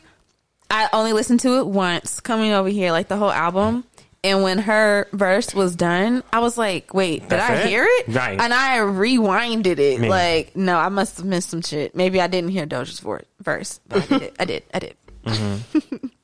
[0.69, 3.83] I only listened to it once coming over here, like the whole album.
[4.23, 7.67] And when her verse was done, I was like, wait, did That's I it?
[7.67, 8.07] hear it?
[8.09, 8.39] Right.
[8.39, 10.01] And I rewinded it.
[10.01, 10.09] Me.
[10.09, 11.95] Like, no, I must have missed some shit.
[11.95, 12.99] Maybe I didn't hear Doja's
[13.39, 14.35] verse, but I did it.
[14.39, 14.63] I did.
[14.73, 14.97] I did.
[15.25, 16.07] Mm-hmm.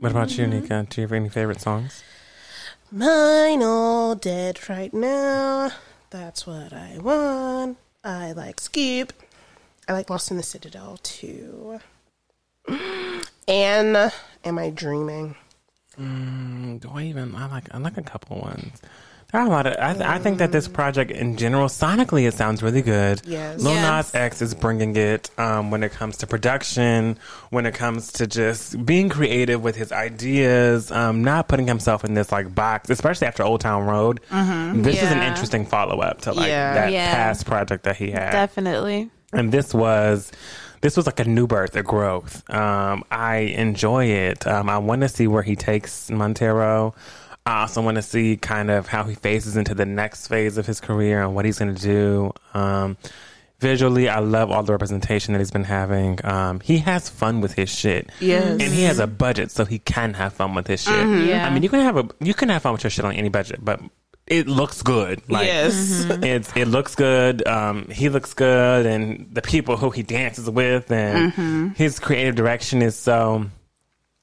[0.00, 0.60] What about you, mm-hmm.
[0.62, 0.86] Nika?
[0.88, 2.02] Do you have any favorite songs?
[2.90, 5.72] Mine all dead right now.
[6.08, 7.76] That's what I want.
[8.02, 9.12] I like Scoop.
[9.86, 11.80] I like Lost in the Citadel too.
[13.48, 14.10] And uh,
[14.44, 15.34] Am I Dreaming?
[15.98, 17.34] Mm, Do I even?
[17.34, 17.68] I like.
[17.74, 18.80] I like a couple ones.
[19.32, 19.74] There are a lot of.
[19.78, 23.20] I, th- I think that this project in general, sonically, it sounds really good.
[23.24, 23.60] Yes.
[23.60, 24.12] Lil Yes.
[24.12, 27.16] Nas X is bringing it um, when it comes to production,
[27.50, 32.14] when it comes to just being creative with his ideas, um, not putting himself in
[32.14, 34.20] this like box, especially after Old Town Road.
[34.30, 36.74] This is an interesting follow up to like Yeah.
[36.74, 37.14] that Yeah.
[37.14, 39.10] past project that he had Definitely.
[39.32, 40.32] and this was
[40.80, 42.48] this was like a new birth, a growth.
[42.50, 44.46] Um, I enjoy it.
[44.46, 46.94] Um, I want to see where he takes Montero.
[47.46, 50.66] I also want to see kind of how he phases into the next phase of
[50.66, 52.32] his career and what he's going to do.
[52.54, 52.96] Um,
[53.60, 56.18] Visually, I love all the representation that he's been having.
[56.24, 58.08] Um, he has fun with his shit.
[58.18, 58.52] Yes.
[58.52, 61.26] and he has a budget, so he can have fun with his shit.
[61.26, 61.46] Yeah.
[61.46, 63.28] I mean, you can have a you can have fun with your shit on any
[63.28, 63.78] budget, but
[64.30, 65.28] it looks good.
[65.28, 66.06] Like, yes.
[66.08, 67.46] it's it looks good.
[67.46, 72.80] Um, he looks good, and the people who he dances with, and his creative direction
[72.80, 73.44] is so.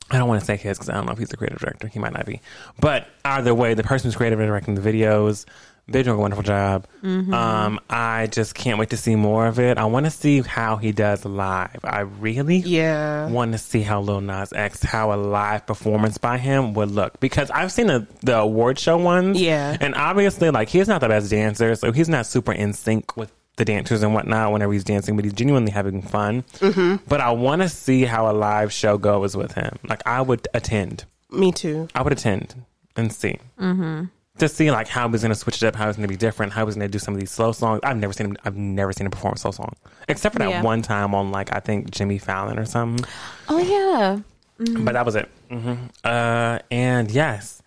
[0.10, 1.90] I don't want to say his because I don't know if he's the creative director.
[1.90, 2.42] He might not be,
[2.80, 5.46] but either way, the person who's creative directing the videos,
[5.90, 6.86] they're doing a wonderful job.
[7.04, 9.78] Um, I just can't wait to see more of it.
[9.78, 11.80] I want to see how he does live.
[11.84, 13.28] I really, Yeah.
[13.30, 17.20] want to see how Lil Nas X, how a live performance by him would look
[17.22, 19.40] because I've seen the, the award show ones.
[19.42, 19.78] Yeah.
[19.80, 23.32] And obviously, like, he's not the best dancer, so he's not super in sync with
[23.56, 26.44] the dancers and whatnot whenever he's dancing, but he's genuinely having fun.
[26.60, 27.04] Mm-hmm.
[27.08, 29.80] But I want to see how a live show goes with him.
[29.88, 31.06] Like, I would attend.
[31.32, 31.88] Me too.
[31.96, 32.54] I would attend
[32.96, 33.38] and see.
[33.60, 34.06] Mm-hmm.
[34.40, 36.18] To see like how he's going to switch it up, how he's going to be
[36.18, 37.80] different, how he's going to do some of these slow songs.
[37.84, 38.38] I've never seen him.
[38.46, 39.74] I've never seen him perform a slow song,
[40.08, 40.62] except for that Yeah.
[40.62, 43.06] one time on like I think Jimmy Fallon or something.
[43.50, 44.20] Oh yeah.
[44.60, 45.30] But that was it.
[45.50, 45.74] hmm
[46.04, 47.62] Uh, and yes,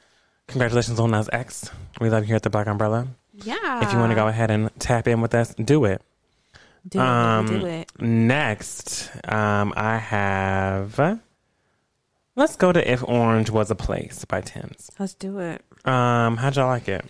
[0.46, 1.70] congratulations on Nas X.
[2.00, 3.06] We love you here at the Black Umbrella.
[3.32, 3.82] Yeah.
[3.82, 6.02] If you want to go ahead and tap in with us, do it.
[6.88, 7.90] do it, Um, do it.
[8.00, 11.18] Next, um, I have.
[12.36, 14.90] Let's go to "If Orange Was a Place" by Tems.
[14.98, 15.64] Let's do it.
[15.84, 17.04] Um, how'd y'all like it?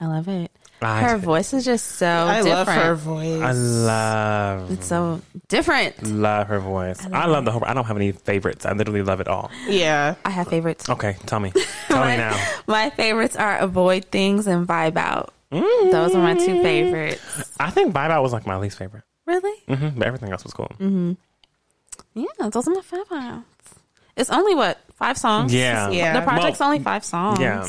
[0.00, 0.50] I love it.
[0.80, 1.24] I Her did.
[1.24, 2.54] voice is just so I different.
[2.56, 3.42] love her voice.
[3.42, 6.00] I love, It's so different.
[6.06, 7.04] love her voice.
[7.12, 7.64] I love, the whole.
[7.64, 8.64] I don't have any favorites.
[8.64, 9.50] I literally love it all.
[9.66, 10.14] yeah.
[10.24, 10.88] I have favorites.
[10.88, 11.50] Okay, tell me,
[11.88, 12.40] tell me now.
[12.68, 15.32] My favorites are avoid things and vibe out.
[15.50, 17.56] Those are my two favorites.
[17.58, 19.58] I think Vibe Out was like my least favorite, Really?
[19.66, 20.70] hmm but everything else was cool.
[22.14, 23.44] Yeah, those are my favorites.
[24.16, 25.52] It's only what five songs.
[25.54, 25.90] Yeah.
[25.90, 26.20] Yeah.
[26.20, 27.40] The project's Well, only five songs.
[27.40, 27.66] yeah.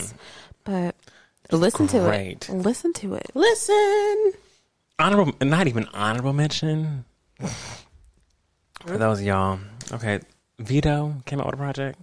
[0.70, 0.96] But
[1.58, 2.48] listen to great.
[2.48, 2.54] it.
[2.54, 3.32] Listen to it.
[3.34, 4.34] Listen.
[5.00, 7.06] honorable not even honorable mention
[8.86, 9.60] for those of y'all
[9.94, 10.20] okay
[10.62, 11.98] Vedo came out with a project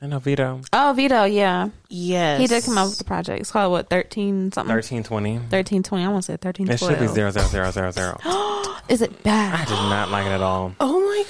[0.00, 1.32] i know Vedo Oh, Vedo.
[1.32, 2.40] Yeah, Yes.
[2.40, 3.40] he did come out with the project.
[3.40, 4.72] It's called what thirteen something.
[4.74, 6.04] 1320 Thirteen twenty.
[6.04, 7.34] I want to say thirteen it should be twelve.
[7.52, 8.16] 00000
[8.88, 9.54] Is it bad?
[9.54, 9.68] i bad?
[9.68, 11.22] did not like it at all Oh my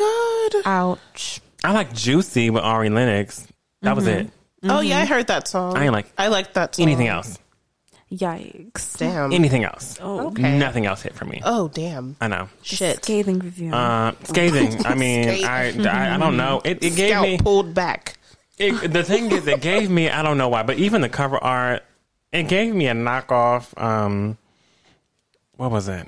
[0.63, 0.63] god.
[0.65, 1.41] Ouch.
[1.65, 3.47] i like juicy with ari lennox
[3.83, 4.27] that was mm-hmm.
[4.27, 4.31] it
[4.65, 5.77] Oh yeah, I heard that song.
[5.77, 6.83] I ain't like I like that song.
[6.85, 7.39] anything else
[8.13, 8.99] Yikes.
[8.99, 9.33] Damn.
[9.33, 10.59] anything else Oh, Okay.
[10.59, 12.15] nothing else hit for me Oh damn.
[12.21, 13.03] i know Shit.
[13.05, 13.73] Scathing review.
[13.73, 14.81] uh, scathing.
[14.87, 16.61] I mean, I, I I don't know.
[16.65, 18.19] It, it gave Scout me pulled back.
[18.59, 21.39] it, the thing is, it gave me I don't know why, but even the cover
[21.43, 21.83] art,
[22.33, 23.73] it gave me a knockoff.
[23.83, 24.37] Um,
[25.57, 26.07] what was it?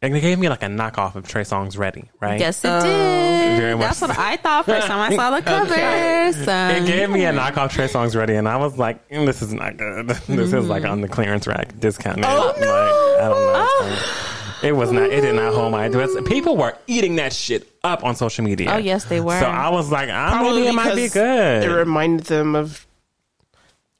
[0.00, 0.16] Oh, God, what the fuck?
[0.16, 2.38] It gave me like a knockoff of Trey Songz Ready, right?
[2.38, 2.80] yes, it oh.
[2.80, 3.78] Very did.
[3.78, 6.44] much That's what I thought first time I saw the cover.
[6.44, 9.42] So It gave me a knockoff Trey Songz Ready, and I was like, mm, "This
[9.42, 10.08] is not good.
[10.28, 10.90] this is like mm.
[10.90, 12.20] on the clearance rack, discount.
[12.24, 14.68] Oh, like, I don't know.
[14.68, 15.10] It was not.
[15.10, 16.24] It did not hold my interest.
[16.26, 18.72] People were eating that shit up on social media.
[18.72, 19.38] Oh, yes, they were.
[19.38, 21.62] So I was like, I Probably maybe it might be good.
[21.62, 22.86] It reminded them of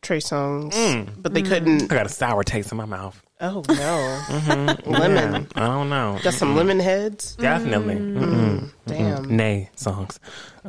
[0.03, 1.09] Trey Songz, mm.
[1.17, 1.85] but they I couldn't.
[1.85, 3.23] I got a sour taste in my mouth.
[3.41, 5.47] Oh no, lemon.
[5.55, 6.19] I don't know.
[6.23, 7.37] Got some lemon heads.
[7.37, 7.95] Definitely.
[7.95, 8.71] Mm-mm.
[8.87, 9.37] Damn.
[9.37, 10.19] Nay songs.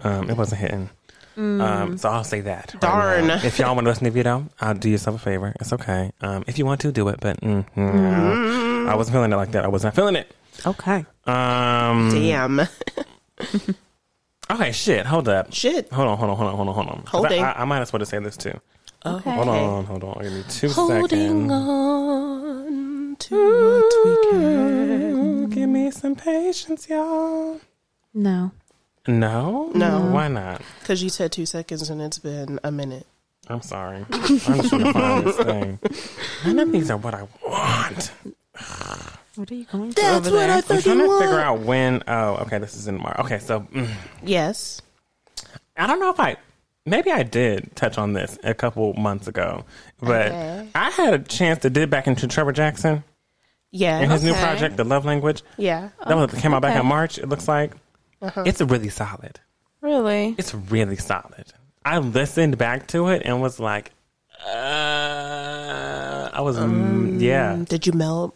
[0.04, 0.90] Um, it wasn't hitting.
[1.36, 2.76] Um, so I'll say that.
[2.82, 3.28] Darn.
[3.28, 3.40] now.
[3.44, 5.56] if y'all want to listen to the video, I'll do yourself a favor.
[5.60, 6.12] It's okay.
[6.22, 7.20] Um, if you want to, do it.
[7.22, 8.86] But mm, no.
[8.90, 9.64] I wasn't feeling it like that.
[9.64, 10.36] I was not feeling it.
[10.66, 11.06] okay.
[11.26, 12.62] Um, Damn.
[14.52, 15.06] Okay, shit.
[15.06, 15.54] Hold up.
[15.54, 15.92] Shit.
[15.94, 17.04] Hold on, hold on, hold on, hold on, hold on.
[17.06, 17.44] Holding.
[17.44, 18.60] I, I, I might as well say this too.
[19.06, 19.32] Okay.
[19.32, 20.22] Hold on, hold on.
[20.24, 21.52] Give me two Holding seconds.
[21.52, 23.36] on to
[23.82, 25.50] what we can.
[25.50, 27.60] Give me some patience, y'all.
[28.14, 28.52] No.
[29.08, 29.72] No?
[29.74, 30.02] No.
[30.12, 30.62] Why not?
[30.82, 33.08] Because you said two seconds and it's been a minute.
[33.48, 34.06] I'm sorry.
[34.12, 35.80] I'm just trying to find this thing.
[36.46, 38.12] None of these are what I want.
[39.36, 40.52] What are you going That's over what there?
[40.52, 41.24] I I'm thought trying you to want.
[41.24, 42.04] figure out when.
[42.08, 42.58] Oh, okay.
[42.60, 43.18] This is in March.
[43.20, 43.90] Okay, so mm,
[44.24, 44.82] Yes.
[45.78, 46.36] I don't know if I.
[46.90, 49.64] Maybe I did touch on this a couple months ago,
[50.00, 50.68] but Okay.
[50.76, 53.04] I had a chance to dip back into Trevor Jackson
[53.72, 54.00] Yeah.
[54.00, 55.44] and his new project, The Love Language.
[55.58, 55.90] yeah.
[56.08, 56.80] That one came out back okay.
[56.82, 57.18] in March.
[57.20, 57.74] It looks like
[58.46, 59.40] it's really solid.
[59.82, 60.36] Really?
[60.38, 61.54] It's really solid.
[61.86, 63.92] I listened back to it and was like,
[64.46, 67.64] uh, I was, mm, yeah.
[67.68, 68.36] Did you melt?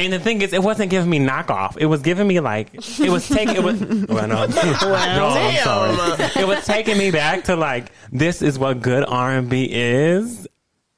[0.00, 1.76] And the thing is, it wasn't giving me knockoff.
[1.76, 3.80] It was giving me like it was taking it was.
[4.08, 6.30] Well, no, well, no I'm sorry.
[6.40, 10.46] It was taking me back to like this is what good R and B is,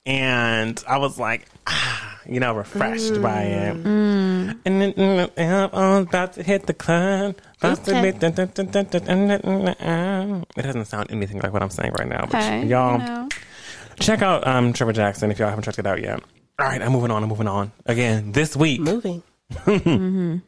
[0.05, 3.23] and I was like, ah, you know, refreshed mm.
[3.23, 3.77] by it.
[3.83, 4.61] Mm.
[4.67, 7.37] And then mm, mm, I'm about to hit the club.
[10.57, 12.67] It doesn't sound anything like what I'm saying right now, but okay.
[12.67, 12.99] y'all.
[12.99, 13.29] No.
[13.99, 16.23] Check out um, Trevor Jackson if y'all haven't checked it out yet.
[16.61, 17.23] All right, I'm moving on.
[17.23, 18.81] I'm moving on again this week.
[18.81, 19.23] Moving.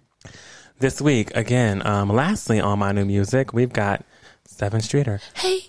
[0.79, 4.05] This week, again, um, lastly on my new music, we've got
[4.49, 5.21] Sevyn Streeter.
[5.35, 5.67] Hey.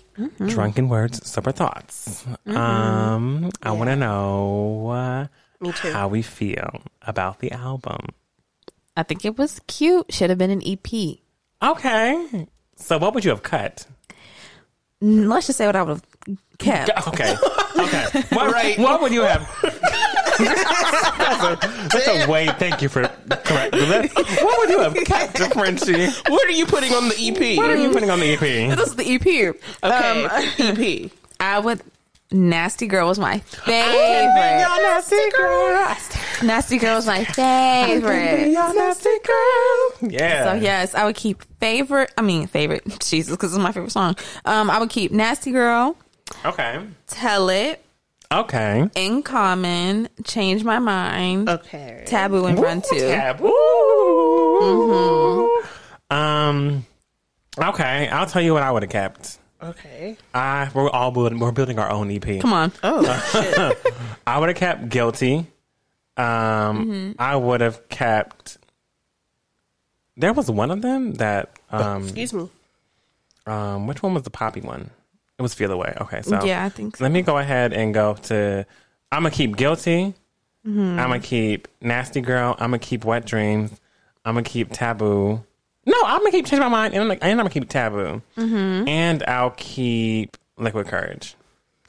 [0.48, 2.26] Drunken Wordz, Sober Thoughtz.
[2.52, 5.26] Um, I want to know uh,
[5.60, 5.92] Me too.
[5.92, 8.08] how we feel about the album.
[8.96, 10.12] I think it was cute.
[10.12, 11.18] Should have been an E EP.
[11.62, 12.48] Okay.
[12.74, 13.86] So, what would you have cut?
[15.00, 16.90] Let's just say what I would have kept.
[17.08, 17.36] Okay.
[17.76, 18.04] Okay.
[18.30, 18.78] What, Right.
[18.78, 19.42] what would you have?
[20.38, 22.46] That's, a, that's a way.
[22.58, 24.10] Thank you for correcting that.
[24.42, 26.06] What would you have kept, Frenchie?
[26.30, 27.56] What are you putting on the EP?
[27.58, 28.40] What are you putting on the EP?
[28.40, 29.26] This is the EP.
[29.82, 30.24] Okay.
[30.24, 30.30] Um,
[31.04, 31.10] EP.
[31.40, 31.80] I would.
[32.32, 33.70] Nasty Girl was my favorite.
[34.82, 35.96] nasty girl.
[36.42, 38.50] Nasty Girl was my favorite.
[38.50, 40.10] nasty girl.
[40.10, 40.44] Yeah.
[40.44, 42.12] So yes, I would keep favorite.
[42.18, 42.82] I mean favorite.
[43.04, 44.16] Jesus, because it's my favorite song.
[44.46, 45.96] Um, I would keep Nasty Girl,
[46.44, 46.80] Okay.
[47.06, 47.84] Tell It,
[48.32, 48.88] Okay.
[48.96, 52.02] In Common, Change My Mind, Okay.
[52.06, 52.98] Taboo, and Run Two.
[52.98, 53.48] Taboo.
[56.10, 56.86] Um.
[57.56, 59.38] Okay, I'll tell you what I would have kept.
[59.62, 60.16] Okay.
[60.34, 62.40] I we're all building, we're building our own EP.
[62.40, 62.72] Come on.
[62.82, 63.02] Oh
[63.32, 63.94] shit.
[64.26, 65.46] I would have kept guilty.
[66.16, 68.58] Um, I would have kept.
[70.16, 71.58] There was one of them that.
[71.70, 72.48] Um, Excuse me.
[73.46, 74.90] um, which one was the poppy one?
[75.38, 75.94] It was Feel Away.
[76.00, 77.04] Okay, so Yeah, I think so.
[77.04, 78.64] Let me go ahead and go to.
[79.10, 80.14] I'm gonna keep guilty.
[80.66, 80.98] Mm-hmm.
[80.98, 82.54] I'm gonna keep nasty girl.
[82.58, 83.70] I'm gonna keep wet dreams.
[84.24, 85.42] I'm gonna keep taboo.
[85.86, 88.88] No, I'm gonna keep change my mind, and I'm, and I'm gonna keep taboo, mm-hmm.
[88.88, 91.36] and I'll keep liquid courage.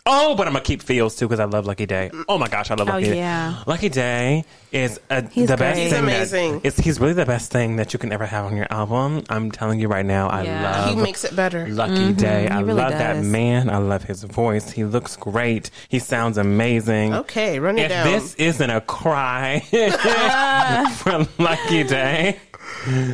[0.07, 2.11] Oh, but I'm gonna keep feels too because I love Lucky Daye.
[2.29, 3.17] Oh my gosh, I love Oh, Lucky Daye.
[3.17, 3.63] yeah.
[3.65, 5.73] Lucky Daye is a, He's the best great.
[5.75, 5.81] thing.
[5.83, 6.61] He's that- amazing.
[6.63, 9.23] it's he's really the best thing that you can ever have on your album.
[9.29, 10.61] I'm telling you right now, I Yeah.
[10.61, 11.67] love He makes it better.
[11.69, 12.45] Lucky Daye.
[12.45, 12.65] I Mm-hmm.
[12.67, 13.67] really love that man.
[13.71, 14.69] I love his voice.
[14.69, 15.71] He looks great.
[15.89, 17.15] He sounds amazing.
[17.15, 18.11] Okay, run it If down.
[18.11, 19.61] this isn't a cry
[20.97, 22.37] for Lucky Daye,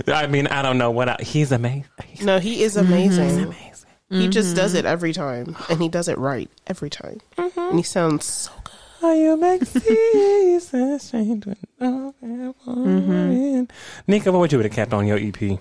[0.07, 1.85] I mean, I don't know what I, he's amazing.
[2.23, 3.29] No, he is amazing.
[3.29, 3.70] he's amazing.
[4.11, 7.21] He just does it every time, and he does it right every time.
[7.37, 8.71] And he sounds so good.
[9.03, 13.69] Are you make seasons change when love and mm
[14.05, 15.59] Nika, what would you would have kept on your E EP?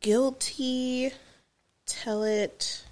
[0.00, 1.12] Guilty,
[1.86, 2.84] tell it,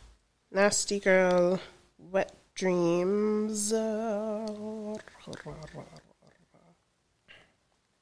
[0.53, 1.59] nasty girl,
[1.99, 3.73] wet dreams.
[3.73, 4.47] uh,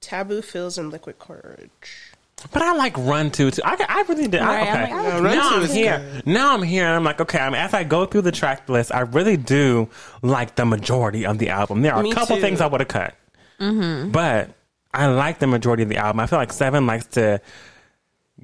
[0.01, 2.14] taboo feels and liquid courage.
[2.53, 3.63] But I like Run Two too.
[3.65, 4.41] I, I really did.
[4.41, 4.83] I, Right, I'm okay.
[4.83, 5.99] like, I like now I'm here.
[6.15, 6.27] good.
[6.27, 7.39] Now I'm here, and I'm like, okay.
[7.39, 9.89] I'm, as I go through the track list, I really do
[10.23, 11.83] like the majority of the album.
[11.83, 12.43] There are Me a couple too.
[12.43, 13.15] things I would have cut,
[13.59, 14.11] mm-hmm.
[14.11, 14.51] but
[14.93, 16.21] I like the majority of the album.
[16.21, 17.41] I feel like Sevyn likes to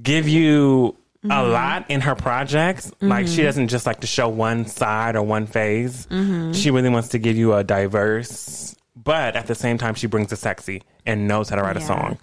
[0.00, 1.52] give you a mm-hmm.
[1.52, 2.90] lot in her projects.
[3.00, 3.42] Like she mm-hmm.
[3.44, 6.08] doesn't just like to show one side or one phase.
[6.54, 10.30] She really wants to give you a diverse, but at the same time, she brings
[10.30, 11.86] the sexy and knows how to write a Yeah.
[11.86, 12.18] song.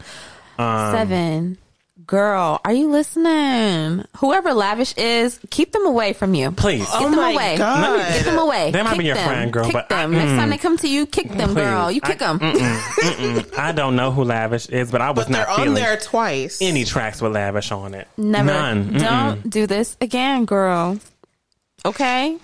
[0.59, 0.65] Um,
[0.95, 1.57] Sevyn.
[2.05, 4.05] Girl, are you listening?
[4.17, 6.51] Whoever Lavish is, keep them away from you.
[6.51, 6.85] Please.
[6.85, 7.57] Get Oh them my away.
[7.57, 7.97] God.
[8.13, 8.71] Get them away.
[8.71, 9.27] They might Kick be your them.
[9.27, 10.11] friend, girl, Kick but I- them.
[10.13, 11.55] Next time they come to you, kick them, Please.
[11.55, 11.91] girl.
[11.91, 12.39] You I- kick them.
[13.57, 15.97] I don't know who Lavish is, but I was But they're not on feeling there
[15.97, 16.59] twice.
[16.61, 18.07] any tracks with Lavish on it.
[18.15, 18.45] Never.
[18.45, 18.89] None.
[18.91, 18.99] Mm-mm.
[18.99, 20.99] Don't do this again, girl.
[21.83, 22.37] Okay?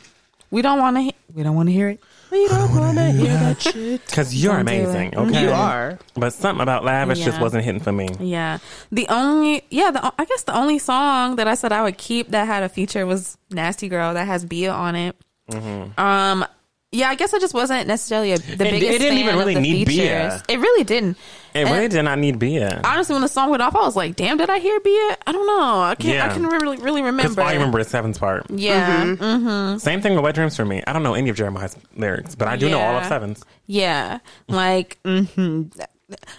[0.50, 1.02] We don't want to.
[1.04, 2.00] He- we don't want to hear it.
[2.34, 4.04] We don't want to hear that shit.
[4.08, 5.44] Because you're Don't amazing, okay?
[5.44, 6.00] You are.
[6.16, 8.10] But something about Lavish just wasn't hitting for me.
[8.20, 8.58] Yeah.
[8.92, 12.32] The only, yeah, the, I guess the only song that I said I would keep
[12.32, 15.16] that had a feature was Nasty Girl that has Bia on it.
[15.54, 16.44] Um,
[16.92, 19.38] yeah, I guess I just wasn't necessarily a, the It- biggest it didn't fan even
[19.38, 19.96] really need features.
[20.08, 20.42] Bia.
[20.50, 21.18] It really didn't.
[21.56, 22.82] It And really did not need Bia.
[22.84, 25.18] Honestly, when the song went off, I was like, "Damn, did I hear Bia?
[25.28, 25.82] I don't know.
[25.82, 26.16] I can't.
[26.16, 26.30] Yeah.
[26.30, 28.50] I can really, really remember." all I remember is Sevyn's part.
[28.50, 29.78] Yeah, mm-hmm.
[29.78, 30.82] Same thing with Wet Dreams for me.
[30.88, 33.10] I don't know any of Jeremiah's lyrics, but I do know all of Yeah.
[33.10, 33.44] Sevyn's.
[33.68, 34.20] yeah.
[34.48, 35.64] Like, hmm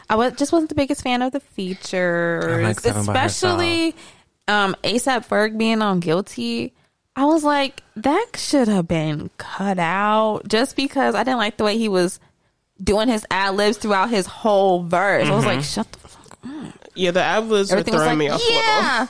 [0.08, 3.94] I was just wasn't the biggest fan of the features, like Sevyn especially
[4.48, 6.74] um, ASAP Ferg being on Guilty.
[7.16, 11.64] I was like, that should have been cut out just because I didn't like the
[11.64, 12.18] way he was
[12.83, 15.27] doing his ad libs throughout his whole verse.
[15.29, 15.55] I was Mm-hmm.
[15.57, 16.75] like, shut the fuck up.
[16.95, 18.61] Yeah, the ad libs were Everything was throwing like, me off a little.
[18.62, 19.07] yeah.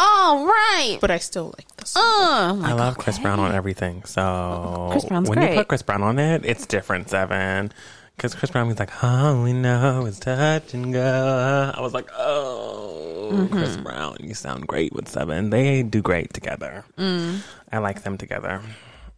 [0.00, 0.98] All right.
[1.00, 1.90] But I still like this.
[1.90, 2.02] song.
[2.04, 3.18] Uh, I'm I like, love Chris.
[3.18, 4.02] Brown on everything.
[4.04, 7.70] So Chris Brown's when you put Chris Brown on it, it's different, Sevyn.
[8.16, 11.72] Because Chris Brown was like, all we know is touch and go.
[11.76, 13.54] I was like, oh, Mm-hmm.
[13.56, 15.50] Chris Brown, you sound great with Sevyn.
[15.50, 16.84] They do great together.
[16.96, 17.40] Mm.
[17.70, 18.62] I like them together.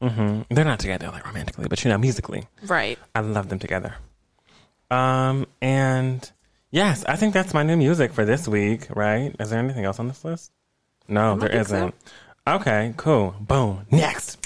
[0.00, 2.98] Hmm They're not together like romantically, but you know, musically, Right.
[3.14, 3.94] I love them together.
[4.90, 6.30] Um, and
[6.70, 8.86] yes, I think that's my new music for this week.
[8.94, 9.34] Right?
[9.38, 10.50] Is there anything else on this list?
[11.08, 11.74] No, there think so.
[11.76, 11.94] isn't.
[12.46, 13.34] Okay, cool.
[13.40, 13.86] Boom.
[13.90, 14.38] Next.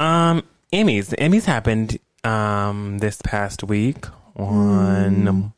[0.00, 0.42] Um,
[0.72, 1.08] Emmys.
[1.08, 4.04] The Emmys happened um this past week
[4.36, 5.52] on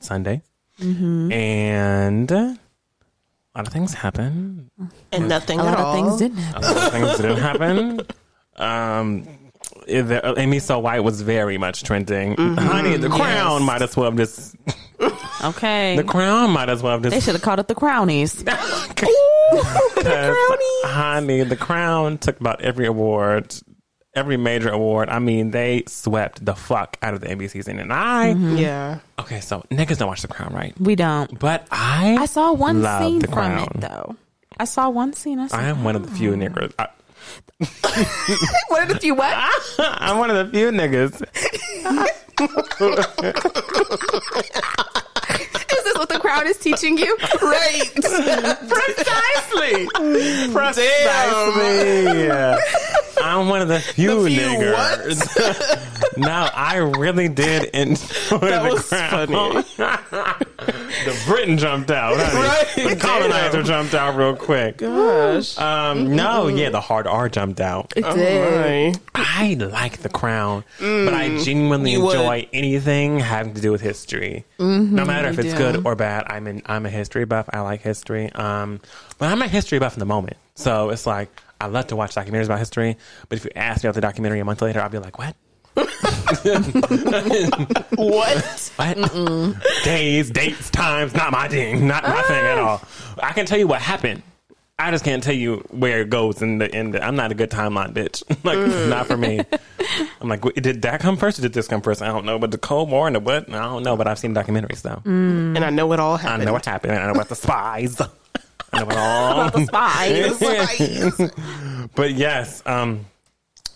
[0.00, 0.42] Sunday,
[0.78, 2.58] and a
[3.56, 4.70] lot of things happened.
[5.10, 5.86] and nothing A at lot all.
[5.86, 6.64] of things didn't happen.
[6.64, 8.00] A lot of things didn't happen.
[8.58, 9.26] Um,
[9.86, 12.36] it- the- uh, Emmys So White was very much trending.
[12.36, 12.66] Mm-hmm.
[12.66, 14.56] Honey, the crown might as well have just.
[15.44, 15.96] Okay.
[15.96, 17.14] The crown might as well have just.
[17.14, 18.42] they should have called it the Crownies.
[19.96, 20.36] Because,
[20.84, 23.54] honey, the crown took about every award,
[24.14, 25.08] every major award.
[25.08, 27.78] I mean, they swept the fuck out of the NBC season.
[27.78, 28.34] And I.
[28.34, 28.56] Mm-hmm.
[28.56, 28.98] Yeah.
[29.18, 30.78] Okay, so niggas don't watch the crown, right?
[30.80, 31.38] We don't.
[31.38, 32.16] But I.
[32.18, 34.16] I saw one love scene the from it though.
[34.58, 35.38] I saw one scene.
[35.38, 36.36] I, saw, I am one of the few oh.
[36.36, 36.72] niggas.
[36.78, 36.88] I,
[38.68, 39.32] what did you what?
[39.78, 41.22] I'm one of the few niggas.
[45.72, 47.16] Is this what the crowd is teaching you?
[47.40, 47.90] Right.
[48.68, 49.88] Precisely.
[50.52, 52.28] Precisely.
[53.22, 56.16] I'm one of the few, The few niggers.
[56.18, 59.26] no, I really did enjoy That the was crown.
[60.56, 62.16] the Britain jumped out.
[62.18, 62.36] honey.
[62.46, 62.90] Right.
[62.90, 63.64] The colonizer Damn.
[63.64, 64.78] jumped out real quick.
[64.78, 65.58] Gosh.
[65.58, 67.92] Um, no, yeah, the hard R jumped out.
[67.96, 68.94] It Oh, did.
[68.94, 69.00] my.
[69.14, 72.16] I like the crown, but I genuinely You would.
[72.16, 74.44] enjoy anything having to do with history.
[74.58, 75.58] no matter if it's do.
[75.58, 76.24] good or bad.
[76.28, 77.48] I'm in, I'm a history buff.
[77.52, 78.30] I like history.
[78.32, 78.80] Um,
[79.18, 80.36] but I'm a history buff in the moment.
[80.54, 81.28] So it's like
[81.60, 82.96] I love to watch documentaries about history.
[83.28, 85.36] But if you ask me about the documentary a month later, I'll be like, what?
[87.96, 88.72] What?
[88.76, 89.84] What?
[89.84, 92.82] Days, dates, times, not my thing, not my thing at all.
[93.22, 94.22] I can tell you what happened.
[94.78, 97.02] I just can't tell you where it goes in the the.
[97.02, 98.22] I'm not a good timeline bitch.
[98.44, 98.90] like mm.
[98.90, 99.40] not for me.
[100.20, 102.02] I'm like, did that come first or did this come first?
[102.02, 102.38] I don't know.
[102.38, 103.48] But the Cold War and the what?
[103.48, 103.96] I don't know.
[103.96, 105.00] But I've seen documentaries though.
[105.04, 105.56] Mm.
[105.56, 106.42] And I know it all happened.
[106.42, 106.92] I know what happened.
[106.92, 108.00] I know about the spies.
[108.76, 109.50] I all.
[109.50, 110.36] The spies.
[111.16, 111.88] Spies.
[111.94, 113.06] but yes, um,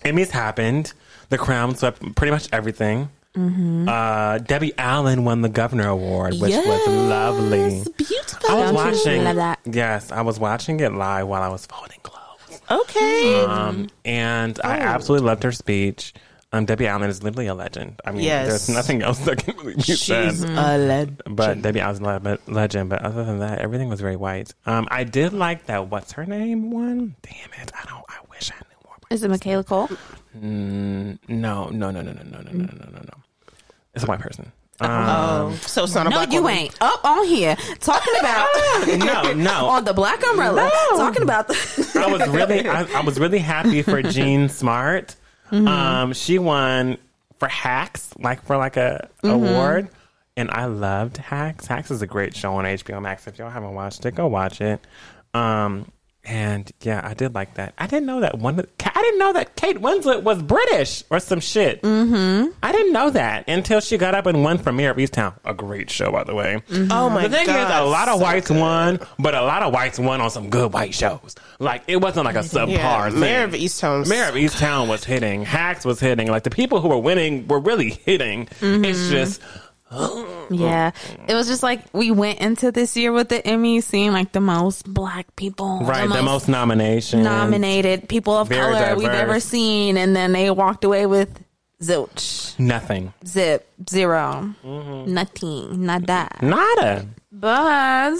[0.04, 0.92] Emmys happened.
[1.28, 3.08] The Crown swept pretty much everything.
[3.36, 7.84] Uh, Debbie Allen won the Governor Award, which was lovely.
[7.96, 8.50] Beautiful.
[8.50, 9.22] I was watching.
[9.24, 9.60] love that?
[9.64, 12.60] Yes, I was watching it live while I was folding clothes.
[12.70, 13.44] Okay.
[13.44, 14.82] Um, and I Oh.
[14.82, 16.12] absolutely loved her speech.
[16.52, 18.00] Um, Debbie Allen is literally a legend.
[18.04, 18.48] I mean, Yes.
[18.48, 20.34] there's nothing else that can really be She's said.
[20.48, 21.22] a lead.
[21.28, 22.90] But Debbie Allen's a le- legend.
[22.90, 24.52] But other than that, everything was very white.
[24.66, 25.88] Um, I did like that.
[25.90, 26.72] What's her name?
[26.72, 27.14] One.
[27.22, 27.70] Damn it!
[27.80, 28.04] I don't.
[28.08, 28.96] I wish I knew more.
[29.10, 29.88] Is it Michaela Coel?
[30.36, 33.14] Mm, no, no, no, no, no, no, no, no, no, no, no.
[33.94, 34.50] It's a white person.
[34.80, 36.56] Um, Oh, so it's not a No, black you woman.
[36.58, 36.76] ain't.
[36.80, 38.48] Up on here talking about
[38.98, 39.66] no, no.
[39.66, 40.70] on the black umbrella.
[40.96, 42.00] Talking about the.
[42.02, 45.16] I was really, I, I was really happy for Jean Smart.
[45.52, 46.98] Um, she won
[47.38, 49.88] for Hacks, like for like a award,
[50.36, 51.66] and I loved Hacks.
[51.66, 53.26] Hacks is a great show on HBO Max.
[53.26, 54.80] If y'all haven't watched it, go watch it.
[55.34, 55.90] Um,
[56.24, 57.74] and yeah, I did like that.
[57.78, 58.60] I didn't know that one.
[58.60, 61.80] I didn't know that Kate Winslet was British or some shit.
[61.82, 62.50] Mm-hmm.
[62.62, 65.34] I didn't know that until she got up and won for Mare of Easttown.
[65.44, 66.62] A great show, by the way.
[66.70, 67.30] Oh my god!
[67.30, 67.70] The thing god.
[67.70, 68.60] is, a lot of so whites good.
[68.60, 71.34] won, but a lot of whites won on some good white shows.
[71.58, 73.20] Like it wasn't like a subpar Yeah, thing.
[73.20, 74.06] Mare of Easttown.
[74.08, 75.44] Mare of Easttown was hitting.
[75.44, 76.28] Hacks was hitting.
[76.28, 78.48] Like the people who were winning were really hitting.
[78.60, 79.40] It's just
[79.92, 80.90] Yeah,
[81.28, 84.40] it was just like we went into this year with the Emmys seeing like the
[84.40, 86.08] most black people, right.
[86.08, 87.22] The most nominations.
[87.24, 91.28] nominated people of Very color we've ever seen, and then they walked away with
[91.82, 93.12] zilch, Nothing.
[93.26, 95.12] zip, 0 Mm-hmm.
[95.14, 96.28] nothing, nada.
[96.42, 97.06] Nada.
[97.32, 98.16] But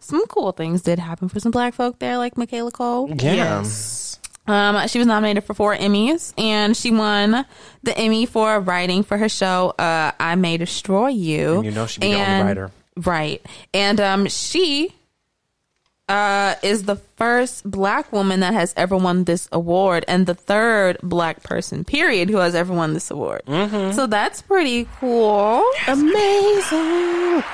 [0.00, 3.08] some cool things did happen for some black folk there, like Michaela Coel.
[3.08, 3.34] Yeah.
[3.34, 4.01] Yes.
[4.46, 7.46] Um, she was nominated for four Emmys, and she won
[7.84, 11.86] the Emmy for writing for her show uh, "I May Destroy You." And you know
[11.86, 12.70] she'd be the only writer.
[12.96, 13.40] right?
[13.72, 14.94] And um, she
[16.08, 20.98] uh, is the first black woman that has ever won this award, and the third
[21.04, 23.42] black person, period, who has ever won this award.
[23.46, 23.92] Mm-hmm.
[23.92, 25.62] So that's pretty cool.
[25.86, 27.44] Amazing.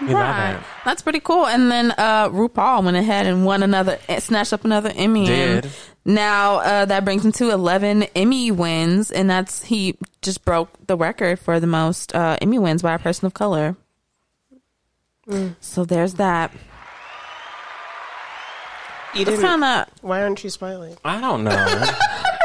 [0.00, 0.58] We love Right.
[0.82, 0.84] It.
[0.84, 1.46] That's pretty cool.
[1.46, 5.26] And then uh, RuPaul went ahead and won another, eh, snatched up another Emmy.
[5.26, 5.64] Did.
[5.64, 5.72] And
[6.04, 9.10] now uh, that brings him to 11 Emmy wins.
[9.10, 12.98] And that's, he just broke the record for the most uh, Emmy wins by a
[12.98, 13.76] person of color.
[15.60, 16.52] So there's that.
[19.14, 19.42] You It's didn't.
[19.44, 20.96] kind of, Why aren't you smiling?
[21.04, 21.84] I don't know.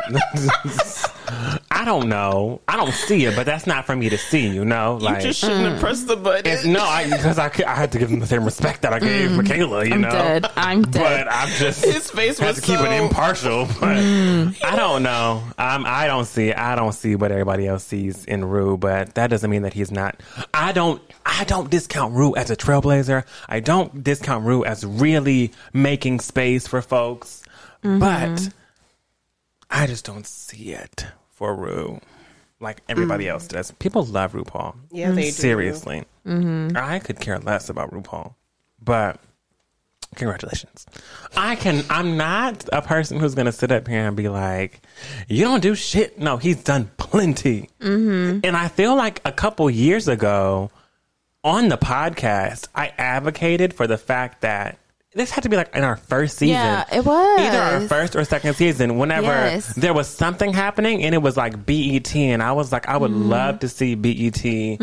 [1.29, 2.61] I don't know.
[2.67, 4.47] I don't see it, but that's not for me to see.
[4.47, 6.51] You know, You like just shouldn't have pressed the button.
[6.51, 8.99] it's, no, I because I, I had to give him the same respect that I
[8.99, 9.85] gave Michaela.
[9.85, 10.45] You I'm know, dead.
[10.55, 11.25] I'm dead.
[11.25, 13.67] but I'm just His face was to keep it impartial.
[13.79, 15.43] But I don't know.
[15.57, 16.53] Um, I don't see.
[16.53, 19.91] I don't see what everybody else sees in Rue, but that doesn't mean that he's
[19.91, 20.19] not.
[20.53, 21.01] I don't.
[21.25, 23.25] I don't discount Rue as a trailblazer.
[23.49, 27.43] I don't discount Rue as really making space for folks,
[27.81, 28.49] but
[29.69, 31.99] I just don't see it for Rue.
[32.59, 33.71] like everybody else does.
[33.71, 34.75] People love RuPaul.
[34.91, 35.31] Yeah, they do.
[35.31, 36.05] seriously.
[36.25, 38.33] I could care less about RuPaul,
[38.81, 39.19] but
[40.15, 40.85] congratulations.
[41.35, 41.85] I can.
[41.89, 44.81] I'm not a person who's gonna sit up here and be like,
[45.27, 48.39] "You don't do shit." No, he's done plenty, mm-hmm.
[48.43, 50.71] and I feel like a couple years ago
[51.43, 54.79] on the podcast, I advocated for the fact that.
[55.17, 56.55] This had to be like in our first season.
[56.55, 57.39] Yeah, it was.
[57.39, 59.73] Either our first or second season, whenever Yes.
[59.73, 63.11] there was something happening and it was like BET, and I was like, I would
[63.11, 63.29] Mm-hmm.
[63.29, 64.79] love to see BET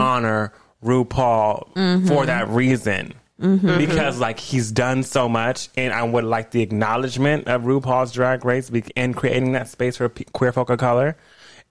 [0.00, 0.52] honor
[0.84, 2.06] RuPaul Mm-hmm.
[2.08, 3.14] for that reason.
[3.40, 8.44] Because like he's done so much, and I would like the acknowledgement of RuPaul's Drag
[8.44, 11.16] Race be- and creating that space for queer folk of color,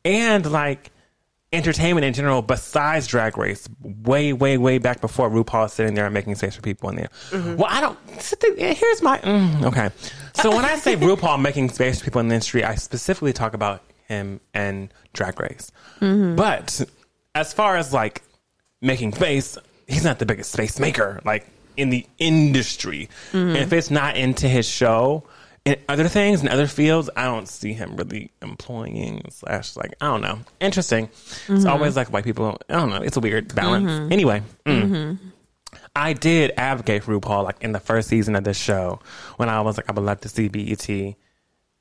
[0.06, 0.92] and like
[1.54, 6.06] entertainment in general besides Drag Race, way, way, way back before RuPaul is sitting there
[6.06, 7.10] and making space for people in there.
[7.30, 7.56] Mm-hmm.
[7.56, 7.98] Well, I don't.
[8.58, 9.90] Eh, here's my mm, okay.
[10.34, 13.54] So when I say RuPaul making space for people in the industry, I specifically talk
[13.54, 15.72] about him and Drag Race.
[16.02, 16.36] Mm-hmm.
[16.36, 16.82] But
[17.36, 18.24] as far as like
[18.82, 23.10] making space, he's not the biggest space maker like in the industry.
[23.32, 25.24] And if it's not into his show.
[25.68, 30.06] In other things in other fields, I don't see him really employing slash like I
[30.06, 30.40] don't know.
[30.62, 31.06] Interesting.
[31.06, 31.68] It's mm-hmm.
[31.68, 32.58] always like white people.
[32.70, 33.02] I don't know.
[33.02, 33.92] It's a weird balance.
[33.92, 34.14] Mm-hmm.
[34.14, 34.82] Anyway, mm.
[34.84, 35.28] Mm-hmm.
[35.94, 39.02] I did advocate for RuPaul like in the first season of this show
[39.36, 41.16] when I was like I would love to see BET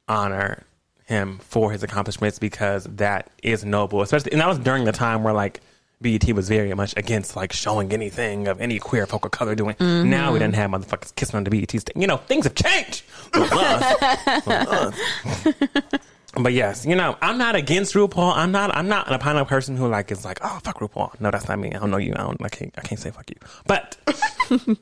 [0.09, 0.64] honor
[1.05, 4.03] him for his accomplishments because that is noble.
[4.03, 5.61] Especially and that was during the time where like
[6.01, 9.76] BET was very much against like showing anything of any queer folk of color doing.
[9.76, 10.11] Mm-hmm.
[10.11, 11.97] Now we didn't have motherfuckers kissing on the BET stage.
[11.97, 13.03] You know, things have changed.
[13.34, 14.47] With us.
[14.47, 16.01] With us.
[16.38, 18.36] But yes, you know, I'm not against RuPaul.
[18.36, 18.74] I'm not.
[18.76, 21.18] I'm not a kind of person who like is like, oh fuck RuPaul.
[21.18, 21.68] No, that's not me.
[21.72, 22.12] I don't know you.
[22.14, 22.42] I don't.
[22.44, 22.74] I can't.
[22.76, 23.36] I can't say fuck you.
[23.66, 23.97] But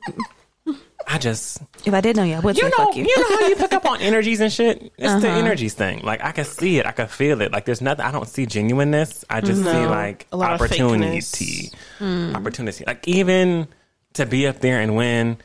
[1.07, 3.05] I just If I did know you, I would you know, fuck you.
[3.05, 3.17] you.
[3.17, 4.81] know how you pick up on energies and shit.
[4.97, 5.39] It's the uh-huh.
[5.39, 6.01] energies thing.
[6.01, 7.51] Like I can see it, I can feel it.
[7.51, 8.05] Like there's nothing.
[8.05, 9.23] I don't see genuineness.
[9.29, 11.73] I just see like a lot of opportunity, fakeness.
[11.99, 12.35] Hmm.
[12.35, 12.83] opportunity.
[12.85, 13.67] Like even
[14.13, 15.37] to be up there and win,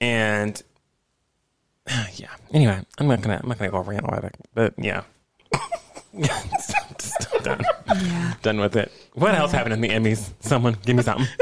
[0.00, 0.62] and
[2.14, 2.28] yeah.
[2.52, 3.40] Anyway, I'm not gonna.
[3.42, 4.36] I'm not gonna go rant on it.
[4.54, 5.02] But yeah.
[7.42, 7.62] Done.
[8.42, 8.92] Done with it.
[9.14, 10.32] What else happened in the Emmys?
[10.40, 11.26] Someone give me something.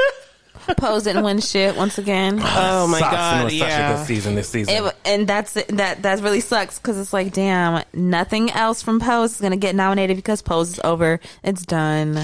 [0.75, 2.41] Pose didn't win shit once again.
[2.59, 3.13] Oh my Sucks.
[3.15, 4.87] And it god, was such a good season this season.
[4.87, 6.03] It, and that's that.
[6.03, 10.17] That really sucks because it's like, damn, nothing else from Pose is gonna get nominated
[10.17, 11.21] because Pose is over.
[11.43, 12.19] It's done.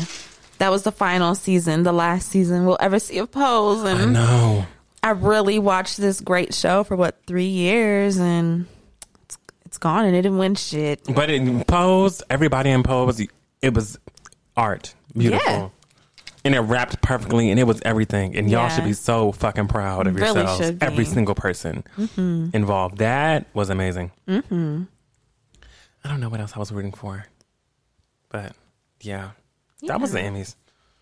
[0.59, 4.65] That was the final season, the last season we'll ever see of Pose, and no.
[5.03, 8.67] I really watched this great show for what three years, and
[9.25, 11.01] it's it's gone, and it didn't win shit.
[11.13, 13.27] But in Pose, everybody in Pose,
[13.61, 13.99] it was
[14.57, 14.95] art.
[15.17, 15.53] Beautiful.
[15.53, 15.69] Yeah.
[16.45, 18.37] And it wrapped perfectly, and it was everything.
[18.37, 18.69] And y'all Yeah.
[18.71, 20.59] should be so fucking proud of Really yourselves.
[20.59, 20.87] should be.
[20.87, 21.85] Every single person
[22.53, 22.99] involved.
[22.99, 24.11] That was amazing.
[24.27, 24.83] Mm-hmm.
[26.05, 27.27] I don't know what else I was rooting for.
[28.29, 28.55] But
[29.01, 29.31] yeah.
[29.83, 30.57] That was the Emmys.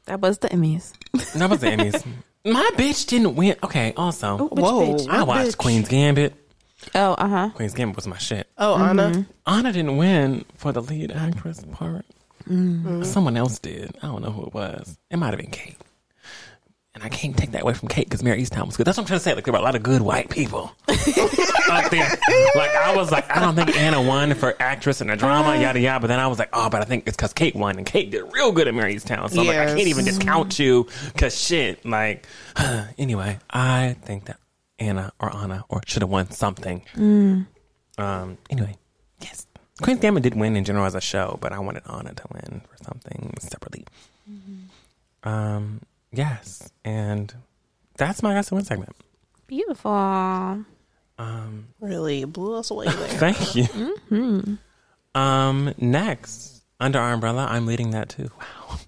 [0.06, 0.92] That was the Emmys.
[1.34, 2.04] That was the Emmys.
[2.44, 3.56] My bitch didn't win.
[3.62, 5.56] Okay, also, Whoa, I watched bitch?
[5.58, 6.34] Queen's Gambit.
[6.94, 7.50] Oh, uh huh.
[7.54, 8.48] Queen's Gambit was my shit.
[8.56, 9.26] Oh, Anna.
[9.46, 12.06] Anna didn't win for the lead actress part.
[12.50, 13.04] Mm.
[13.06, 13.96] Someone else did.
[14.02, 14.98] I don't know who it was.
[15.10, 15.76] It might have been Kate.
[16.92, 18.84] And I can't take that away from Kate because Mary Easttown was good.
[18.84, 19.34] That's what I'm trying to say.
[19.34, 22.18] Like there were a lot of good white people out there.
[22.56, 25.60] Like I was like, I don't think Anna won for actress in a drama, uh-huh.
[25.62, 26.00] yada yada.
[26.00, 28.10] But then I was like, oh, but I think it's because Kate won, and Kate
[28.10, 29.30] did real good at Mary Easttown.
[29.30, 29.76] So I'm like, I Yes.
[29.76, 31.84] can't even discount you because shit.
[31.86, 32.26] Like
[32.98, 34.40] anyway, I think that
[34.80, 36.82] Anna or Anna or should have won something.
[36.96, 37.46] Mm.
[37.98, 38.36] Um.
[38.50, 38.76] Anyway.
[39.80, 42.60] Queen's Gambit did win in general as a show, but I wanted Anna to win
[42.68, 43.84] for something separately.
[45.24, 45.80] Um.
[46.12, 47.32] Yes, and
[47.96, 48.96] that's my Gust of Wind segment.
[49.46, 49.90] Beautiful.
[49.92, 50.64] Um.
[51.80, 52.94] Really blew us away there.
[53.34, 54.58] Thank you.
[55.14, 55.74] Um.
[55.78, 58.30] Next, under our umbrella, I'm leading that too.
[58.38, 58.78] Wow.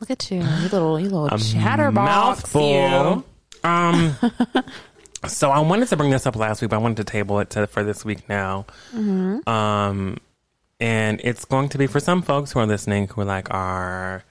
[0.00, 2.54] Look at you, you little, you little chatterbox.
[2.54, 3.24] mouthful.
[3.64, 3.68] You.
[3.68, 4.16] Um.
[5.26, 7.50] so I wanted to bring this up last week, but I wanted to table it
[7.50, 8.66] to, for this week now.
[9.48, 10.18] Um,
[10.80, 14.24] and it's going to be for some folks who are listening who are like are.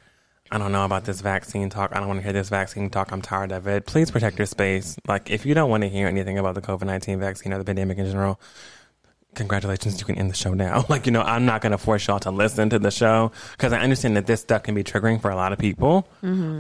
[0.50, 1.94] I don't know about this vaccine talk.
[1.94, 3.12] I don't want to hear this vaccine talk.
[3.12, 3.86] I'm tired of it.
[3.86, 4.96] Please protect your space.
[5.06, 7.66] Like, if you don't want to hear anything about the COVID 19 vaccine or the
[7.66, 8.40] pandemic in general,
[9.36, 10.86] congratulations, you can end the show now.
[10.90, 13.74] Like, you know, I'm not going to force y'all to listen to the show because
[13.74, 16.08] I understand that this stuff can be triggering for a lot of people.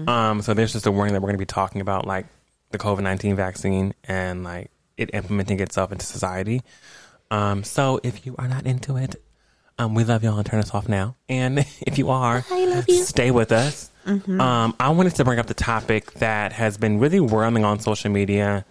[0.09, 2.25] Um, so there's just a warning that we're going to be talking about like
[2.71, 6.61] the COVID 19 vaccine and like it implementing itself into society.
[7.29, 9.21] Um, so if you are not into it,
[9.77, 11.15] um, we love y'all and turn us off now.
[11.29, 12.43] And if you are,
[12.87, 13.03] you.
[13.03, 13.91] stay with us.
[14.05, 18.09] Um, I wanted to bring up the topic that has been really whirling on social
[18.09, 18.63] media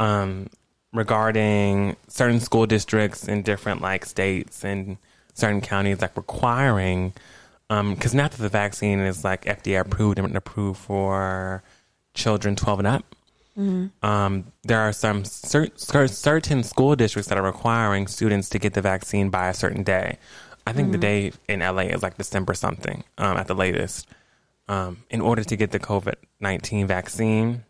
[0.00, 0.48] um,
[0.92, 4.96] regarding certain school districts in different like states and
[5.34, 7.12] certain counties like requiring
[7.68, 11.62] because now that the vaccine is like FDA approved and approved for
[12.12, 13.04] children 12 and up,
[14.02, 18.74] um, there are some cer- cer- certain school districts that are requiring students to get
[18.74, 20.18] the vaccine by a certain day.
[20.66, 24.06] I think the day in LA is like December something um, at the latest.
[24.68, 27.64] Um, in order to get the COVID 19 vaccine.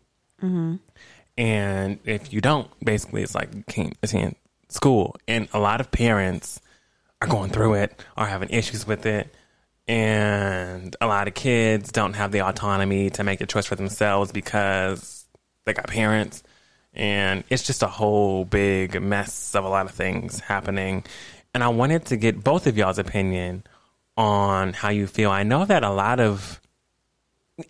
[1.37, 4.35] And if you don't, basically, it's like you can't attend
[4.69, 5.15] school.
[5.27, 6.61] And a lot of parents
[7.21, 9.33] are going through it, are having issues with it.
[9.87, 14.31] And a lot of kids don't have the autonomy to make a choice for themselves
[14.31, 15.22] because
[15.65, 16.43] they got parents.
[16.93, 21.03] And it's just a whole big mess of a lot of things happening.
[21.53, 23.63] And I wanted to get both of y'all's opinion
[24.15, 25.31] on how you feel.
[25.31, 26.59] I know that a lot of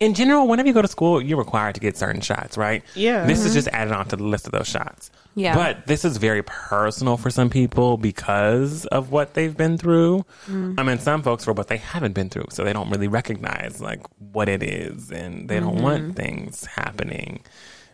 [0.00, 2.82] in general, whenever you go to school, you're required to get certain shots, right?
[2.94, 3.26] Yeah.
[3.26, 3.54] This is mm-hmm.
[3.54, 5.10] just added on to the list of those shots.
[5.34, 5.54] Yeah.
[5.54, 10.24] But this is very personal for some people because of what they've been through.
[10.46, 10.78] Mm.
[10.78, 13.80] I mean, some folks for what they haven't been through, so they don't really recognize
[13.80, 16.12] like what it is, and they don't want mm-hmm.
[16.12, 17.42] things happening.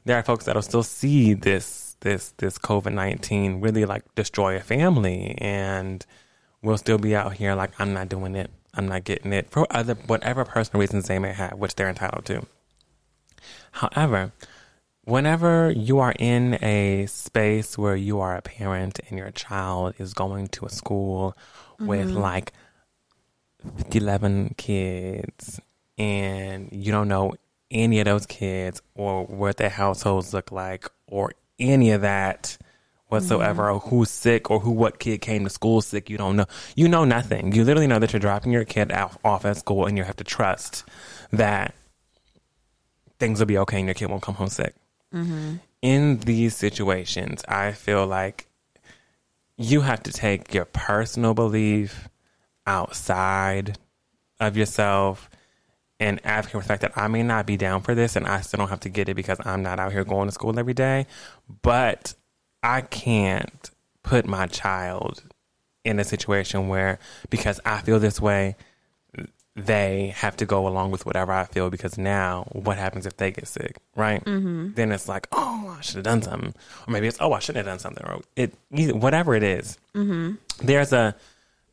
[0.05, 4.61] There are folks that'll still see this this this COVID nineteen really like destroy a
[4.61, 6.05] family, and
[6.63, 8.51] we'll still be out here like I'm not doing it.
[8.75, 12.25] I'm not getting it for other whatever personal reasons they may have, which they're entitled
[12.27, 12.47] to.
[13.73, 14.33] However,
[15.05, 20.15] whenever you are in a space where you are a parent and your child is
[20.15, 21.37] going to a school
[21.79, 22.19] with mm-hmm.
[22.19, 22.53] like
[23.93, 25.61] 11 kids
[25.99, 27.35] and you don't know
[27.71, 32.59] any of those kids or what their households look like or any of that
[33.09, 33.77] whatsoever mm-hmm.
[33.77, 36.47] or who's sick or who what kid came to school sick you don't know.
[36.77, 37.53] You know nothing.
[37.53, 40.17] You literally know that you're dropping your kid off, off at school and you have
[40.17, 40.85] to trust
[41.33, 41.75] that
[43.19, 44.75] things will be okay and your kid won't come home sick.
[45.15, 45.57] Mm-hmm.
[45.83, 48.47] In these situations i feel like
[49.57, 52.09] you have to take your personal belief
[52.67, 53.77] outside
[54.39, 55.29] of yourself
[56.01, 58.41] and advocate for the fact that I may not be down for this and I
[58.41, 60.75] still don't have to get it because I'm not out here going to school every
[60.75, 61.07] day.
[61.63, 62.15] But
[62.63, 63.71] I can't
[64.03, 65.23] put my child
[65.85, 66.99] in a situation where
[67.29, 68.57] because I feel this way,
[69.57, 73.31] they have to go along with whatever I feel because now what happens if they
[73.31, 74.25] get sick, right?
[74.25, 74.73] Mm-hmm.
[74.75, 76.55] Then it's like, oh, I should have done something,
[76.87, 78.55] or maybe it's oh, I shouldn't have done something, or it
[78.95, 79.77] whatever it is.
[79.95, 80.35] Mm-hmm.
[80.65, 81.15] There's a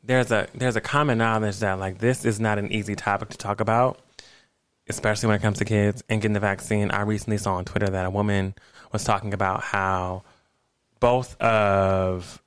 [0.08, 3.38] there's a there's a common knowledge that like this is not an easy topic to
[3.38, 3.99] talk about,
[4.88, 6.89] especially when it comes to kids and getting the vaccine.
[6.89, 8.55] I recently saw on Twitter that a woman
[8.91, 10.24] was talking about how
[10.99, 12.41] both of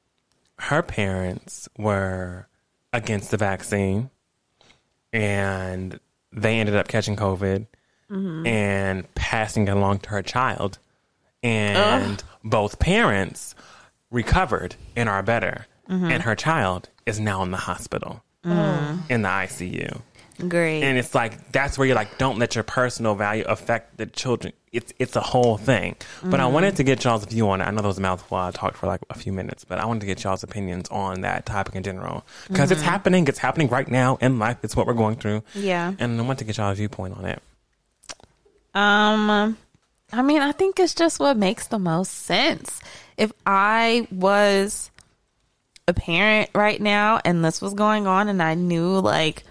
[0.59, 2.49] her parents were
[2.93, 4.11] against the vaccine
[5.13, 6.01] and
[6.33, 7.67] they ended up catching COVID
[8.11, 8.47] mm-hmm.
[8.47, 10.79] and passing it along to her child.
[11.43, 13.55] And both parents
[14.11, 15.67] recovered and are better.
[15.91, 16.11] Mm-hmm.
[16.11, 19.11] And her child is now in the hospital mm.
[19.11, 20.01] in the ICU.
[20.49, 20.83] Great.
[20.83, 24.53] And it's like that's where you're like, don't let your personal value affect the children.
[24.73, 25.97] It's it's a whole thing.
[26.23, 26.55] But I mm-hmm.
[26.55, 27.65] wanted to get y'all's view on it.
[27.65, 28.39] I know a mouthful.
[28.39, 31.23] I talked for like a few minutes, but I wanted to get y'all's opinions on
[31.23, 32.91] that topic in general because it's mm-hmm.
[32.91, 33.29] happening.
[33.29, 34.59] It's happening right now in life.
[34.63, 35.43] It's what we're going through.
[35.55, 35.93] Yeah.
[35.99, 37.43] And I want to get y'all's viewpoint on it.
[38.73, 39.57] Um,
[40.13, 42.81] I mean, I think it's just what makes the most sense.
[43.17, 44.91] If I was
[45.91, 49.45] a parent right now and this was going on and I knew like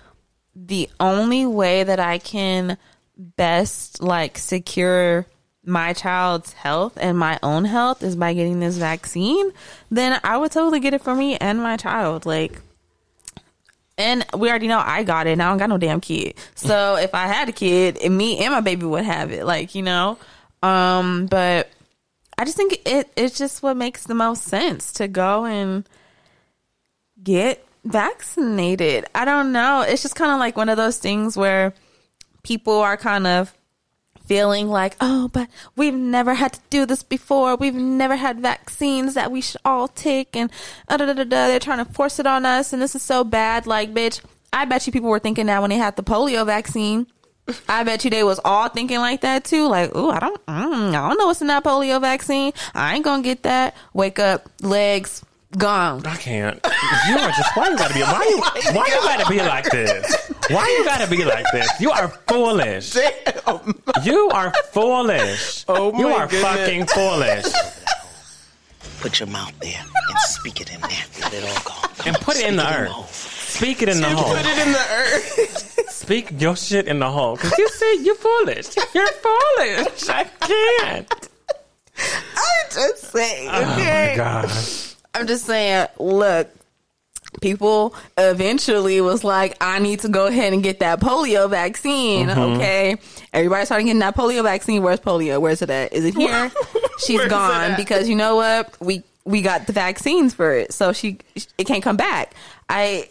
[0.56, 2.78] the only way that I can
[3.16, 5.28] best like secure
[5.66, 9.52] my child's health and my own health is by getting this vaccine,
[9.92, 12.26] then I would totally get it for me and my child.
[12.26, 12.60] Like,
[13.98, 15.32] and we already know I got it.
[15.32, 16.36] And I don't got no damn kid.
[16.56, 19.46] So if I had a kid, and me and my baby would have it.
[19.46, 20.18] Like you know,
[20.64, 21.70] um, but
[22.38, 25.88] I just think it it's just what makes the most sense to go and
[27.30, 29.05] get vaccinated.
[29.13, 29.82] I don't know.
[29.88, 31.75] It's just kind of like one of those things where
[32.41, 33.53] people are kind of
[34.25, 37.55] feeling like, oh, but we've never had to do this before.
[37.55, 40.49] We've never had vaccines that we should all take, and
[40.88, 41.47] uh, da, da, da, da.
[41.47, 43.67] they're trying to force it on us, and this is so bad.
[43.67, 44.21] Like, bitch,
[44.51, 47.05] I bet you people were thinking that when they had the polio vaccine.
[47.67, 49.67] I bet you they was all thinking like that too.
[49.67, 52.53] Like, ooh, I don't, mm, I don't know what's in that polio vaccine.
[52.73, 53.75] I ain't gonna get that.
[53.93, 55.23] Wake up, legs
[55.58, 56.06] gone.
[56.06, 56.60] I can't.
[57.08, 59.70] You are just why you gotta be why you oh why you gotta be like
[59.70, 60.32] this?
[60.50, 61.70] Why you gotta be like this?
[61.80, 62.95] You are foolish.
[64.04, 65.66] You are foolish.
[65.68, 66.00] Oh my god.
[66.00, 66.41] you are goodness.
[66.43, 67.45] fucking foolish.
[69.02, 71.06] Put your mouth there and speak it in there.
[71.22, 71.89] Let it all go.
[72.06, 73.16] And put it in the earth.
[73.16, 74.36] Speak it in the hole.
[74.36, 75.89] put it in the earth.
[75.89, 77.38] Speak your shit in the hole.
[77.38, 78.76] Cause you said you're foolish.
[78.93, 80.10] You're foolish.
[80.10, 81.30] I can't.
[81.97, 83.50] I'm just saying.
[83.52, 84.50] Oh my god.
[85.14, 86.49] I'm just saying, look,
[87.41, 92.28] people eventually was like, I need to go ahead and get that polio vaccine.
[92.28, 92.39] Mm-hmm.
[92.39, 92.97] Okay.
[93.34, 94.82] Everybody started getting that polio vaccine.
[94.82, 95.39] Where's polio?
[95.39, 95.93] Where's it at?
[95.93, 96.51] Is it here?
[97.05, 98.76] She's gone because you know what?
[98.82, 100.74] We, we got the vaccines for it.
[100.74, 101.20] So she,
[101.57, 102.34] it can't come back.
[102.68, 103.10] I,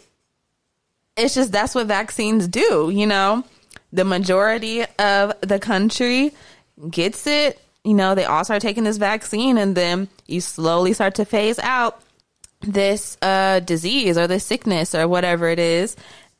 [1.17, 3.43] it's just that's what vaccines do, you know?
[3.91, 6.33] The majority of the country
[6.89, 7.59] gets it.
[7.83, 11.59] You know, they all start taking this vaccine and then you slowly start to phase
[11.59, 12.01] out
[12.61, 15.95] this uh disease or this sickness or whatever it is.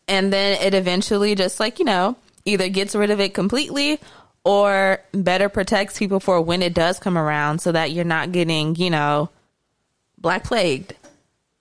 [0.08, 4.00] And then it eventually just like, you know, either gets rid of it completely
[4.44, 8.76] or better protects people for when it does come around so that you're not getting,
[8.76, 9.30] you know,
[10.18, 10.94] black plagued.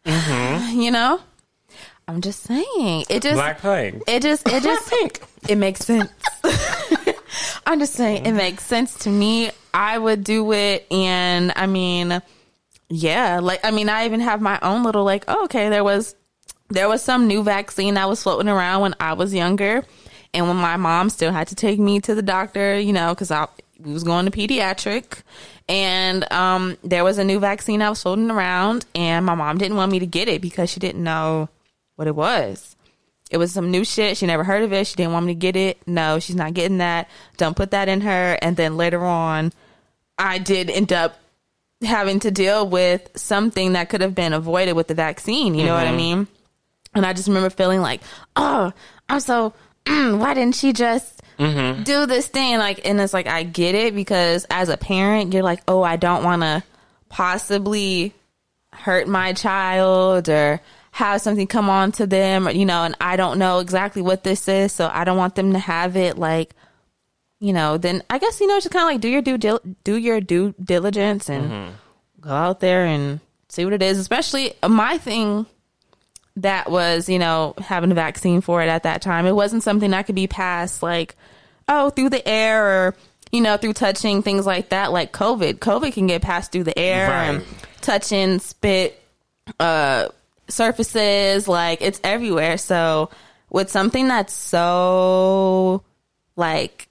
[0.06, 1.20] You know?
[2.08, 3.04] I'm just saying.
[3.10, 4.02] It just Black plague.
[4.06, 4.94] it just it just
[5.46, 6.10] it makes sense.
[7.66, 9.50] I'm just saying it makes sense to me.
[9.72, 10.86] I would do it.
[10.90, 12.22] And I mean
[12.88, 16.14] yeah, like I mean I even have my own little like oh, okay, there was
[16.70, 19.84] there was some new vaccine that was floating around when I was younger.
[20.34, 23.30] And when my mom still had to take me to the doctor, you know, cuz
[23.30, 23.48] I
[23.80, 25.22] was going to pediatric.
[25.68, 29.76] And um there was a new vaccine I was floating around and my mom didn't
[29.76, 31.48] want me to get it because she didn't know
[31.96, 32.76] what it was.
[33.30, 34.16] It was some new shit.
[34.16, 34.86] She never heard of it.
[34.86, 35.86] She didn't want me to get it.
[35.86, 37.08] No, she's not getting that.
[37.36, 38.38] Don't put that in her.
[38.40, 39.52] And then later on,
[40.16, 41.18] I did end up
[41.82, 45.54] having to deal with something that could have been avoided with the vaccine.
[45.54, 46.26] You know what I mean?
[46.94, 48.00] And I just remember feeling like,
[48.34, 48.72] oh,
[49.08, 49.52] I'm so,
[49.84, 51.22] mm, why didn't she just
[51.84, 52.58] do this thing?
[52.58, 55.96] Like, and it's like, I get it because as a parent, you're like, oh, I
[55.96, 56.64] don't want to
[57.08, 58.14] possibly
[58.72, 60.60] hurt my child or
[60.92, 64.24] have something come on to them, or, you know, and I don't know exactly what
[64.24, 66.18] this is, so I don't want them to have it.
[66.18, 66.54] Like,
[67.40, 69.60] you know, then I guess you know, just kind of like do your due dil-
[69.84, 71.74] do your due diligence and
[72.20, 73.98] go out there and see what it is.
[73.98, 75.46] Especially uh, my thing
[76.36, 79.26] that was, you know, having a vaccine for it at that time.
[79.26, 81.16] It wasn't something that could be passed like,
[81.68, 82.94] oh, through the air or
[83.30, 85.58] you know, through touching things like that, like COVID.
[85.58, 87.24] COVID can get passed through the air Right.
[87.34, 87.44] and
[87.82, 89.00] touching, spit,
[89.60, 90.08] uh
[90.48, 92.58] surfaces like it's everywhere.
[92.58, 93.10] So
[93.50, 95.82] with something that's so
[96.36, 96.88] like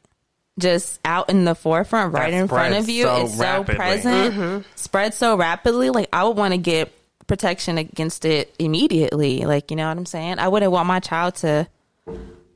[0.60, 3.76] just out in the forefront right That in front of you so it's so rapidly.
[3.76, 4.62] present mm-hmm.
[4.76, 6.92] spreads so rapidly like i would want to get
[7.28, 9.42] protection against it immediately.
[9.42, 10.40] Like you know what i'm saying?
[10.40, 11.68] I wouldn't want my child to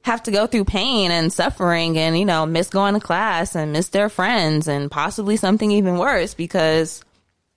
[0.03, 3.71] have to go through pain and suffering and you know miss going to class and
[3.71, 7.03] miss their friends and possibly something even worse because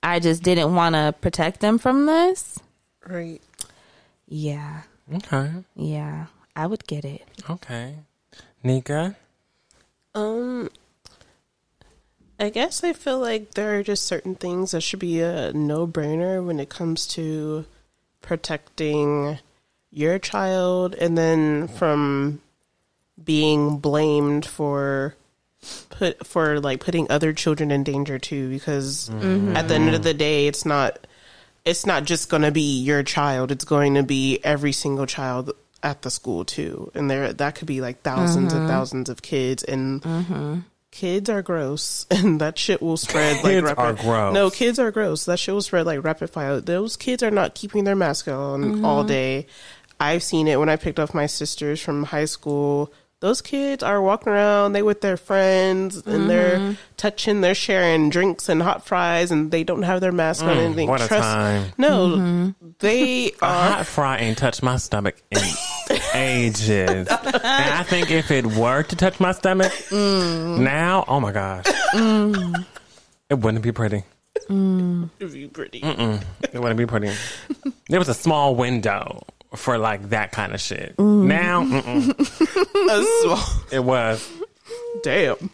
[0.02, 2.58] i just didn't want to protect them from this
[3.06, 3.40] Right.
[4.26, 4.82] yeah
[5.14, 5.50] Okay.
[5.76, 6.26] yeah
[6.56, 7.96] i would get it Okay.
[8.62, 9.16] Nika?
[10.14, 10.70] Um,
[12.40, 15.86] I guess I feel like there are just certain things that should be a no
[15.86, 17.66] brainer when it comes to
[18.22, 19.38] protecting
[19.90, 22.40] your child and then from
[23.22, 25.14] being blamed for
[25.90, 29.10] put for like putting other children in danger too because
[29.54, 31.06] at the end of the day it's not
[31.64, 35.52] it's not just going to be your child it's going to be every single child
[35.84, 36.90] at the school too.
[36.94, 38.66] And there that could be like 1000s and mm-hmm.
[38.66, 40.60] thousands of kids and mm-hmm.
[40.90, 44.34] kids are gross and that shit will spread like Kids rapid- are gross.
[44.34, 45.26] no kids are gross.
[45.26, 46.60] That shit will spread like rapid fire.
[46.60, 49.08] Those kids are not keeping their mask on all mm-hmm.
[49.08, 49.46] day.
[50.00, 52.92] I've seen it when i picked up my sisters from high school
[53.24, 56.72] those kids are walking around they with their friends and they're mm-hmm.
[56.98, 60.58] touching they're sharing drinks and hot fries and they don't have their mask on and
[60.58, 61.72] mm, anything what a time.
[61.78, 62.68] no mm-hmm.
[62.80, 65.38] they A are hot fry ain't touched my stomach in
[66.14, 67.08] ages.
[67.08, 70.58] and I think if it were to touch my stomach mm.
[70.58, 71.64] now, oh my gosh.
[71.94, 72.66] Mm.
[73.30, 74.04] It wouldn't be pretty.
[74.50, 75.08] Mm.
[75.18, 77.10] It would be pretty It wouldn't be pretty.
[77.88, 79.22] There was a small window
[79.56, 80.98] for like that kind of shit.
[80.98, 84.30] Now, mm-mm, it was.
[85.02, 85.50] Damn.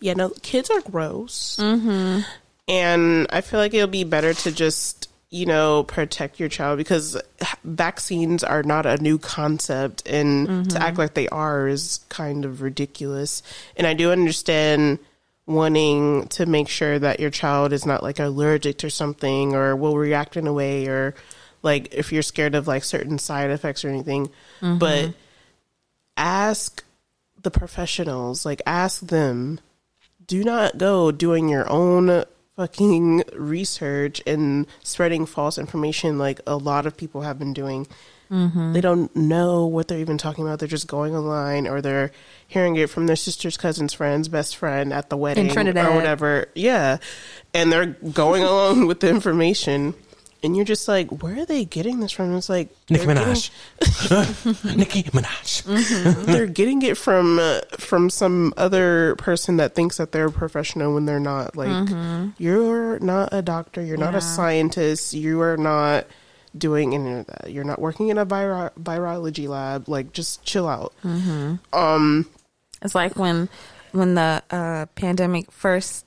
[0.00, 1.56] Yeah, no, kids are gross.
[1.60, 2.20] Mm-hmm.
[2.68, 7.20] And I feel like it'll be better to just, you know, protect your child because
[7.64, 10.06] vaccines are not a new concept.
[10.06, 13.42] And to act like they are is kind of ridiculous.
[13.76, 14.98] And I do understand
[15.46, 19.96] wanting to make sure that your child is not like allergic to something or will
[19.96, 21.14] react in a way or
[21.64, 24.26] like if you're scared of like certain side effects or anything.
[24.60, 24.78] Mm-hmm.
[24.78, 25.14] But
[26.16, 26.84] ask
[27.42, 29.60] the professionals, like ask them.
[30.26, 32.24] Do not go doing your own
[32.56, 37.86] fucking research and spreading false information like a lot of people have been doing.
[38.30, 38.72] Mm-hmm.
[38.72, 40.60] They don't know what they're even talking about.
[40.60, 42.10] They're just going online or they're
[42.46, 46.48] hearing it from their sister's cousin's friend's best friend at the wedding or whatever.
[46.54, 46.98] Yeah.
[47.52, 49.94] And they're going along with the information
[50.44, 52.36] and you're just like, where are they getting this from?
[52.36, 54.76] It's like Nicki they're getting- Minaj.
[54.76, 56.24] Nicki Minaj.
[56.26, 60.94] they're getting it from uh, from some other person that thinks that they're a professional
[60.94, 61.56] when they're not.
[61.56, 61.88] Like
[62.38, 66.06] you're not a doctor, you're not a scientist, you are not
[66.56, 67.50] doing any of that.
[67.50, 69.88] You're not working in a viro- virology lab.
[69.88, 70.92] Like just chill out.
[72.82, 73.48] It's like when
[73.92, 76.04] when the uh, pandemic first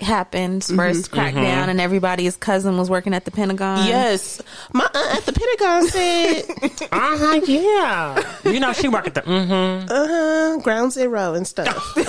[0.00, 3.86] happened, 1st crackdown, and everybody's cousin was working at the Pentagon.
[3.86, 4.40] Yes,
[4.72, 6.44] my aunt at the Pentagon said,
[6.92, 7.40] Uh huh.
[7.46, 8.50] Yeah.
[8.50, 9.22] You know she worked at the.
[9.22, 9.88] Mm-hmm.
[9.90, 11.96] "Uh huh, ground zero and stuff."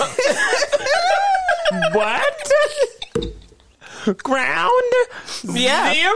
[1.92, 2.50] What?
[4.22, 4.82] Ground
[5.44, 5.92] Yeah.
[5.94, 6.12] zero.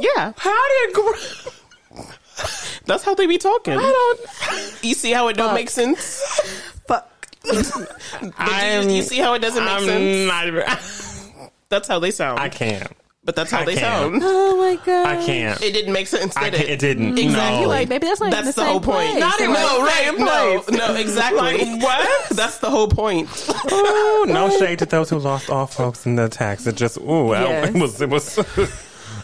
[0.00, 0.32] Yeah.
[0.36, 2.02] How did gr-
[2.86, 3.74] That's how they be talking.
[3.74, 4.20] I don't.
[4.84, 6.22] You see how it don't make sense?
[7.44, 8.32] Fuck.
[8.38, 8.88] I'm.
[8.88, 10.28] you, you see how it doesn't make I'm sense?
[10.28, 11.50] not even.
[11.68, 12.40] That's how they sound.
[12.40, 12.90] I can't.
[13.22, 14.12] but that's how I they can't.
[14.12, 14.22] sound.
[14.24, 15.06] Oh my god.
[15.06, 15.62] I can't.
[15.62, 16.68] It didn't make sense, I did can't.
[16.68, 16.72] it?
[16.72, 17.16] It didn't.
[17.18, 17.62] Exactly.
[17.62, 17.68] No.
[17.68, 19.10] Like, maybe that's not That's the, the same whole point.
[19.10, 19.20] place.
[19.20, 20.18] Not even no, the right?
[20.18, 20.78] No, place.
[20.78, 21.38] no, exactly.
[21.40, 22.28] Like, what?
[22.30, 23.28] That's the whole point.
[23.72, 26.66] Ooh, no shade to those who lost all folks in the attacks.
[26.66, 28.38] It just ooh, I- it was it was.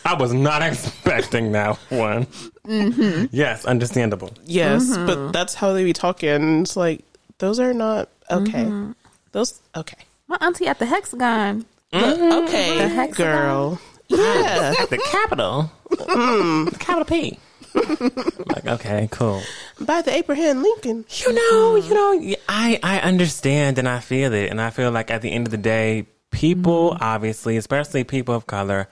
[0.05, 2.27] I was not expecting that one.
[2.65, 3.27] Mm-hmm.
[3.33, 4.33] Yes, understandable.
[4.45, 5.33] Yes, but mm-hmm.
[5.33, 6.61] that's how they be talking.
[6.63, 7.05] It's like
[7.39, 8.65] those are not okay.
[8.65, 8.93] Mm-hmm.
[9.33, 9.99] Those okay.
[10.29, 11.67] My auntie at the Hexagon.
[11.93, 13.33] The- okay, The hexagon?
[13.33, 13.81] girl.
[14.09, 14.75] Yeah.
[14.89, 16.71] The capital, mm.
[16.71, 17.39] the capital P.
[17.75, 19.43] like okay, cool.
[19.81, 21.05] By the Abraham Lincoln.
[21.11, 22.29] You know, you mm-hmm.
[22.31, 25.47] know, I I understand and I feel it, and I feel like at the end
[25.47, 28.89] of the day, people obviously, especially people of color,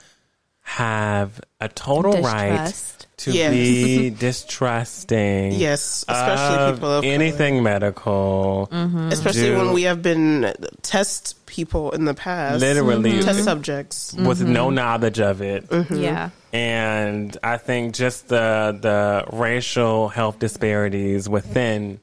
[0.61, 3.03] have a total right Distrust.
[3.24, 3.51] To Yes.
[3.52, 5.52] be distrusting.
[5.52, 7.14] Yes, especially of people of color.
[7.14, 8.68] anything medical.
[8.70, 9.09] Mm-hmm.
[9.09, 10.52] Especially Do- when we have been
[10.82, 12.60] test people in the past.
[12.60, 13.20] Literally, mm-hmm.
[13.20, 13.44] Test mm-hmm.
[13.44, 14.12] subjects.
[14.14, 15.66] with no knowledge of it.
[15.90, 16.30] Yeah.
[16.52, 22.01] and I think just the the racial health disparities within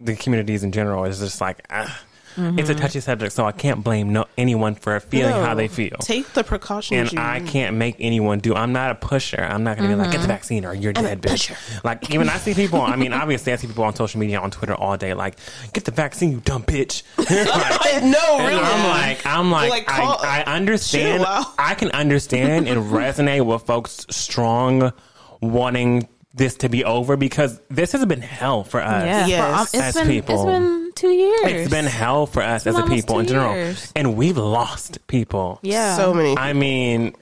[0.00, 2.00] the communities in general is just like ah,
[2.38, 5.44] it's a touchy subject, so I can't blame no anyone for feeling No.
[5.44, 5.96] how they feel.
[6.00, 7.10] Take the precautions.
[7.10, 8.54] And I can't make anyone do.
[8.54, 9.40] I'm not a pusher.
[9.42, 11.52] I'm not going to be like, get the vaccine or you're dead, bitch.
[11.84, 14.50] Like, even I see people, I mean, obviously, I see people on social media, on
[14.50, 15.36] Twitter all day, like,
[15.72, 17.02] get the vaccine, you dumb bitch.
[17.18, 18.60] Like, no, really.
[18.62, 21.24] I'm like, I'm like, Like, call- I, I understand.
[21.26, 24.92] I can understand and resonate with folks strong
[25.40, 29.04] wanting this to be over because this has been hell for us.
[29.04, 29.26] Yeah.
[29.26, 29.48] Yes.
[29.48, 30.34] For, um, it's As been people.
[30.34, 31.40] it's been two years.
[31.44, 33.54] It's been hell for us as a people in general.
[33.54, 33.92] years.
[33.96, 35.58] And we've lost people.
[35.62, 35.96] yeah.
[35.96, 36.36] so many.
[36.36, 37.14] I mean,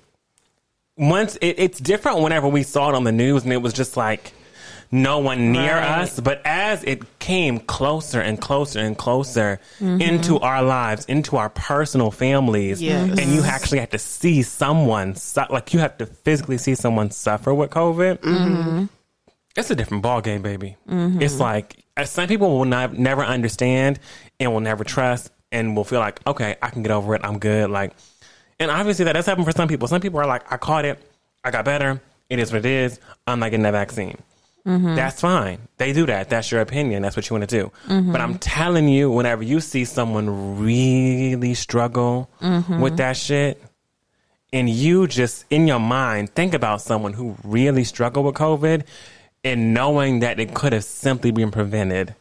[0.96, 3.96] once it, it's different whenever we saw it on the news and it was just
[3.96, 4.32] like
[4.90, 6.00] no one near Right.
[6.02, 6.18] us.
[6.20, 10.00] But as it came closer and closer and closer Mm-hmm.
[10.00, 13.18] into our lives, into our personal families, Yes.
[13.18, 17.10] and you actually have to see someone, su- like you have to physically see someone
[17.10, 18.84] suffer with COVID, Mm-hmm.
[19.56, 20.76] It's a different ball game, baby.
[20.88, 23.98] It's like uh, some people will not, never understand
[24.38, 27.22] and will never trust and will feel like, okay, I can get over it.
[27.24, 27.70] I'm good.
[27.70, 27.92] Like,
[28.58, 29.88] and obviously that does happen for some people.
[29.88, 30.98] Some people are like, I caught it.
[31.44, 32.00] I got better.
[32.28, 33.00] It is what it is.
[33.26, 34.18] I'm not getting that vaccine.
[34.66, 34.96] Mm-hmm.
[34.96, 35.60] That's fine.
[35.76, 36.28] They do that.
[36.28, 37.02] That's your opinion.
[37.02, 37.70] That's what you want to do.
[37.86, 38.10] Mm-hmm.
[38.10, 42.80] But I'm telling you, whenever you see someone really struggle mm-hmm.
[42.80, 43.62] with that shit,
[44.52, 48.84] and you just in your mind think about someone who really struggled with COVID
[49.46, 52.14] and knowing that it could have simply been prevented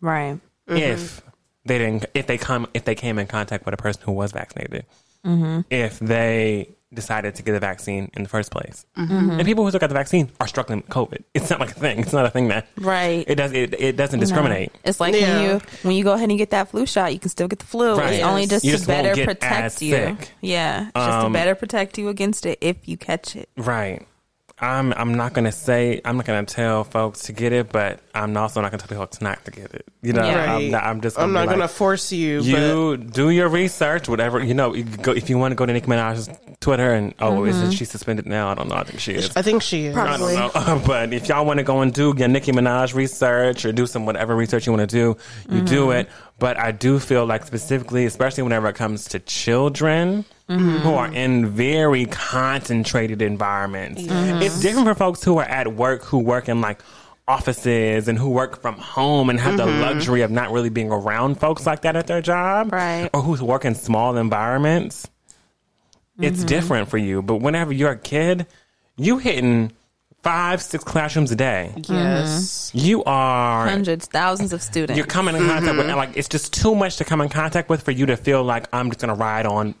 [0.00, 0.38] right.
[0.68, 1.22] if
[1.64, 4.32] they didn't if they come if they came in contact with a person who was
[4.32, 4.84] vaccinated
[5.24, 5.60] Mm-hmm.
[5.70, 9.80] if they decided to get the vaccine in the first place and people who took
[9.84, 12.30] out the vaccine are struggling with covid it's not like a thing it's not a
[12.30, 13.24] thing that Right.
[13.28, 14.80] it does it, it doesn't discriminate No.
[14.86, 15.36] It's like Yeah.
[15.36, 17.60] when you when you go ahead and get that flu shot, you can still get
[17.60, 17.94] the flu.
[17.96, 18.14] Right.
[18.14, 19.92] It's only just You to just better protect you.
[19.94, 20.32] sick.
[20.40, 23.48] Yeah, just to Um, better protect you against it if you catch it.
[23.56, 24.04] right
[24.58, 28.36] I'm I'm not gonna say I'm not gonna tell folks to get it, but I'm
[28.36, 29.86] also not gonna tell folks not to get it.
[30.02, 30.54] You know, Yeah.
[30.54, 32.40] I'm, not, I'm just I'm not like, gonna force you.
[32.40, 34.74] You do your research, whatever you know.
[34.74, 36.28] You go, if you want to go to Nicki Minaj's
[36.60, 37.70] Twitter and oh, is mm-hmm.
[37.70, 38.48] she suspended now?
[38.48, 38.76] I don't know.
[38.76, 39.36] I think she is.
[39.36, 39.94] I think she is.
[39.94, 40.36] Probably.
[40.36, 40.82] I don't know.
[40.86, 44.06] but if y'all want to go and do your Nicki Minaj research or do some
[44.06, 45.16] whatever research you want to do,
[45.50, 46.00] you do mm-hmm.
[46.00, 46.08] it.
[46.42, 50.88] But I do feel like specifically, especially whenever it comes to children who mm-hmm.
[50.88, 56.48] are in very concentrated environments, it's different for folks who are at work, who work
[56.48, 56.82] in like
[57.28, 59.82] offices and who work from home and have the mm-hmm.
[59.82, 63.08] luxury of not really being around folks like that at their job, Right.
[63.14, 65.08] Or who work in small environments
[66.20, 66.46] it's mm-hmm.
[66.46, 67.22] different for you.
[67.22, 68.46] But whenever you're a kid,
[68.96, 69.70] you hitting
[70.22, 71.72] five, six classrooms a day.
[71.88, 72.70] Yes.
[72.70, 72.78] Mm-hmm.
[72.86, 74.96] You are Hundreds, thousands of students.
[74.96, 75.96] you're coming in contact with mm-hmm.
[75.96, 78.68] like it's just too much to come in contact with for you to feel like
[78.72, 79.74] I'm just gonna ride on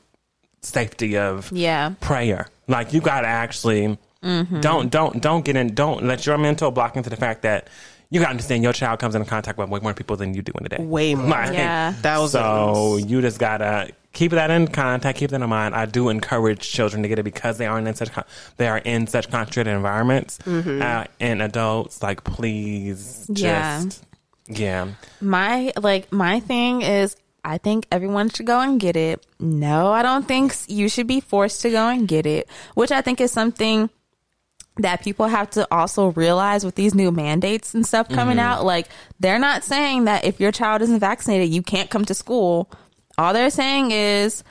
[0.62, 1.94] safety of Yeah.
[2.00, 2.48] prayer.
[2.68, 4.60] Like you got to actually mm-hmm.
[4.60, 5.74] don't don't don't get in.
[5.74, 7.68] Don't let your mental block into the fact that
[8.12, 10.42] you got to understand your child comes in contact with way more people than you
[10.42, 10.76] do in a day.
[10.84, 11.28] Way more.
[11.30, 11.92] Like, Yeah.
[11.92, 12.44] Thousands.
[12.44, 15.74] So you just gotta keep that in contact, keep that in mind.
[15.74, 18.24] I do encourage children to get it because they aren't in such con-
[18.58, 23.80] they are in such concentrated environments, uh, and adults like please Yeah.
[23.84, 24.04] just
[24.48, 24.88] yeah.
[25.22, 29.24] My like my thing is I think everyone should go and get it.
[29.40, 33.00] No, I don't think you should be forced to go and get it, which I
[33.00, 33.88] think is something
[34.78, 38.46] that people have to also realize with these new mandates and stuff coming mm-hmm.
[38.46, 38.64] out.
[38.64, 38.88] Like
[39.20, 42.70] they're not saying that if your child isn't vaccinated, you can't come to school.
[43.18, 44.42] All they're saying is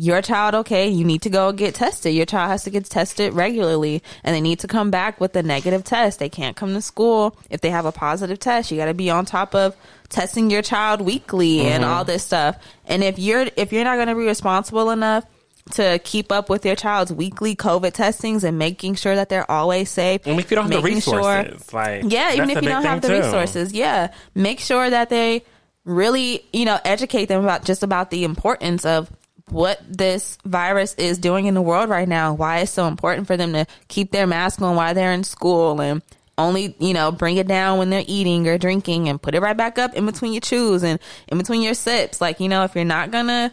[0.00, 2.14] your child okay you need to go get tested.
[2.14, 5.42] Your child has to get tested regularly and they need to come back with a
[5.42, 6.20] negative test.
[6.20, 7.36] They can't come to school.
[7.50, 9.76] If they have a positive test you got to be on top of
[10.08, 11.92] testing your child weekly and mm-hmm.
[11.92, 12.56] all this stuff.
[12.86, 15.24] And if you're if you're not going to be responsible enough
[15.68, 19.90] to keep up with your child's weekly covid testings and making sure that they're always
[19.90, 22.68] safe And if you don't have the making sure- resources, like yeah, even if you
[22.68, 23.14] don't have the too.
[23.20, 25.44] resources, yeah, make sure that they
[25.84, 29.10] really, you know, educate them about just about the importance of
[29.50, 32.34] what this virus is doing in the world right now.
[32.34, 35.80] Why it's so important for them to keep their mask on while they're in school
[35.80, 36.02] and
[36.36, 39.56] only, you know, bring it down when they're eating or drinking and put it right
[39.56, 42.20] back up in between your chews and in between your sips.
[42.20, 43.50] Like, you know, if you're not gonna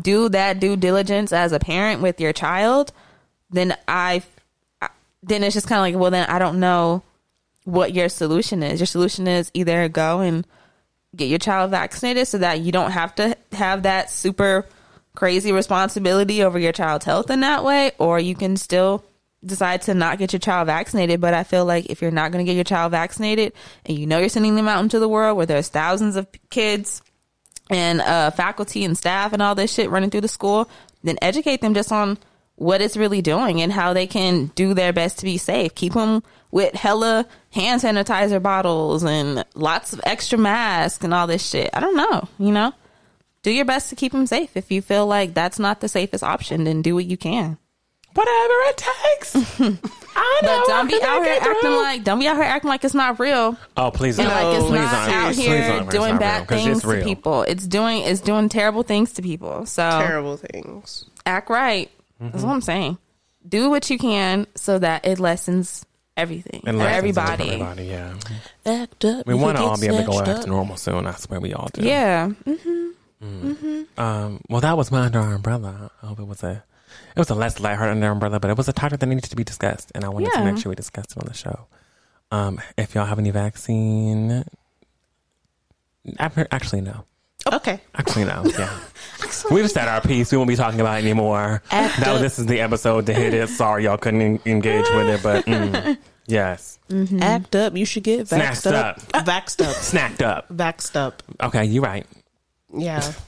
[0.00, 2.92] do that due diligence as a parent with your child,
[3.50, 4.22] then I,
[5.22, 7.02] then it's just kind of like, well, then I don't know
[7.64, 8.80] what your solution is.
[8.80, 10.46] Your solution is either go and
[11.14, 14.66] get your child vaccinated so that you don't have to have that super
[15.14, 19.04] crazy responsibility over your child's health in that way, or you can still
[19.44, 21.20] decide to not get your child vaccinated.
[21.20, 23.52] But I feel like if you're not going to get your child vaccinated
[23.84, 27.02] and you know you're sending them out into the world where there's thousands of kids
[27.70, 30.68] and uh, faculty and staff and all this shit running through the school,
[31.02, 32.18] then educate them just on
[32.56, 35.74] what it's really doing and how they can do their best to be safe.
[35.74, 41.46] Keep them with hella hand sanitizer bottles and lots of extra masks and all this
[41.48, 41.70] shit.
[41.72, 42.72] I don't know, you know?
[43.42, 44.56] Do your best to keep them safe.
[44.56, 47.58] If you feel like that's not the safest option, then do what you can.
[48.18, 49.36] Whatever it takes.
[50.20, 50.62] I know.
[50.62, 51.76] But don't be out here acting through.
[51.76, 53.56] like don't be out here acting like it's not real.
[53.76, 54.42] Oh, please and don't.
[54.44, 55.14] like it's please not don't.
[55.14, 55.90] out here don't.
[55.90, 57.42] Doing not real, bad 'cause things to people.
[57.42, 59.64] It's doing it's doing terrible things to people.
[59.66, 61.04] So Terrible things.
[61.24, 61.88] act right.
[62.20, 62.32] Mm-hmm.
[62.32, 62.98] That's what I'm saying.
[63.48, 65.86] Do what you can so that it lessens
[66.16, 67.50] everything And for lessons everybody.
[67.52, 68.14] everybody, yeah.
[68.66, 69.26] Act up.
[69.26, 71.06] We want to all be able to go snatched back to normal soon.
[71.06, 71.82] I swear we all do.
[71.86, 72.30] Yeah.
[73.20, 73.82] Hmm.
[73.96, 75.90] Um, well, that was my under our umbrella.
[76.02, 76.62] I hope it was a,
[77.14, 79.36] it was a less lighthearted under umbrella, but it was a topic that needed to
[79.36, 81.66] be discussed, and I wanted to make sure we discussed it on the show.
[82.30, 84.44] Um, if y'all have any vaccine,
[86.18, 87.04] I've- actually no,
[87.52, 87.80] Okay.
[87.94, 88.70] actually no, yeah.
[89.50, 90.30] We've said our piece.
[90.32, 91.62] We won't be talking about it anymore.
[91.70, 93.48] Act That, this is the episode to hit it.
[93.48, 96.78] Sorry, y'all couldn't en- engage with it, but mm, yes,
[97.20, 97.76] Act up.
[97.76, 99.00] You should get vaxxed Snatched up.
[99.12, 99.76] Vaxxed up.
[99.76, 100.48] snacked up.
[100.48, 101.22] Vaxxed up.
[101.42, 102.06] Okay, you're right.
[102.76, 103.02] Yeah.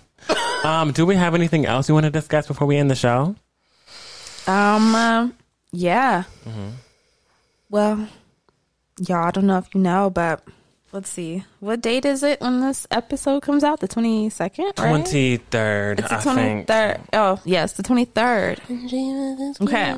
[0.63, 3.35] Um, do we have anything else you want to discuss before we end the show?
[4.47, 5.29] Um uh,
[5.73, 6.25] yeah.
[6.47, 6.69] Mm-hmm.
[7.69, 8.09] Well,
[9.07, 10.43] y'all I don't know if you know, but
[10.93, 11.45] let's see.
[11.61, 13.79] What date is it when this episode comes out?
[13.81, 14.75] The 22nd, right?
[14.75, 16.67] Twenty third, It's the I twenty think.
[16.67, 17.01] third.
[17.13, 18.61] Oh, yes, the twenty third.
[19.61, 19.97] Okay,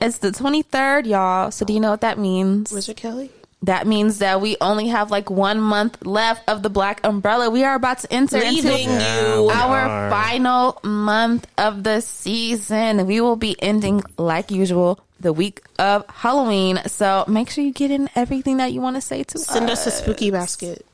[0.00, 1.50] it's the twenty third, y'all.
[1.50, 2.72] So do you know what that means?
[2.72, 3.30] Wizard Kelly?
[3.62, 7.48] That means that we only have like one month left of the Black Umbrella.
[7.48, 9.48] We are about to enter Leaving into Yeah, you.
[9.48, 10.10] our are.
[10.10, 13.06] final month of the season.
[13.06, 16.78] We will be ending like usual the week of Halloween.
[16.86, 19.86] So make sure you get in everything that you want to say to Send us.
[19.86, 20.84] us a spooky basket.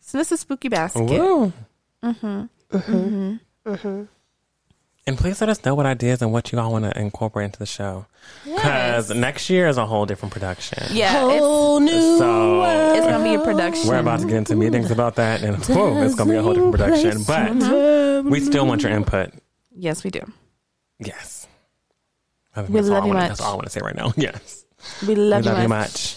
[0.00, 1.02] Send us a spooky basket.
[1.04, 1.52] Woo.
[2.02, 2.44] Mm-hmm.
[2.72, 3.36] Mm-hmm.
[3.66, 4.02] Mm-hmm.
[5.08, 7.58] And please let us know what ideas and what you all want to incorporate into
[7.58, 8.04] the show.
[8.44, 10.84] Because next year is a whole different production.
[10.90, 13.88] Yeah, it's, Whole new So it's gonna be a production.
[13.88, 16.42] we're about to get into meetings about that, and whoa, it's going to be a
[16.42, 17.22] whole different production.
[17.26, 19.32] But we still want your input.
[19.74, 20.20] yes, we do.
[20.98, 21.46] Yes.
[22.54, 23.28] I think We love you much.
[23.28, 24.12] That's all I want to say right now.
[24.18, 24.66] Yes.
[25.06, 26.16] We love, we love you you much.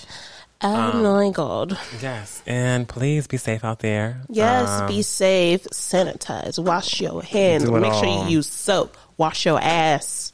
[0.63, 0.95] Much.
[0.95, 1.77] Oh my god.
[2.01, 2.41] Yes.
[2.45, 4.21] And please be safe out there.
[4.29, 8.97] Yes, Um, be safe, sanitize, wash your hands, Do it make sure you use soap,
[9.17, 10.33] wash your ass.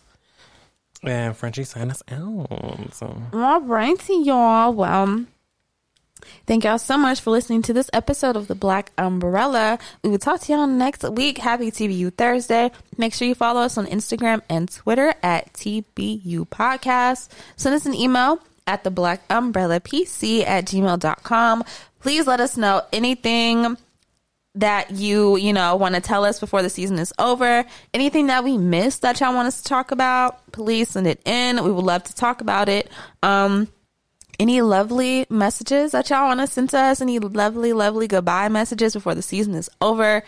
[1.03, 2.93] And Frenchie, sign us out.
[2.93, 3.21] So.
[3.33, 4.73] All righty, y'all.
[4.73, 5.25] Well,
[6.47, 9.77] thank y'all so much for listening to this episode of The Black Umbrella.
[10.03, 11.37] We will talk to y'all next week.
[11.37, 12.71] Happy TBU Thursday.
[12.97, 17.29] Make sure you follow us on Instagram and Twitter at TBU Podcast.
[17.57, 21.63] Send us an email at the black umbrella pc at gmail.com.
[21.99, 23.77] Please let us know anything
[24.55, 27.63] that you, you know, want to tell us before the season is over.
[27.93, 31.63] Anything that we missed that y'all want us to talk about, please send it in.
[31.63, 32.89] We would love to talk about it.
[33.21, 33.67] Um,
[34.39, 37.01] any lovely messages that y'all want to send to us?
[37.01, 40.23] Any lovely, lovely goodbye messages before the season is over?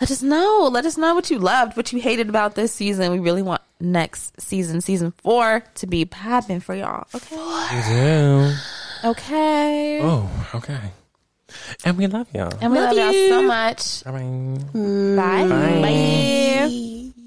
[0.00, 0.68] Let us know.
[0.72, 3.12] Let us know what you loved, what you hated about this season.
[3.12, 7.06] We really want next season, season four, to be popping for y'all.
[7.14, 7.36] Okay.
[7.36, 7.82] You
[9.02, 9.08] do.
[9.10, 10.00] Okay.
[10.02, 10.92] Oh, okay.
[11.84, 12.52] And we love y'all.
[12.60, 14.06] And we love, Love y'all so much.
[14.06, 15.48] I mean, Bye.
[15.48, 15.82] Bye.
[15.82, 17.19] Bye.